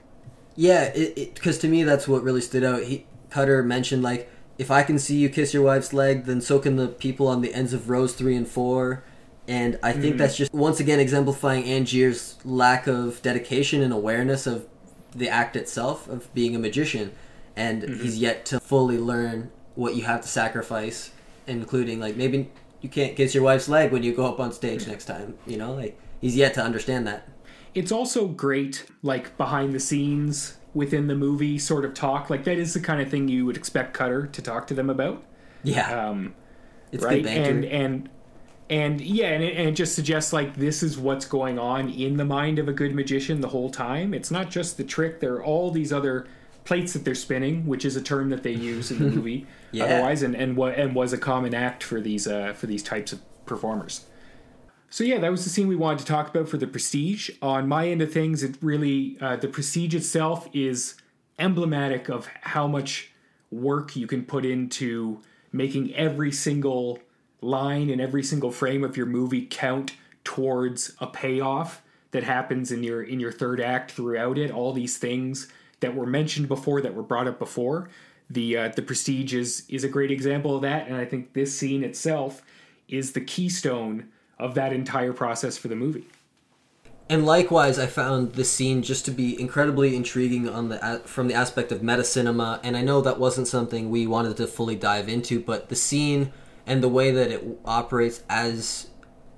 yeah, 0.57 0.85
it 0.95 1.35
because 1.35 1.59
to 1.59 1.69
me 1.69 1.83
that's 1.83 2.09
what 2.09 2.23
really 2.23 2.41
stood 2.41 2.65
out. 2.65 2.83
He 2.85 3.07
Cutter 3.31 3.63
mentioned 3.63 4.03
like 4.03 4.31
if 4.59 4.71
I 4.71 4.83
can 4.83 4.99
see 4.99 5.17
you 5.17 5.29
kiss 5.29 5.53
your 5.53 5.65
wife's 5.65 5.93
leg, 5.93 6.25
then 6.25 6.41
so 6.41 6.59
can 6.59 6.77
the 6.77 6.89
people 6.89 7.27
on 7.27 7.41
the 7.41 7.53
ends 7.53 7.73
of 7.73 7.91
rows 7.91 8.15
three 8.15 8.37
and 8.37 8.47
four. 8.47 9.03
And 9.47 9.79
I 9.83 9.93
think 9.93 10.05
mm-hmm. 10.05 10.17
that's 10.17 10.37
just 10.37 10.53
once 10.55 10.81
again 10.81 11.01
exemplifying 11.01 11.65
Angier's 11.65 12.39
lack 12.45 12.87
of 12.87 13.21
dedication 13.21 13.83
and 13.83 13.93
awareness 13.93 14.47
of 14.47 14.67
the 15.15 15.29
act 15.29 15.55
itself 15.55 16.09
of 16.09 16.33
being 16.35 16.57
a 16.57 16.59
magician, 16.59 17.13
and 17.55 17.83
mm-hmm. 17.83 18.03
he's 18.03 18.19
yet 18.19 18.47
to 18.47 18.61
fully 18.61 18.99
learn 18.99 19.51
what 19.75 19.97
you 19.97 20.05
have 20.05 20.23
to 20.23 20.29
sacrifice, 20.29 21.11
including 21.47 22.01
like 22.01 22.17
maybe 22.17 22.51
you 22.81 22.89
can't 22.89 23.17
kiss 23.17 23.35
your 23.35 23.45
wife's 23.45 23.69
leg 23.69 23.93
when 23.93 24.03
you 24.03 24.15
go 24.15 24.27
up 24.27 24.41
on 24.41 24.53
stage 24.53 24.83
mm-hmm. 24.83 24.93
next 24.93 25.05
time. 25.05 25.37
You 25.47 25.59
know, 25.59 25.75
like 25.75 25.99
he's 26.21 26.37
yet 26.37 26.55
to 26.55 26.63
understand 26.63 27.07
that. 27.07 27.29
it's 27.75 27.93
also 27.93 28.29
great 28.29 28.87
like 29.03 29.37
behind 29.37 29.75
the 29.75 29.81
scenes 29.81 30.57
within 30.73 31.07
the 31.07 31.15
movie 31.15 31.59
sort 31.59 31.85
of 31.85 31.95
talk. 31.95 32.31
Like 32.31 32.45
that 32.45 32.59
is 32.59 32.75
the 32.75 32.81
kind 32.81 33.01
of 33.01 33.09
thing 33.09 33.29
you 33.29 33.47
would 33.47 33.57
expect 33.57 33.95
cutter 33.95 34.27
to 34.27 34.43
talk 34.43 34.67
to 34.69 34.75
them 34.75 34.91
about. 34.91 35.23
Yeah, 35.63 36.09
um, 36.09 36.35
it's 36.93 37.05
right 37.05 37.23
good 37.23 37.25
banter. 37.25 37.51
and 37.51 37.65
and 37.65 38.09
and 38.71 39.01
yeah 39.01 39.29
and 39.29 39.43
it, 39.45 39.57
and 39.57 39.69
it 39.69 39.73
just 39.73 39.95
suggests 39.95 40.33
like 40.33 40.57
this 40.57 40.83
is 40.83 40.97
what's 40.99 41.27
going 41.27 41.59
on 41.59 41.89
in 41.91 42.17
the 42.17 42.25
mind 42.25 42.59
of 42.59 42.69
a 42.69 42.73
good 42.73 42.95
magician 42.95 43.41
the 43.41 43.49
whole 43.49 43.71
time 43.71 44.15
it's 44.15 44.31
not 44.31 44.51
just 44.51 44.77
the 44.77 44.85
trick 44.85 45.21
there 45.21 45.35
are 45.35 45.45
all 45.45 45.71
these 45.71 45.93
other 45.93 46.27
plates 46.65 46.95
that 46.95 47.05
they're 47.05 47.15
spinning 47.15 47.67
which 47.67 47.85
is 47.85 47.95
a 47.95 48.01
term 48.01 48.31
that 48.31 48.43
they 48.43 48.53
use 48.53 48.91
in 48.91 48.99
the 48.99 49.05
movie 49.17 49.47
Yeah. 49.73 49.85
otherwise 49.85 50.23
and 50.23 50.35
and 50.35 50.57
what 50.57 50.79
and 50.79 50.95
was 50.95 51.13
a 51.13 51.19
common 51.19 51.55
act 51.55 51.83
for 51.83 52.01
these 52.01 52.27
uh 52.27 52.55
for 52.55 52.67
these 52.67 52.83
types 52.83 53.13
of 53.13 53.21
performers 53.47 54.07
so 54.91 55.03
yeah, 55.03 55.19
that 55.19 55.31
was 55.33 55.43
the 55.43 55.51
scene 55.51 55.67
we 55.67 55.75
wanted 55.75 55.99
to 55.99 56.05
talk 56.05 56.29
about 56.29 56.49
for 56.49 56.57
the 56.57 56.69
Prestige. 56.69 57.29
On 57.43 57.67
my 57.67 57.89
end 57.89 58.01
of 58.01 58.13
things, 58.13 58.45
it 58.45 58.55
really 58.63 59.17
uh, 59.21 59.35
the 59.35 59.49
Prestige 59.49 59.93
itself 59.93 60.49
is 60.53 60.95
emblematic 61.37 62.09
of 62.09 62.29
how 62.43 62.69
much 62.69 63.11
work 63.51 63.97
you 63.97 64.07
can 64.07 64.25
put 64.25 64.45
into 64.47 65.21
making 65.51 65.93
every 65.97 66.31
single 66.31 67.01
line 67.45 67.91
in 67.91 68.01
every 68.01 68.23
single 68.23 68.51
frame 68.51 68.83
of 68.83 68.97
your 68.97 69.07
movie 69.07 69.47
count 69.49 69.93
towards 70.25 70.95
a 71.01 71.07
payoff 71.07 71.83
that 72.11 72.25
happens 72.25 72.73
in 72.73 72.83
your 72.83 73.03
in 73.03 73.21
your 73.21 73.33
third 73.33 73.61
act 73.61 73.93
throughout 73.93 74.39
it. 74.39 74.51
All 74.51 74.73
these 74.73 74.99
things 74.99 75.49
that 75.81 75.95
were 75.95 76.07
mentioned 76.07 76.49
before, 76.49 76.81
that 76.81 76.95
were 76.95 77.03
brought 77.03 77.29
up 77.29 77.39
before. 77.39 77.89
The 78.31 78.57
uh, 78.57 78.69
the 78.69 78.83
Prestige 78.83 79.35
is 79.35 79.65
is 79.69 79.85
a 79.85 79.89
great 79.89 80.11
example 80.11 80.57
of 80.57 80.63
that, 80.63 80.89
and 80.89 80.97
I 80.97 81.05
think 81.05 81.35
this 81.35 81.57
scene 81.57 81.85
itself 81.85 82.43
is 82.89 83.13
the 83.13 83.21
keystone 83.21 84.09
of 84.39 84.55
that 84.55 84.73
entire 84.73 85.13
process 85.13 85.57
for 85.59 85.69
the 85.69 85.77
movie. 85.77 86.07
And 87.09 87.27
likewise, 87.27 87.79
I 87.79 87.87
found 87.87 88.33
this 88.33 88.51
scene 88.51 88.83
just 88.83 89.05
to 89.05 89.11
be 89.11 89.39
incredibly 89.39 89.95
intriguing 89.95 90.49
on 90.49 90.71
the 90.71 91.03
from 91.05 91.29
the 91.29 91.35
aspect 91.35 91.71
of 91.71 91.83
meta 91.83 92.05
cinema. 92.05 92.61
And 92.63 92.77
I 92.77 92.83
know 92.83 93.03
that 93.03 93.19
wasn't 93.19 93.47
something 93.47 93.91
we 93.91 94.07
wanted 94.07 94.37
to 94.39 94.47
fully 94.47 94.75
dive 94.75 95.09
into, 95.09 95.39
but 95.39 95.69
the 95.69 95.77
scene 95.77 96.33
and 96.67 96.83
the 96.83 96.89
way 96.89 97.11
that 97.11 97.31
it 97.31 97.59
operates 97.65 98.23
as 98.29 98.89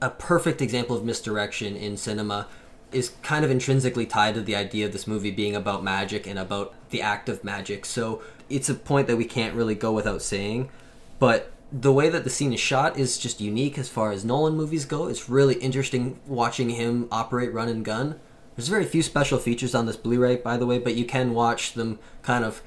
a 0.01 0.11
perfect 0.11 0.61
example 0.61 0.97
of 0.97 1.05
misdirection 1.05 1.77
in 1.77 1.97
cinema 1.97 2.47
is 2.93 3.12
kind 3.23 3.45
of 3.45 3.51
intrinsically 3.51 4.07
tied 4.07 4.35
to 4.35 4.41
the 4.41 4.55
idea 4.55 4.87
of 4.87 4.93
this 4.93 5.07
movie 5.07 5.31
being 5.31 5.57
about 5.57 5.83
magic 5.83 6.27
and 6.27 6.39
about 6.39 6.75
the 6.91 7.03
act 7.03 7.29
of 7.29 7.43
magic. 7.43 7.85
So 7.85 8.23
it's 8.49 8.69
a 8.69 8.75
point 8.75 9.07
that 9.09 9.17
we 9.17 9.25
can't 9.25 9.55
really 9.55 9.75
go 9.75 9.93
without 9.93 10.23
saying. 10.23 10.71
But 11.19 11.53
the 11.73 11.93
way 11.93 12.09
that 12.09 12.25
the 12.25 12.31
scene 12.31 12.53
is 12.53 12.61
shot 12.61 12.97
is 12.97 13.19
just 13.19 13.41
unique 13.41 13.77
as 13.77 13.89
far 13.89 14.12
as 14.12 14.25
Nolan 14.25 14.55
movies 14.55 14.85
go. 14.85 15.09
It's 15.09 15.29
really 15.29 15.57
interesting 15.57 16.21
watching 16.27 16.71
him 16.71 17.09
operate 17.11 17.53
run 17.53 17.69
and 17.69 17.85
gun. 17.85 18.21
There's 18.55 18.69
very 18.69 18.85
few 18.85 19.03
special 19.03 19.39
features 19.39 19.75
on 19.75 19.87
this 19.87 19.97
Blu-ray, 19.97 20.37
by 20.37 20.57
the 20.57 20.67
way, 20.67 20.79
but 20.79 20.95
you 20.95 21.05
can 21.05 21.35
watch 21.35 21.73
them 21.73 21.99
kind 22.23 22.45
of 22.45 22.62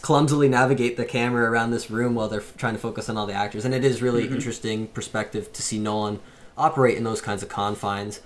clumsily 0.00 0.48
navigate 0.48 0.96
the 0.96 1.04
camera 1.04 1.50
around 1.50 1.70
this 1.70 1.90
room 1.90 2.14
while 2.14 2.28
they're 2.28 2.40
f- 2.40 2.56
trying 2.56 2.74
to 2.74 2.78
focus 2.78 3.08
on 3.08 3.16
all 3.16 3.26
the 3.26 3.32
actors, 3.32 3.64
and 3.64 3.74
it 3.74 3.84
is 3.84 4.00
really 4.00 4.28
interesting 4.28 4.86
perspective 4.88 5.52
to 5.52 5.62
see 5.62 5.78
Nolan 5.78 6.20
operate 6.56 6.96
in 6.96 7.04
those 7.04 7.20
kinds 7.20 7.42
of 7.42 7.48
confines. 7.48 8.20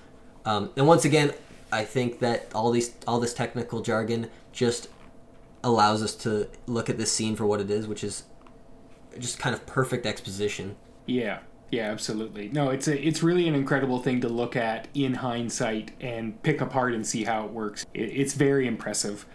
Um, 0.44 0.70
and 0.76 0.86
once 0.86 1.04
again, 1.04 1.32
I 1.72 1.84
think 1.84 2.20
that 2.20 2.48
all 2.54 2.70
these 2.70 2.94
all 3.06 3.18
this 3.20 3.34
technical 3.34 3.80
jargon 3.80 4.28
just 4.52 4.88
allows 5.64 6.02
us 6.02 6.14
to 6.14 6.48
look 6.66 6.88
at 6.88 6.98
this 6.98 7.10
scene 7.10 7.36
for 7.36 7.46
what 7.46 7.60
it 7.60 7.70
is, 7.70 7.86
which 7.86 8.04
is 8.04 8.24
just 9.18 9.38
kind 9.38 9.54
of 9.54 9.66
perfect 9.66 10.06
exposition. 10.06 10.76
Yeah, 11.06 11.40
yeah, 11.70 11.90
absolutely. 11.90 12.48
No, 12.48 12.70
it's 12.70 12.86
a 12.86 13.06
it's 13.06 13.22
really 13.22 13.48
an 13.48 13.54
incredible 13.54 14.00
thing 14.00 14.20
to 14.20 14.28
look 14.28 14.56
at 14.56 14.88
in 14.94 15.14
hindsight 15.14 15.92
and 16.00 16.40
pick 16.42 16.60
apart 16.60 16.94
and 16.94 17.06
see 17.06 17.24
how 17.24 17.44
it 17.44 17.50
works. 17.50 17.86
It, 17.94 18.10
it's 18.10 18.34
very 18.34 18.66
impressive. 18.66 19.26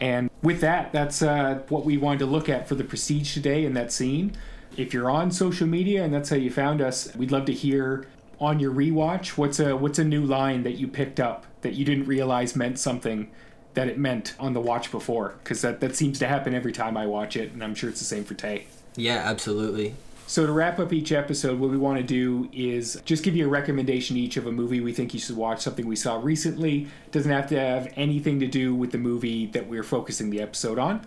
And 0.00 0.30
with 0.42 0.60
that, 0.62 0.92
that's 0.92 1.22
uh, 1.22 1.60
what 1.68 1.84
we 1.84 1.96
wanted 1.98 2.20
to 2.20 2.26
look 2.26 2.48
at 2.48 2.66
for 2.66 2.74
the 2.74 2.84
Prestige 2.84 3.34
today 3.34 3.64
in 3.64 3.74
that 3.74 3.92
scene. 3.92 4.32
If 4.76 4.94
you're 4.94 5.10
on 5.10 5.30
social 5.30 5.66
media 5.66 6.04
and 6.04 6.14
that's 6.14 6.30
how 6.30 6.36
you 6.36 6.50
found 6.50 6.80
us, 6.80 7.14
we'd 7.16 7.32
love 7.32 7.44
to 7.46 7.52
hear 7.52 8.06
on 8.40 8.58
your 8.58 8.72
rewatch 8.72 9.36
what's 9.36 9.60
a 9.60 9.76
what's 9.76 9.98
a 9.98 10.04
new 10.04 10.24
line 10.24 10.62
that 10.62 10.72
you 10.72 10.88
picked 10.88 11.20
up 11.20 11.44
that 11.60 11.74
you 11.74 11.84
didn't 11.84 12.06
realize 12.06 12.56
meant 12.56 12.78
something 12.78 13.30
that 13.74 13.86
it 13.86 13.98
meant 13.98 14.34
on 14.40 14.54
the 14.54 14.60
watch 14.60 14.90
before 14.90 15.34
because 15.42 15.60
that, 15.60 15.80
that 15.80 15.94
seems 15.94 16.18
to 16.18 16.26
happen 16.26 16.54
every 16.54 16.72
time 16.72 16.96
I 16.96 17.06
watch 17.06 17.36
it 17.36 17.52
and 17.52 17.62
I'm 17.62 17.74
sure 17.74 17.90
it's 17.90 17.98
the 17.98 18.06
same 18.06 18.24
for 18.24 18.34
Tay. 18.34 18.66
Yeah, 18.96 19.18
absolutely. 19.18 19.94
So 20.30 20.46
to 20.46 20.52
wrap 20.52 20.78
up 20.78 20.92
each 20.92 21.10
episode, 21.10 21.58
what 21.58 21.70
we 21.70 21.76
want 21.76 21.98
to 21.98 22.04
do 22.04 22.48
is 22.52 23.02
just 23.04 23.24
give 23.24 23.34
you 23.34 23.46
a 23.46 23.48
recommendation 23.48 24.16
each 24.16 24.36
of 24.36 24.46
a 24.46 24.52
movie 24.52 24.80
we 24.80 24.92
think 24.92 25.12
you 25.12 25.18
should 25.18 25.36
watch, 25.36 25.60
something 25.60 25.88
we 25.88 25.96
saw 25.96 26.20
recently. 26.22 26.86
Doesn't 27.10 27.32
have 27.32 27.48
to 27.48 27.58
have 27.58 27.92
anything 27.96 28.38
to 28.38 28.46
do 28.46 28.72
with 28.72 28.92
the 28.92 28.98
movie 28.98 29.46
that 29.46 29.66
we're 29.66 29.82
focusing 29.82 30.30
the 30.30 30.40
episode 30.40 30.78
on. 30.78 31.04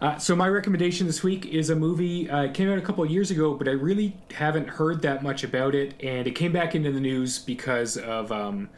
Uh, 0.00 0.18
so 0.18 0.34
my 0.34 0.48
recommendation 0.48 1.06
this 1.06 1.22
week 1.22 1.46
is 1.46 1.70
a 1.70 1.76
movie. 1.76 2.28
Uh, 2.28 2.50
came 2.50 2.68
out 2.68 2.78
a 2.78 2.80
couple 2.80 3.04
of 3.04 3.12
years 3.12 3.30
ago, 3.30 3.54
but 3.54 3.68
I 3.68 3.72
really 3.72 4.16
haven't 4.34 4.70
heard 4.70 5.02
that 5.02 5.22
much 5.22 5.44
about 5.44 5.76
it, 5.76 5.94
and 6.02 6.26
it 6.26 6.32
came 6.32 6.50
back 6.50 6.74
into 6.74 6.90
the 6.90 6.98
news 6.98 7.38
because 7.38 7.96
of 7.96 8.32
um, 8.32 8.70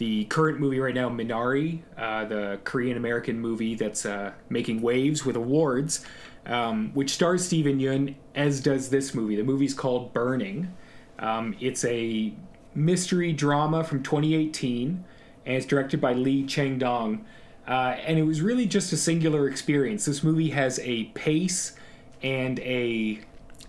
the 0.00 0.24
current 0.26 0.60
movie 0.60 0.78
right 0.78 0.94
now, 0.94 1.10
Minari, 1.10 1.80
uh, 1.98 2.26
the 2.26 2.60
Korean 2.62 2.96
American 2.96 3.40
movie 3.40 3.74
that's 3.74 4.06
uh, 4.06 4.32
making 4.48 4.80
waves 4.80 5.26
with 5.26 5.34
awards, 5.34 6.06
um, 6.50 6.90
which 6.94 7.10
stars 7.10 7.46
Steven 7.46 7.78
Yeun, 7.78 8.16
as 8.34 8.60
does 8.60 8.90
this 8.90 9.14
movie. 9.14 9.36
The 9.36 9.44
movie's 9.44 9.72
called 9.72 10.12
Burning. 10.12 10.74
Um, 11.20 11.56
it's 11.60 11.84
a 11.84 12.34
mystery 12.74 13.32
drama 13.32 13.84
from 13.84 14.02
2018, 14.02 15.04
and 15.46 15.56
it's 15.56 15.64
directed 15.64 16.00
by 16.00 16.12
Lee 16.12 16.44
Chang 16.44 16.76
Dong. 16.78 17.24
Uh, 17.68 17.96
and 18.04 18.18
it 18.18 18.24
was 18.24 18.42
really 18.42 18.66
just 18.66 18.92
a 18.92 18.96
singular 18.96 19.48
experience. 19.48 20.04
This 20.04 20.24
movie 20.24 20.50
has 20.50 20.80
a 20.80 21.04
pace 21.14 21.76
and 22.22 22.58
a 22.60 23.20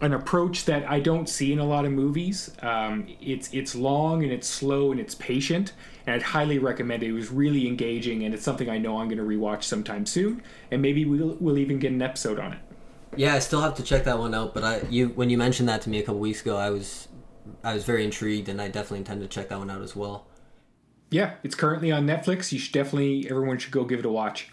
an 0.01 0.13
approach 0.13 0.65
that 0.65 0.89
I 0.89 0.99
don't 0.99 1.29
see 1.29 1.53
in 1.53 1.59
a 1.59 1.63
lot 1.63 1.85
of 1.85 1.91
movies. 1.91 2.51
Um, 2.63 3.05
it's 3.21 3.53
it's 3.53 3.75
long 3.75 4.23
and 4.23 4.31
it's 4.31 4.47
slow 4.47 4.91
and 4.91 4.99
it's 4.99 5.13
patient, 5.13 5.73
and 6.07 6.15
I'd 6.15 6.23
highly 6.23 6.57
recommend 6.57 7.03
it. 7.03 7.09
It 7.09 7.13
was 7.13 7.29
really 7.29 7.67
engaging, 7.67 8.23
and 8.23 8.33
it's 8.33 8.43
something 8.43 8.67
I 8.67 8.79
know 8.79 8.97
I'm 8.97 9.07
going 9.07 9.19
to 9.19 9.23
rewatch 9.23 9.63
sometime 9.63 10.07
soon, 10.07 10.41
and 10.71 10.81
maybe 10.81 11.05
we'll 11.05 11.37
we'll 11.39 11.59
even 11.59 11.77
get 11.77 11.91
an 11.91 12.01
episode 12.01 12.39
on 12.39 12.53
it. 12.53 12.59
Yeah, 13.15 13.35
I 13.35 13.39
still 13.39 13.61
have 13.61 13.75
to 13.75 13.83
check 13.83 14.05
that 14.05 14.17
one 14.17 14.33
out. 14.33 14.53
But 14.53 14.63
I 14.63 14.81
you 14.89 15.09
when 15.09 15.29
you 15.29 15.37
mentioned 15.37 15.69
that 15.69 15.81
to 15.81 15.89
me 15.89 15.99
a 15.99 16.03
couple 16.03 16.19
weeks 16.19 16.41
ago, 16.41 16.57
I 16.57 16.69
was 16.69 17.07
I 17.63 17.73
was 17.73 17.83
very 17.83 18.03
intrigued, 18.03 18.49
and 18.49 18.61
I 18.61 18.67
definitely 18.67 18.99
intend 18.99 19.21
to 19.21 19.27
check 19.27 19.49
that 19.49 19.59
one 19.59 19.69
out 19.69 19.81
as 19.81 19.95
well. 19.95 20.27
Yeah, 21.09 21.33
it's 21.43 21.55
currently 21.55 21.91
on 21.91 22.07
Netflix. 22.07 22.51
You 22.51 22.59
should 22.59 22.73
definitely 22.73 23.29
everyone 23.29 23.57
should 23.57 23.73
go 23.73 23.83
give 23.83 23.99
it 23.99 24.05
a 24.05 24.09
watch. 24.09 24.49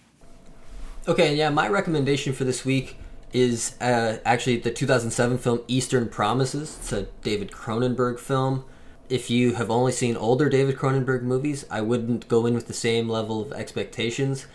Okay, 1.06 1.34
yeah, 1.34 1.48
my 1.50 1.68
recommendation 1.68 2.32
for 2.32 2.44
this 2.44 2.64
week 2.64 2.96
is 3.32 3.76
uh, 3.80 4.18
actually 4.24 4.56
the 4.56 4.70
2007 4.70 5.38
film 5.38 5.60
Eastern 5.68 6.08
Promises. 6.08 6.76
It's 6.78 6.92
a 6.92 7.02
David 7.22 7.50
Cronenberg 7.50 8.18
film. 8.18 8.64
If 9.08 9.30
you 9.30 9.54
have 9.54 9.70
only 9.70 9.92
seen 9.92 10.16
older 10.16 10.48
David 10.48 10.76
Cronenberg 10.76 11.22
movies, 11.22 11.64
I 11.70 11.80
wouldn't 11.80 12.28
go 12.28 12.44
in 12.44 12.54
with 12.54 12.66
the 12.66 12.74
same 12.74 13.08
level 13.08 13.40
of 13.40 13.52
expectations 13.52 14.46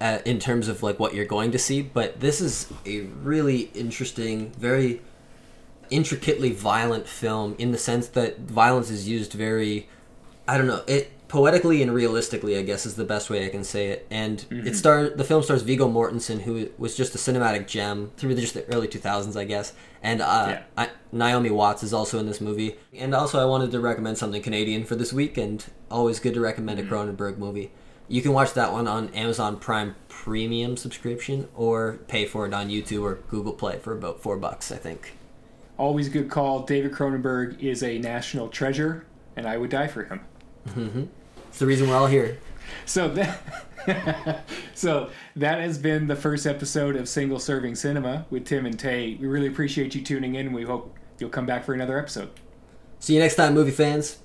uh, 0.00 0.18
in 0.24 0.38
terms 0.38 0.68
of 0.68 0.82
like 0.82 0.98
what 0.98 1.14
you're 1.14 1.24
going 1.24 1.52
to 1.52 1.58
see. 1.58 1.82
But 1.82 2.20
this 2.20 2.40
is 2.40 2.72
a 2.86 3.00
really 3.00 3.70
interesting, 3.74 4.50
very 4.52 5.00
intricately 5.90 6.52
violent 6.52 7.06
film 7.06 7.54
in 7.58 7.72
the 7.72 7.78
sense 7.78 8.08
that 8.08 8.38
violence 8.40 8.90
is 8.90 9.08
used 9.08 9.32
very, 9.32 9.88
I 10.46 10.58
don't 10.58 10.66
know, 10.66 10.84
it 10.86 11.12
poetically 11.28 11.82
and 11.82 11.92
realistically, 11.92 12.56
I 12.56 12.62
guess 12.62 12.86
is 12.86 12.96
the 12.96 13.04
best 13.04 13.28
way 13.30 13.44
I 13.44 13.50
can 13.50 13.62
say 13.62 13.88
it. 13.88 14.06
And 14.10 14.38
mm-hmm. 14.38 14.66
it 14.66 14.76
star 14.76 15.10
the 15.10 15.24
film 15.24 15.42
stars 15.42 15.62
Viggo 15.62 15.88
Mortensen, 15.88 16.42
who 16.42 16.70
was 16.78 16.96
just 16.96 17.14
a 17.14 17.18
cinematic 17.18 17.66
gem 17.66 18.10
through 18.16 18.34
just 18.36 18.54
the 18.54 18.64
early 18.74 18.88
2000s, 18.88 19.36
I 19.36 19.44
guess. 19.44 19.74
And 20.02 20.22
uh, 20.22 20.46
yeah. 20.48 20.62
I, 20.76 20.88
Naomi 21.12 21.50
Watts 21.50 21.82
is 21.82 21.92
also 21.92 22.18
in 22.18 22.26
this 22.26 22.40
movie. 22.40 22.76
And 22.94 23.14
also, 23.14 23.40
I 23.40 23.44
wanted 23.44 23.70
to 23.72 23.80
recommend 23.80 24.18
something 24.18 24.42
Canadian 24.42 24.84
for 24.84 24.96
this 24.96 25.12
week, 25.12 25.36
and 25.36 25.64
always 25.90 26.20
good 26.20 26.34
to 26.34 26.40
recommend 26.40 26.80
mm-hmm. 26.80 26.92
a 26.92 26.96
Cronenberg 26.96 27.38
movie. 27.38 27.70
You 28.08 28.22
can 28.22 28.32
watch 28.32 28.54
that 28.54 28.72
one 28.72 28.88
on 28.88 29.10
Amazon 29.10 29.58
Prime 29.58 29.94
Premium 30.08 30.76
subscription, 30.76 31.48
or 31.54 32.00
pay 32.08 32.24
for 32.24 32.46
it 32.46 32.54
on 32.54 32.68
YouTube 32.68 33.02
or 33.02 33.16
Google 33.28 33.52
Play 33.52 33.78
for 33.78 33.92
about 33.92 34.20
four 34.20 34.36
bucks, 34.36 34.72
I 34.72 34.76
think. 34.76 35.12
Always 35.76 36.08
good 36.08 36.30
call. 36.30 36.60
David 36.60 36.92
Cronenberg 36.92 37.60
is 37.60 37.82
a 37.82 37.98
national 37.98 38.48
treasure, 38.48 39.06
and 39.36 39.46
I 39.46 39.58
would 39.58 39.70
die 39.70 39.86
for 39.86 40.04
him. 40.04 40.20
Mm-hmm. 40.70 41.04
It's 41.48 41.58
the 41.58 41.66
reason 41.66 41.88
we're 41.88 41.96
all 41.96 42.06
here. 42.06 42.38
So 42.84 43.08
that, 43.86 44.44
so 44.74 45.10
that 45.36 45.60
has 45.60 45.78
been 45.78 46.06
the 46.06 46.16
first 46.16 46.46
episode 46.46 46.96
of 46.96 47.08
Single 47.08 47.38
Serving 47.38 47.74
Cinema 47.74 48.26
with 48.30 48.44
Tim 48.44 48.66
and 48.66 48.78
Tay. 48.78 49.16
We 49.20 49.26
really 49.26 49.48
appreciate 49.48 49.94
you 49.94 50.02
tuning 50.02 50.34
in. 50.34 50.46
And 50.46 50.54
we 50.54 50.64
hope 50.64 50.96
you'll 51.18 51.30
come 51.30 51.46
back 51.46 51.64
for 51.64 51.74
another 51.74 51.98
episode. 51.98 52.30
See 52.98 53.14
you 53.14 53.20
next 53.20 53.36
time, 53.36 53.54
movie 53.54 53.70
fans. 53.70 54.18